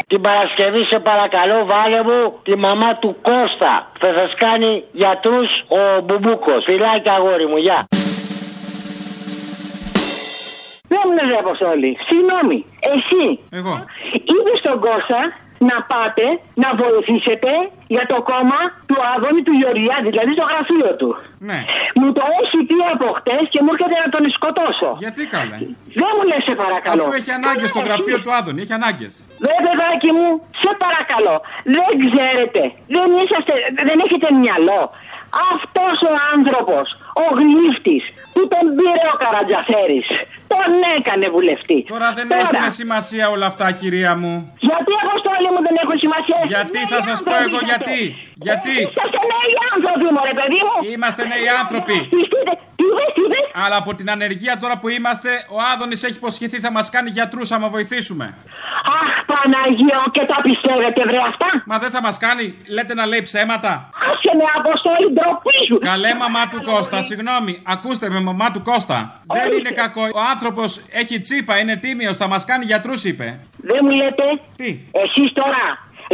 Την 0.06 0.20
Παρασκευή 0.20 0.84
σε 0.90 0.98
παρακαλώ 0.98 1.64
βάλε 1.64 2.02
μου 2.02 2.38
τη 2.42 2.56
μαμά 2.56 2.96
του 2.96 3.16
Κώστα. 3.22 3.90
Θα 4.00 4.10
σας 4.18 4.34
κάνει 4.36 4.84
γιατρούς 4.92 5.48
ο 5.68 6.00
Μπουμπούκος. 6.04 6.64
Φιλάκια 6.66 7.12
αγόρι 7.12 7.46
μου, 7.46 7.56
γεια. 7.56 7.86
Δεν 10.92 11.00
μου 11.04 11.12
λες 11.16 11.38
Αποστόλη, 11.44 11.90
συγγνώμη, 12.08 12.58
εσύ 12.94 13.24
Εγώ. 13.58 13.74
είπε 14.32 14.52
στον 14.62 14.76
Κώστα 14.84 15.20
να 15.70 15.76
πάτε 15.92 16.26
να 16.62 16.68
βοηθήσετε 16.82 17.50
για 17.94 18.04
το 18.12 18.16
κόμμα 18.30 18.60
του 18.88 18.96
Άδωνη 19.12 19.42
του 19.46 19.54
Γεωργιάδη, 19.60 20.08
δηλαδή 20.14 20.32
στο 20.38 20.46
γραφείο 20.50 20.90
του. 21.00 21.10
Ναι. 21.48 21.58
Μου 21.98 22.08
το 22.16 22.22
έχει 22.40 22.58
πει 22.68 22.78
από 22.94 23.06
χτες 23.18 23.44
και 23.52 23.60
μου 23.64 23.70
έρχεται 23.74 23.96
να 24.04 24.08
τον 24.14 24.22
σκοτώσω. 24.36 24.90
Γιατί 25.04 25.22
καλά. 25.36 25.56
Δεν 26.00 26.10
μου 26.16 26.24
λες 26.30 26.42
σε 26.48 26.54
παρακαλώ. 26.62 27.02
Αφού 27.02 27.12
έχει 27.20 27.32
ανάγκες 27.38 27.68
στο 27.74 27.82
γραφείο 27.86 28.18
του 28.24 28.30
Άδωνη, 28.38 28.60
έχει 28.64 28.74
ανάγκες. 28.80 29.12
Δε 29.44 29.54
παιδάκι 29.64 30.10
μου, 30.16 30.28
σε 30.62 30.70
παρακαλώ. 30.84 31.36
Δεν 31.76 31.90
ξέρετε. 32.04 32.62
Δεν, 32.94 33.08
είσαστε, 33.22 33.52
δεν 33.88 33.98
έχετε 34.04 34.28
μυαλό. 34.42 34.82
Αυτός 35.52 35.96
ο 36.10 36.12
άνθρωπος, 36.34 36.86
ο 37.24 37.26
γλύφτης, 37.38 38.04
που 38.34 38.42
τον 38.52 38.64
πήρε 38.76 39.04
ο 39.14 39.16
Καρατζαφέρης, 39.22 40.06
τον 40.62 40.72
έκανε 40.98 41.26
βουλευτή. 41.34 41.78
Τώρα 41.94 42.08
δεν 42.18 42.26
έχουν 42.42 42.70
σημασία 42.80 43.24
όλα 43.34 43.46
αυτά, 43.52 43.66
κυρία 43.80 44.12
μου. 44.20 44.34
Γιατί 44.68 44.92
αποστόλη 45.04 45.48
μου 45.54 45.60
δεν 45.66 45.76
έχω 45.82 45.94
σημασία. 46.04 46.38
Γιατί 46.54 46.78
θα 46.92 46.98
σας 47.08 47.18
πω 47.26 47.34
εγώ 47.46 47.58
γιατί. 47.70 47.98
Γιατί. 48.46 48.76
Είσαστε 48.84 49.20
νέοι 49.32 49.54
άνθρωποι, 49.74 50.06
μωρέ 50.16 50.34
παιδί 50.40 50.60
μου. 50.66 50.76
Είμαστε 50.92 51.22
νέοι 51.32 51.48
άνθρωποι. 51.62 51.96
Τι 52.12 52.18
είπες, 52.24 52.58
τι 52.78 52.84
είπες; 53.24 53.44
Αλλά 53.64 53.76
από 53.82 53.94
την 53.98 54.10
ανεργία 54.10 54.54
τώρα 54.62 54.78
που 54.78 54.88
είμαστε, 54.88 55.30
ο 55.56 55.58
Άδωνης 55.72 56.02
έχει 56.06 56.16
υποσχεθεί 56.22 56.60
θα 56.60 56.70
μας 56.76 56.86
κάνει 56.90 57.10
γιατρούς 57.10 57.48
άμα 57.52 57.68
βοηθήσουμε. 57.68 58.26
Αχ, 58.96 59.12
Παναγίο, 59.30 60.00
και 60.14 60.24
τα 60.30 60.38
πιστεύετε, 60.46 61.00
βρε 61.08 61.20
αυτά; 61.30 61.48
Μα 61.66 61.78
δεν 61.78 61.90
θα 61.90 62.00
μας 62.06 62.16
κάνει, 62.18 62.44
λέτε 62.74 62.94
να 62.94 63.06
λέει 63.06 63.22
ψέματα. 63.22 63.90
Άσε 64.08 64.32
με 64.38 64.44
αποστόλη, 64.58 65.06
ντροπή 65.14 65.58
σου. 65.68 65.78
Καλέ 65.78 66.14
μαμά 66.14 66.48
του 66.48 66.60
Κώστα, 66.62 67.02
συγγνώμη, 67.02 67.62
ακούστε 67.74 68.06
με 68.10 68.20
μαμά 68.20 68.50
του 68.50 68.62
Κώστα. 68.62 68.98
Δεν 69.36 69.58
είναι 69.58 69.70
κακό. 69.70 70.02
Ο 70.02 70.20
άνθρωπος 70.32 70.80
έχει 71.00 71.20
τσίπα, 71.20 71.58
είναι 71.58 71.76
τίμιος, 71.76 72.16
θα 72.16 72.26
μας 72.28 72.44
κάνει 72.44 72.64
γιατρούς, 72.64 73.04
είπε. 73.04 73.26
Δεν 73.56 73.80
μου 73.82 73.90
λέτε. 73.90 74.24
Τι; 74.56 74.68
Εσείς 75.02 75.32
τώρα 75.32 75.62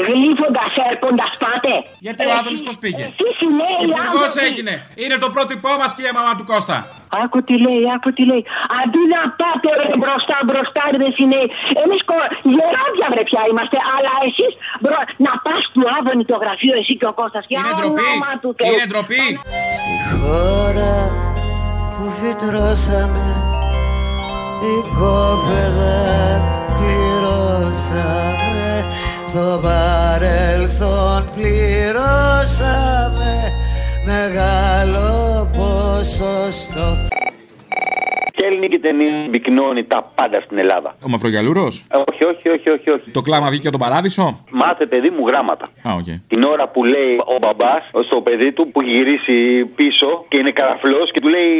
γλύφοντας 0.06 0.72
έρχοντας 0.90 1.30
πάτε. 1.42 1.74
Γιατί 2.06 2.20
ο 2.28 2.30
Άδωνης 2.38 2.62
πώς 2.66 2.76
πήγε; 2.82 3.04
Εσείς 3.10 3.36
οι 3.44 3.48
νέοι 3.60 3.82
Υπουργός 3.88 4.30
άνθρωποι. 4.30 4.46
έγινε. 4.48 4.74
Είναι 5.02 5.16
το 5.24 5.28
πρότυπό 5.34 5.70
μας 5.80 5.90
κυρία 5.96 6.12
μαμά 6.18 6.32
του 6.38 6.46
Κώστα. 6.50 6.76
Άκου 7.22 7.38
τι 7.48 7.54
λέει, 7.66 7.82
άκου 7.94 8.10
τι 8.16 8.22
λέει. 8.30 8.42
Αντί 8.80 9.02
να 9.14 9.20
πάτε 9.40 9.70
ρε, 9.80 9.88
μπροστά, 10.02 10.36
μπροστά 10.46 10.82
ρε 10.92 11.08
οι 11.20 11.26
νέοι. 11.32 11.48
Εμείς 11.82 12.00
κο... 12.10 12.16
γεράδια 12.54 13.06
βρε 13.12 13.22
πια 13.30 13.42
είμαστε, 13.50 13.78
αλλά 13.94 14.12
εσείς 14.28 14.52
μπρο... 14.82 14.98
να 15.26 15.32
πας 15.44 15.62
του 15.74 15.82
Άδωνη 15.96 16.24
το 16.32 16.36
γραφείο 16.42 16.74
εσύ 16.80 16.94
και 17.00 17.08
ο 17.12 17.14
Κώστας. 17.20 17.44
Είναι 17.54 17.72
ντροπή. 17.78 18.10
Είναι 18.68 18.86
ντροπή. 18.90 19.24
Στη 19.78 19.94
χώρα 20.12 20.94
που 21.94 22.04
φυτρώσαμε 22.18 23.26
οικόπεδα 24.72 25.96
κληρώσαμε 26.78 28.53
στο 29.34 29.60
παρελθόν 29.62 31.24
πληρώσαμε 31.34 32.52
μεγάλο 34.04 35.48
ποσοστό 35.52 37.13
Ποια 38.44 38.52
ελληνική 38.52 38.78
ταινία 38.78 39.28
πυκνώνει 39.30 39.84
τα 39.84 40.12
πάντα 40.14 40.40
στην 40.44 40.58
Ελλάδα. 40.58 40.96
Ο 41.06 41.08
Μαυρογιαλούρος; 41.08 41.86
Όχι, 42.10 42.24
όχι, 42.24 42.48
όχι, 42.48 42.68
όχι, 42.70 42.90
όχι. 42.90 43.10
Το 43.10 43.20
κλάμα 43.20 43.48
βγήκε 43.50 43.68
από 43.68 43.78
τον 43.78 43.86
παράδεισο; 43.88 44.24
Μάθε 44.50 44.86
παιδί 44.86 45.10
μου 45.10 45.22
γράμματα. 45.28 45.64
Α, 45.88 45.90
οκ. 46.00 46.08
Την 46.32 46.42
ώρα 46.42 46.68
που 46.68 46.84
λέει 46.84 47.14
ο 47.34 47.36
μπαμπάς 47.42 47.82
στο 48.08 48.20
παιδί 48.20 48.52
του 48.52 48.62
που 48.70 48.78
έχει 48.82 48.92
γυρίσει 48.96 49.36
πίσω 49.64 50.24
και 50.28 50.38
είναι 50.38 50.50
καραφλός 50.50 51.10
και 51.12 51.20
του 51.20 51.28
λέει, 51.28 51.50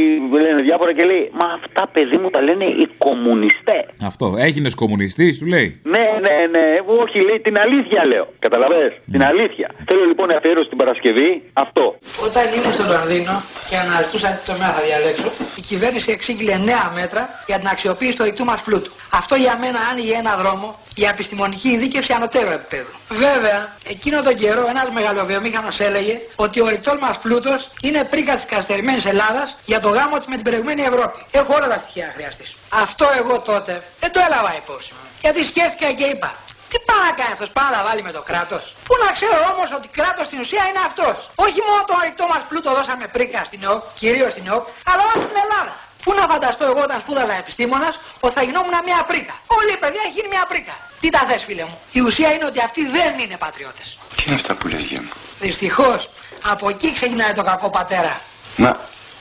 λένε 0.44 0.62
διάφορα 0.62 0.92
και 0.92 1.04
λέει 1.04 1.30
Μα 1.40 1.46
αυτά 1.58 1.82
παιδί 1.92 2.16
μου 2.16 2.30
τα 2.30 2.40
λένε 2.42 2.64
οι 2.64 2.86
κομμουνιστές. 2.98 3.84
Αυτό. 4.10 4.34
Έγινες 4.38 4.74
κομμουνιστής, 4.74 5.38
του 5.38 5.46
λέει; 5.46 5.80
Ναι, 5.94 6.06
ναι, 6.24 6.36
ναι. 6.54 6.64
Όχι, 7.02 7.18
λέει 7.26 7.40
την 7.40 7.56
αλήθεια 7.64 8.00
λέω. 8.10 8.26
Καταλαβες; 8.38 8.92
Την 9.12 9.22
αλήθεια. 9.24 9.68
Θέλω 9.88 10.04
λοιπόν 10.10 10.26
να 10.28 10.36
αφιέρωσω 10.36 10.68
την 10.68 10.78
Παρασκευή 10.78 11.42
αυτό. 11.52 11.84
Όταν 12.26 12.44
ήμουν 12.56 12.72
στο 12.78 12.84
Λονδίνο 12.92 13.34
και 13.68 13.76
αναζητούσα 13.84 14.28
τι 14.36 14.42
τομέα 14.50 14.70
θα 14.76 14.82
διαλέξω, 14.88 15.28
η 15.60 15.62
κυβέρνηση 15.70 16.08
εξήγηλε 16.16 16.56
νέα 16.70 16.73
μέτρα 16.74 16.92
μέτρα 16.94 17.42
για 17.46 17.58
την 17.58 17.68
αξιοποίηση 17.68 18.16
του 18.16 18.24
ρηκτού 18.24 18.44
μας 18.44 18.60
πλούτου. 18.60 18.92
Αυτό 19.10 19.34
για 19.34 19.58
μένα 19.58 19.78
άνοιγε 19.90 20.14
ένα 20.14 20.36
δρόμο 20.36 20.78
για 20.94 21.08
επιστημονική 21.08 21.68
ειδίκευση 21.68 22.12
ανωτέρω 22.12 22.50
επίπεδου. 22.50 22.92
Βέβαια, 23.08 23.76
εκείνο 23.84 24.22
τον 24.22 24.34
καιρό 24.34 24.66
ένας 24.68 24.88
μεγαλοβιομήχανος 24.92 25.80
έλεγε 25.80 26.20
ότι 26.36 26.60
ο 26.60 26.68
ρηκτό 26.68 26.96
μας 27.00 27.18
πλούτος 27.18 27.70
είναι 27.82 28.04
πρίκα 28.04 28.34
της 28.34 28.44
καθυστερημένης 28.44 29.04
Ελλάδας 29.04 29.56
για 29.64 29.80
το 29.80 29.88
γάμο 29.88 30.16
της 30.16 30.26
με 30.26 30.34
την 30.34 30.44
προηγούμενη 30.44 30.82
Ευρώπη. 30.82 31.24
Έχω 31.30 31.54
όλα 31.54 31.68
τα 31.68 31.78
στοιχεία 31.78 32.10
χρειαστή. 32.14 32.44
Αυτό 32.68 33.06
εγώ 33.18 33.40
τότε 33.40 33.82
δεν 34.00 34.12
το 34.12 34.20
έλαβα 34.26 34.56
υπόψη 34.56 34.92
μου. 34.92 34.98
Γιατί 35.20 35.44
σκέφτηκα 35.44 35.92
και 35.92 36.04
είπα, 36.04 36.34
τι 36.70 36.76
πάει 36.88 37.02
να 37.08 37.12
κάνει 37.20 37.32
αυτός, 37.36 37.50
πάει 37.58 37.70
να 37.76 37.82
βάλει 37.86 38.02
με 38.08 38.12
το 38.16 38.22
κράτος. 38.28 38.74
Πού 38.86 38.94
να 39.04 39.08
ξέρω 39.16 39.38
όμως 39.52 39.68
ότι 39.78 39.88
κράτος 39.98 40.26
στην 40.26 40.38
ουσία 40.42 40.64
είναι 40.68 40.82
αυτός. 40.88 41.16
Όχι 41.34 41.60
μόνο 41.66 41.80
το 41.90 41.94
ρητό 42.04 42.26
μας 42.32 42.42
πλούτο 42.48 42.68
δώσαμε 42.76 43.06
πρίκα 43.16 43.40
στην 43.48 43.60
ΕΟΚ, 43.66 43.82
κυρίως 44.00 44.30
στην 44.34 44.44
ΕΟΚ, 44.50 44.64
αλλά 44.90 45.02
όλη 45.10 45.24
την 45.30 45.38
Ελλάδα. 45.44 45.74
Πού 46.04 46.14
να 46.14 46.22
φανταστώ 46.32 46.64
εγώ 46.64 46.80
όταν 46.82 47.00
σπούδαζα 47.00 47.34
επιστήμονας 47.42 48.00
ότι 48.20 48.34
θα 48.34 48.42
γινόμουν 48.42 48.74
μια 48.84 49.04
πρίκα. 49.06 49.34
Όλη 49.46 49.72
η 49.72 49.76
παιδιά 49.76 50.00
έχει 50.06 50.12
γίνει 50.18 50.28
μια 50.28 50.44
πρίκα. 50.48 50.76
Τι 51.00 51.08
τα 51.10 51.18
θες 51.28 51.42
φίλε 51.44 51.64
μου; 51.64 51.78
Η 51.92 52.00
ουσία 52.00 52.32
είναι 52.32 52.44
ότι 52.44 52.60
αυτοί 52.60 52.86
δεν 52.86 53.18
είναι 53.18 53.36
πατριώτες. 53.36 53.98
Τι 54.16 54.22
είναι 54.26 54.34
αυτά 54.34 54.54
που 54.54 54.66
λες 54.68 54.88
μου. 54.90 55.08
Δυστυχώς 55.40 56.10
από 56.42 56.68
εκεί 56.68 56.92
ξεκινάει 56.92 57.32
το 57.32 57.42
κακό 57.42 57.70
πατέρα. 57.70 58.20
Μα 58.56 58.72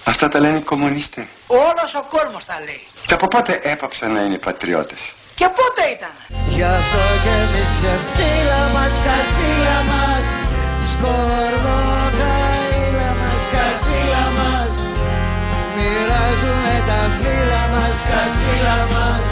αυτά 0.04 0.28
τα 0.28 0.40
λένε 0.40 0.58
οι 0.58 0.62
κομμουνιστές. 0.62 1.26
Όλος 1.48 1.96
ο 1.96 2.04
κόσμος 2.10 2.46
τα 2.46 2.60
λέει. 2.66 2.88
Και 3.06 3.14
από 3.14 3.28
πότε 3.28 3.60
έπαψαν 3.64 4.12
να 4.12 4.22
είναι 4.22 4.38
πατριώτες; 4.38 5.14
Και 5.36 5.48
πότε 5.58 5.82
ήταν; 5.96 6.12
Γι' 6.50 6.64
αυτό 6.64 7.00
και 7.24 7.30
εμείς 7.44 7.68
ξεφτύλα 7.76 8.62
μας, 8.74 8.92
κασίλα 9.06 9.78
μας 9.90 10.26
Σκορδοκαίλα 10.92 13.10
μας, 13.20 13.42
κασίλα 13.52 14.24
μας 14.38 14.53
Μοιράζουμε 15.86 16.76
τα 16.90 17.02
φύλλα 17.20 17.64
μας, 17.74 17.96
κασίλα 18.10 18.80
μας. 18.94 19.26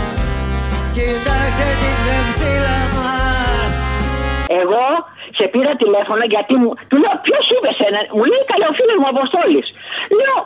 Κοιτάξτε 0.96 1.68
την 1.82 1.94
ξεφτύλα 2.00 2.80
μας. 2.96 3.76
Εγώ 4.62 4.88
σε 5.38 5.46
πήρα 5.54 5.72
τηλέφωνο 5.84 6.24
γιατί 6.34 6.54
μου. 6.62 6.72
Του 6.90 6.98
λέω 7.02 7.16
ποιος 7.26 7.46
είπε 7.54 7.70
σένα; 7.80 8.00
Μου 8.18 8.26
λέει 8.32 8.44
καλά 8.52 8.66
ο 8.72 8.74
φίλος 8.80 8.98
μου 9.02 9.08
Αποστόλης. 9.16 9.68
Λέω 10.20 10.40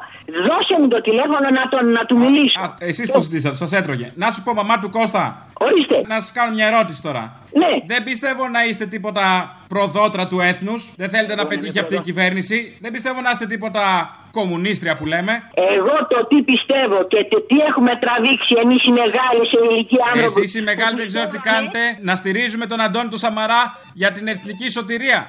δώσε 0.47 0.75
μου 0.79 0.88
το 0.88 1.01
τηλέφωνο 1.01 1.47
να, 1.57 1.63
τον, 1.73 1.91
να 1.91 2.05
του 2.05 2.17
μιλήσω. 2.17 2.75
Εσείς 2.79 3.11
το 3.11 3.19
ζητήσατε, 3.19 3.55
σας 3.55 3.71
έτρωγε. 3.71 4.11
Να 4.15 4.29
σου 4.29 4.43
πω, 4.43 4.53
μαμά 4.53 4.79
του 4.79 4.89
Κώστα. 4.89 5.23
Ορίστε. 5.59 6.01
Να 6.07 6.15
σας 6.19 6.31
κάνω 6.31 6.53
μια 6.53 6.67
ερώτηση 6.67 7.01
τώρα. 7.01 7.23
Ναι. 7.61 7.71
Δεν 7.86 8.03
πιστεύω 8.03 8.47
να 8.47 8.65
είστε 8.65 8.86
τίποτα 8.86 9.55
προδότρα 9.67 10.27
του 10.27 10.39
έθνους. 10.39 10.93
Δεν 10.97 11.09
θέλετε 11.09 11.36
να 11.36 11.45
πετύχει 11.45 11.79
αυτή 11.79 11.95
η 11.95 11.99
κυβέρνηση. 11.99 12.77
Δεν 12.81 12.91
πιστεύω 12.91 13.21
να 13.21 13.29
είστε 13.29 13.45
τίποτα 13.45 13.83
κομμουνίστρια 14.31 14.95
που 14.95 15.05
λέμε. 15.05 15.33
Εγώ 15.77 15.95
το 16.13 16.19
τι 16.29 16.38
πιστεύω 16.51 16.97
και 17.07 17.19
το 17.29 17.41
τι 17.41 17.57
έχουμε 17.69 17.91
τραβήξει 18.03 18.53
εμείς 18.63 18.81
οι 18.88 18.91
μεγάλοι 19.01 19.41
σε 19.51 19.57
ηλικία 19.69 20.03
άνθρωποι. 20.13 20.41
Εσείς 20.41 20.55
οι 20.55 20.61
μεγάλοι 20.61 20.95
δεν 21.01 21.07
ξέρω 21.11 21.27
τι 21.27 21.39
κάνετε. 21.49 21.79
Να 22.01 22.13
στηρίζουμε 22.15 22.65
τον 22.65 22.79
Αντώνη 22.86 23.09
του 23.09 23.17
Σαμαρά 23.17 23.61
για 23.93 24.11
την 24.11 24.27
εθνική 24.27 24.67
σωτηρία. 24.78 25.19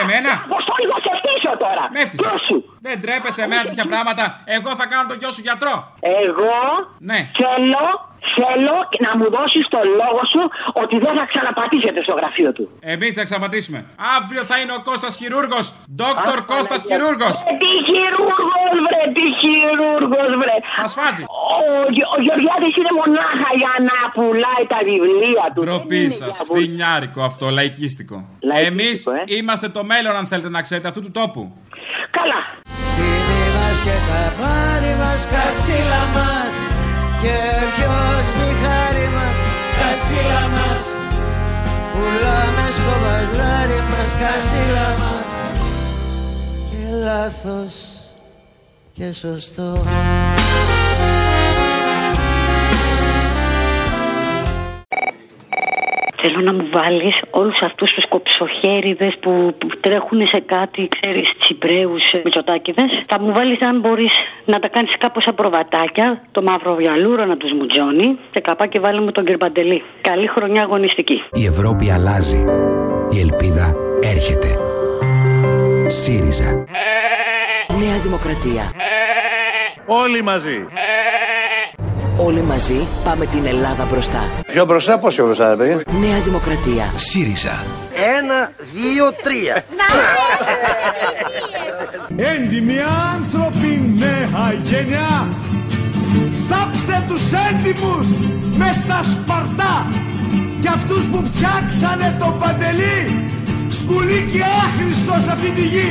Εμένα. 0.00 0.32
Πώ 0.52 0.58
το 0.68 0.72
λίγο 0.80 0.96
σε 1.04 1.12
φτύσω 1.18 1.52
τώρα. 1.64 1.84
Με 1.96 2.02
Δεν 2.86 3.00
τρέπεσαι 3.02 3.42
εμένα 3.42 3.62
τέτοια 3.68 3.86
πράγματα. 3.92 4.24
Εγώ 4.44 4.70
θα 4.80 4.86
κάνω 4.90 5.04
τον 5.08 5.18
γιο 5.20 5.30
σου 5.36 5.42
γιατρό. 5.48 5.74
Εγώ 6.00 6.56
ναι. 6.98 7.18
θέλω 7.40 7.86
Θέλω 8.34 8.76
να 9.04 9.10
μου 9.18 9.26
δώσεις 9.36 9.64
το 9.74 9.80
λόγο 10.00 10.22
σου 10.32 10.42
ότι 10.82 10.96
δεν 11.04 11.14
θα 11.18 11.24
ξαναπατήσετε 11.32 12.00
στο 12.06 12.14
γραφείο 12.18 12.50
του. 12.56 12.64
Εμείς 12.94 13.12
θα 13.18 13.22
ξαναπατήσουμε. 13.28 13.78
Αύριο 14.16 14.42
θα 14.50 14.56
είναι 14.60 14.72
ο 14.78 14.80
Κώστας 14.88 15.12
Χειρούργος. 15.20 15.66
Δόκτωρ 16.00 16.38
Κώστας 16.52 16.80
Χειρούργος. 16.88 17.34
Τι 17.62 17.70
χειρούργος, 17.88 18.74
βρε, 18.86 19.02
τι 19.16 19.24
χειρούργος, 19.40 20.30
βρε. 20.42 20.56
Θα 20.80 20.86
σφάζει. 20.92 21.22
Ο, 21.22 21.58
ο 22.14 22.18
Γεωργιάδης 22.26 22.72
είναι 22.78 22.92
μονάχα 23.00 23.50
για 23.62 23.74
να 23.88 23.96
πουλάει 24.14 24.64
τα 24.72 24.80
βιβλία 24.88 25.44
του. 25.54 25.60
Ντροπή 25.64 26.04
σας. 26.10 26.34
Φθινιάρικο 26.48 27.20
αυτό, 27.30 27.44
λαϊκίστικο. 27.58 28.16
Εμείς 28.68 29.06
ε; 29.06 29.22
είμαστε 29.36 29.68
το 29.68 29.84
μέλλον, 29.84 30.16
αν 30.16 30.26
θέλετε 30.26 30.48
να 30.48 30.62
ξέρετε, 30.62 30.88
αυτού 30.88 31.00
του 31.02 31.10
τόπου. 31.10 31.42
Καλά. 32.10 32.40
και 33.84 33.96
τα 34.08 34.22
πάρει 34.40 34.92
μας, 35.00 35.26
κασίλα 35.32 36.02
μας 36.14 36.75
και 37.26 37.40
ποιος 37.74 38.26
τη 38.36 38.48
χάρη 38.62 39.06
μας 39.16 39.38
σκασίλα 39.70 40.42
μας. 40.54 40.84
Πουλάμε 41.92 42.66
στο 42.76 42.94
μπαζάρι 43.02 43.80
μας 43.90 44.10
κασίλα 44.20 44.88
μας. 45.00 45.32
Και 46.70 46.94
λάθος 47.04 47.74
και 48.92 49.12
σωστό 49.12 49.82
Θέλω 56.28 56.40
να 56.40 56.52
μου 56.52 56.68
βάλεις 56.72 57.16
όλους 57.30 57.58
αυτούς 57.62 57.90
τους 57.92 58.04
κοψοχέριδες 58.08 59.14
που, 59.20 59.54
που 59.58 59.66
τρέχουν 59.80 60.20
σε 60.32 60.42
κάτι, 60.46 60.88
ξέρεις, 60.94 61.32
τσιμπρέους 61.38 62.12
ε, 62.12 62.20
μυτσοτάκιδε. 62.24 62.82
Θα 63.06 63.20
μου 63.20 63.32
βάλεις, 63.32 63.60
αν 63.60 63.80
μπορείς, 63.80 64.12
να 64.44 64.58
τα 64.58 64.68
κάνεις 64.68 64.92
κάπως 64.98 65.22
σαν 65.22 65.34
προβατάκια, 65.34 66.22
το 66.32 66.42
μαύρο 66.42 66.74
βιαλούρο 66.74 67.24
να 67.24 67.36
τους 67.36 67.52
μουτζώνει 67.52 68.18
και 68.30 68.40
καπά 68.40 68.66
και 68.66 68.80
βάλει 68.80 69.00
μου 69.00 69.12
τον 69.12 69.24
κυρπαντελή. 69.24 69.82
Καλή 70.00 70.26
χρονιά 70.26 70.62
αγωνιστική. 70.62 71.22
Η 71.32 71.44
Ευρώπη 71.46 71.90
αλλάζει. 71.90 72.44
Η 73.10 73.20
ελπίδα 73.20 73.74
έρχεται. 74.14 74.48
ΣΥΡΙΖΑ. 75.86 76.64
Νέα 77.80 77.96
Δημοκρατία. 78.02 78.64
Όλοι 79.86 80.22
μαζί. 80.22 80.66
Όλοι 82.18 82.42
μαζί 82.42 82.86
πάμε 83.04 83.26
την 83.26 83.46
Ελλάδα 83.46 83.86
μπροστά. 83.90 84.30
Πιο 84.46 84.64
μπροστά, 84.64 84.98
πόσο 84.98 85.24
μπροστά, 85.24 85.48
ρε 85.48 85.56
παιδιά; 85.56 85.80
Νέα 86.00 86.18
Δημοκρατία. 86.20 86.92
ΣΥΡΙΖΑ. 86.96 87.64
Ένα, 88.18 88.50
δύο, 88.74 89.12
τρία. 89.22 89.64
Έντιμοι 92.34 92.78
άνθρωποι, 93.14 93.94
νέα 93.98 94.52
γενιά. 94.62 95.28
Θάψτε 96.48 97.04
τους 97.08 97.24
έντιμους 97.48 98.08
μες 98.58 98.76
στα 98.76 99.00
σπαρτά 99.02 99.86
και 100.60 100.68
αυτούς 100.68 101.04
που 101.04 101.18
φτιάξανε 101.26 102.16
το 102.18 102.36
παντελή 102.40 102.98
σκουλί 103.68 104.20
και 104.32 104.42
άχρηστο 104.64 105.14
σε 105.24 105.32
αυτή 105.32 105.50
τη 105.50 105.64
γη. 105.74 105.90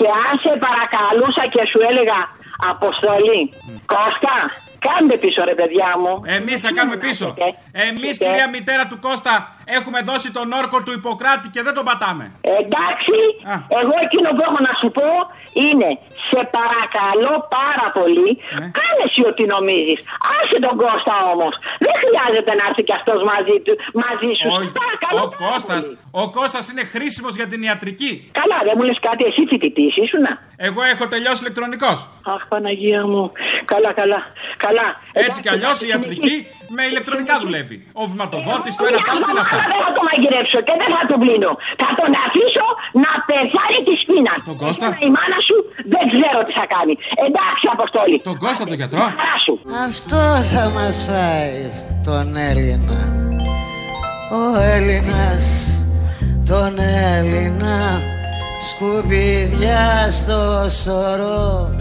Και 0.00 0.08
αν 0.26 0.34
σε 0.44 0.52
παρακαλούσα 0.66 1.44
και 1.54 1.62
σου 1.70 1.80
έλεγα 1.90 2.18
Αποστολή. 2.66 3.52
Κώστα, 3.86 4.36
κάντε 4.86 5.16
πίσω 5.16 5.44
ρε 5.44 5.54
παιδιά 5.54 5.90
μου. 6.02 6.12
Εμείς 6.36 6.60
θα 6.60 6.70
κάνουμε 6.72 6.96
πίσω. 6.96 7.34
Εμείς, 7.88 8.18
κυρία 8.18 8.48
μητέρα 8.48 8.84
του 8.90 8.98
Κώστα, 9.06 9.34
έχουμε 9.64 10.00
δώσει 10.10 10.32
τον 10.32 10.52
όρκο 10.52 10.82
του 10.82 10.92
Ιπποκράτη 10.92 11.48
και 11.54 11.62
δεν 11.62 11.74
τον 11.74 11.84
πατάμε. 11.84 12.24
Εντάξει, 12.60 13.18
εγώ 13.80 13.94
εκείνο 14.06 14.28
που 14.34 14.42
έχω 14.48 14.58
να 14.68 14.72
σου 14.80 14.90
πω 14.98 15.08
είναι 15.66 15.90
σε 16.28 16.40
παρακαλώ 16.58 17.34
πάρα 17.58 17.86
πολύ, 17.98 18.30
ναι. 18.60 18.66
κάνε 18.78 19.02
εσύ 19.06 19.20
ό,τι 19.30 19.44
νομίζεις. 19.54 20.00
Άσε 20.36 20.58
τον 20.66 20.74
Κώστα 20.82 21.14
όμως. 21.34 21.54
Δεν 21.84 21.94
χρειάζεται 22.02 22.52
να 22.58 22.64
έρθει 22.68 22.82
κι 22.88 22.96
αυτός 23.00 23.18
μαζί, 23.30 23.56
του, 23.64 23.72
μαζί 24.02 24.30
σου. 24.38 24.46
Όχι. 24.56 24.70
Παρακαλώ, 24.82 25.20
ο 25.26 25.28
Κώστας, 25.44 25.84
ο 26.22 26.24
Κώστας 26.36 26.64
είναι 26.70 26.84
χρήσιμος 26.94 27.32
για 27.38 27.46
την 27.52 27.60
ιατρική. 27.68 28.12
Καλά, 28.40 28.58
δεν 28.66 28.74
μου 28.76 28.84
λες 28.88 28.98
κάτι, 29.08 29.22
εσύ 29.30 29.42
φοιτητής 29.50 29.92
ήσουν. 30.04 30.26
Εγώ 30.68 30.80
έχω 30.92 31.04
τελειώσει 31.12 31.40
ηλεκτρονικός. 31.44 31.98
Αχ, 32.32 32.42
Παναγία 32.52 33.02
μου. 33.06 33.32
Καλά, 33.72 33.90
καλά. 34.00 34.20
Καλά. 34.64 34.88
Έτσι 35.24 35.38
κι 35.44 35.50
αλλιώς 35.54 35.76
η 35.84 35.86
ιατρική 35.92 36.36
με 36.76 36.82
ηλεκτρονικά 36.90 37.34
δουλεύει. 37.44 37.76
Ο 38.00 38.02
βηματοδότης, 38.10 38.72
το 38.78 38.84
ένα 38.90 39.00
άλλο, 39.10 39.20
τι 39.26 39.30
είναι 39.34 39.44
αυτά. 39.46 39.56
Δεν 39.72 39.80
θα 39.84 39.90
το 39.96 40.02
μαγειρέψω 40.08 40.58
και 40.66 40.74
δεν 40.80 40.90
θα 40.94 41.02
τον 41.10 41.18
πλύνω. 41.22 41.50
Θα 41.82 41.88
τον 41.98 42.10
αφήσω 42.24 42.66
να 43.02 43.10
πεθάνει 43.28 43.78
της 43.88 43.98
σπίνα. 44.04 44.34
Τον 44.50 44.56
Κώστα. 44.62 44.86
Η 45.06 45.08
μάνα 45.16 45.38
σου 45.48 45.56
δεν 45.94 46.04
ξέρω 46.12 46.38
τι 46.46 46.52
θα 46.60 46.66
κάνει. 46.74 46.94
Εντάξει, 47.26 47.64
Αποστόλη. 47.76 48.16
Τον 48.30 48.38
Κώστα 48.44 48.64
τον 48.70 48.76
γιατρό. 48.82 49.04
Αυτό 49.86 50.22
θα 50.52 50.64
μας 50.76 50.96
φάει 51.06 51.56
τον 52.08 52.26
Έλληνα. 52.50 53.00
Ο 54.40 54.60
Έλληνας, 54.74 55.44
τον 56.48 56.78
Έλληνα, 57.14 57.76
σκουπιδιά 58.68 60.10
στο 60.10 60.68
σωρό. 60.68 61.77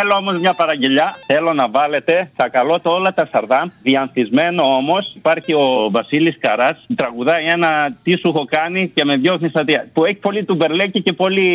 Θέλω 0.00 0.16
όμως 0.16 0.40
μια 0.40 0.54
παραγγελιά. 0.54 1.16
Θέλω 1.26 1.52
να 1.52 1.68
βάλετε 1.68 2.30
τα 2.36 2.48
καλό 2.48 2.80
το 2.80 2.92
όλα 2.92 3.14
τα 3.14 3.28
σαρδάμ. 3.32 3.68
Διανθισμένο 3.82 4.62
όμως 4.62 5.12
υπάρχει 5.16 5.52
ο 5.54 5.90
Βασίλης 5.90 6.36
Καράς. 6.40 6.86
Τραγουδάει 6.96 7.44
ένα 7.44 7.96
τι 8.02 8.10
σου 8.10 8.32
έχω 8.34 8.44
κάνει 8.50 8.90
και 8.94 9.04
με 9.04 9.16
διώχνει 9.16 9.48
στα 9.48 9.64
Που 9.92 10.04
έχει 10.04 10.14
πολύ 10.16 10.44
του 10.44 10.54
μπερλέκι 10.54 11.02
και 11.02 11.12
πολύ 11.12 11.50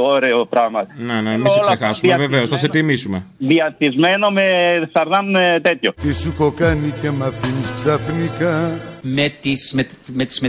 ωραίο 0.00 0.46
πράγμα. 0.46 0.86
Ναι, 0.96 1.20
ναι, 1.20 1.38
μην 1.38 1.50
σε 1.50 1.60
ξεχάσουμε. 1.60 2.16
Βεβαίως, 2.16 2.48
θα 2.48 2.56
σε 2.56 2.68
τιμήσουμε. 2.68 3.26
Διανθισμένο 3.38 4.30
με 4.30 4.42
σαρδάμ 4.92 5.32
τέτοιο. 5.62 5.92
Τι 5.92 6.14
σου 6.14 6.28
έχω 6.32 6.52
κάνει 6.52 6.94
και 7.02 7.10
με 7.10 7.24
αφήνεις 7.24 7.72
ξαφνικά 7.74 8.89
με 9.00 9.32
τις, 9.40 9.72
με, 9.72 9.86
με 10.06 10.24
τις 10.24 10.42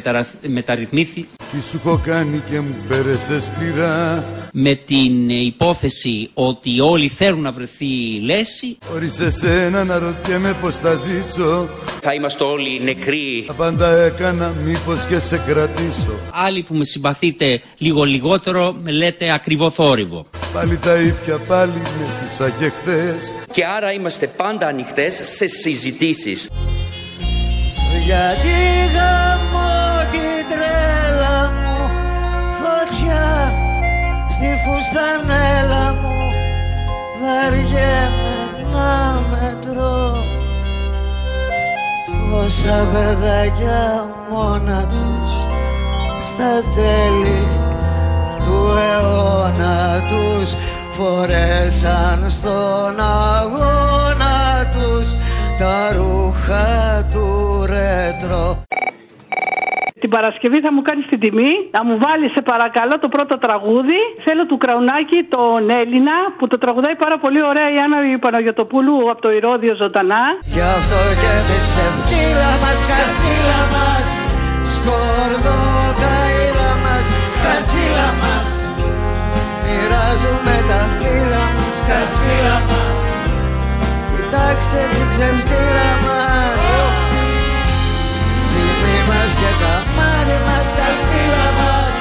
μεταρρυθμίσεις 0.47 1.25
Τι 1.51 1.57
σου 1.69 1.81
έχω 1.85 2.01
κάνει 2.05 2.41
και 2.49 2.59
μου 2.59 2.75
φέρεσαι 2.87 3.41
σκληρά. 3.41 4.23
με 4.53 4.75
την 4.75 5.29
υπόθεση 5.29 6.29
ότι 6.33 6.79
όλοι 6.79 7.07
θέλουν 7.07 7.41
να 7.41 7.51
βρεθεί 7.51 8.19
λέση 8.23 8.77
Χωρίς 8.91 9.19
εσένα 9.19 9.83
να 9.83 9.99
ρωτιέμαι 9.99 10.55
πως 10.61 10.75
θα 10.75 10.93
ζήσω. 10.95 11.69
Θα 12.01 12.13
είμαστε 12.13 12.43
όλοι 12.43 12.81
νεκροί. 12.83 13.49
Πάντα 13.57 13.95
έκανα 13.95 14.53
μήπως 14.65 15.05
και 15.05 15.19
σε 15.19 15.37
κρατήσω. 15.47 16.13
Άλλοι 16.31 16.61
που 16.61 16.75
με 16.75 16.85
συμπαθείτε 16.85 17.61
λίγο 17.77 18.03
λιγότερο 18.03 18.75
με 18.83 18.91
λέτε 18.91 19.31
ακριβό 19.31 19.69
θόρυβο 19.69 20.25
Πάλι 20.53 20.77
τα 20.77 20.95
ίδια 20.95 21.37
πάλι 21.47 21.71
με 21.71 22.27
τις 22.27 22.37
και 22.59 22.69
χθες. 22.69 23.33
Και 23.51 23.65
άρα 23.65 23.91
είμαστε 23.93 24.27
πάντα 24.27 24.67
ανοιχτές 24.67 25.13
σε 25.13 25.47
συζητήσεις 25.47 26.49
Γιατί 28.05 28.57
γαμώ 28.95 29.73
την 30.11 30.41
τρέλα 30.51 31.39
μου 31.55 31.75
Φωτιά 32.59 33.53
στη 34.33 34.49
φουστανέλα 34.63 35.93
μου. 35.93 36.11
Βαριέμαι 37.21 38.31
να 38.71 39.21
μετρώ 39.29 40.15
Πόσα 42.31 42.87
παιδάκια 42.91 44.05
μόνα 44.31 44.85
τους 44.91 45.31
Στα 46.25 46.53
τέλη 46.75 47.47
του 48.45 48.73
αιώνα 48.77 50.01
τους 50.09 50.55
Φορέσαν 50.97 52.25
στον 52.29 52.99
αγώνα 52.99 54.65
τους 54.73 55.15
Τα 55.57 55.95
ρούχα 55.95 57.05
τους 57.11 57.50
ρέτρο 57.91 58.63
την 60.03 60.09
Παρασκευή 60.15 60.59
θα 60.65 60.71
μου 60.75 60.81
κάνεις 60.87 61.05
την 61.11 61.19
τιμή 61.23 61.51
να 61.75 61.81
μου 61.87 61.95
βάλεις 62.05 62.31
σε 62.35 62.41
παρακαλώ 62.51 62.95
το 63.03 63.09
πρώτο 63.15 63.35
τραγούδι. 63.45 63.99
Θέλω 64.25 64.43
του 64.49 64.57
Κραουνάκη 64.63 65.19
τον 65.35 65.61
Έλληνα 65.81 66.15
που 66.37 66.45
το 66.51 66.57
τραγουδάει 66.63 66.95
πάρα 67.03 67.17
πολύ 67.23 67.41
ωραία 67.51 67.67
η 67.75 67.77
Άννα 67.83 67.97
Παναγιοτοπούλου 68.25 68.95
από 69.11 69.21
το 69.25 69.29
Ηρώδιο 69.37 69.73
Ζωντανά. 69.81 70.23
Γι' 70.55 70.67
αυτό 70.77 70.99
και 71.21 71.29
εμείς 71.39 71.63
ξεφτύλα 71.71 72.51
μας, 72.61 72.79
κασίλα 72.89 73.61
μας, 73.73 74.07
σκορδό 74.75 75.61
καήλα 76.01 76.71
μας, 76.83 77.05
σκασίλα 77.37 78.09
μας. 78.21 78.49
Μοιράζουμε 79.63 80.55
τα 80.69 80.81
φύλλα 80.97 81.43
μας, 81.55 81.73
σκασίλα 81.81 82.57
μας. 82.69 83.01
Κοιτάξτε 84.15 84.79
την 84.93 85.05
ξεφτύλα 85.13 85.89
μας 86.03 86.20
μας 89.11 89.31
και 89.39 89.51
τα 89.61 89.75
μάρι 89.95 90.37
μας 90.47 90.67
κασίλα 90.77 91.47
μας. 91.59 91.95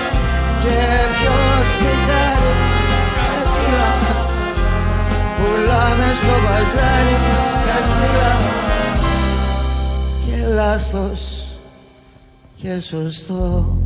Και 0.62 0.78
ποιος 1.14 1.68
την 1.80 1.98
κάρη 2.08 2.52
μας 2.60 3.08
κασίλα 3.22 3.90
μας. 4.02 4.28
Πουλάμε 5.36 6.08
στο 6.18 6.34
βαζάρι 6.44 7.16
μας 7.28 7.50
κασίλα 7.66 8.32
μας. 8.42 9.00
Και 10.24 10.36
λάθος 10.58 11.22
και 12.60 12.80
σωστό 12.80 13.78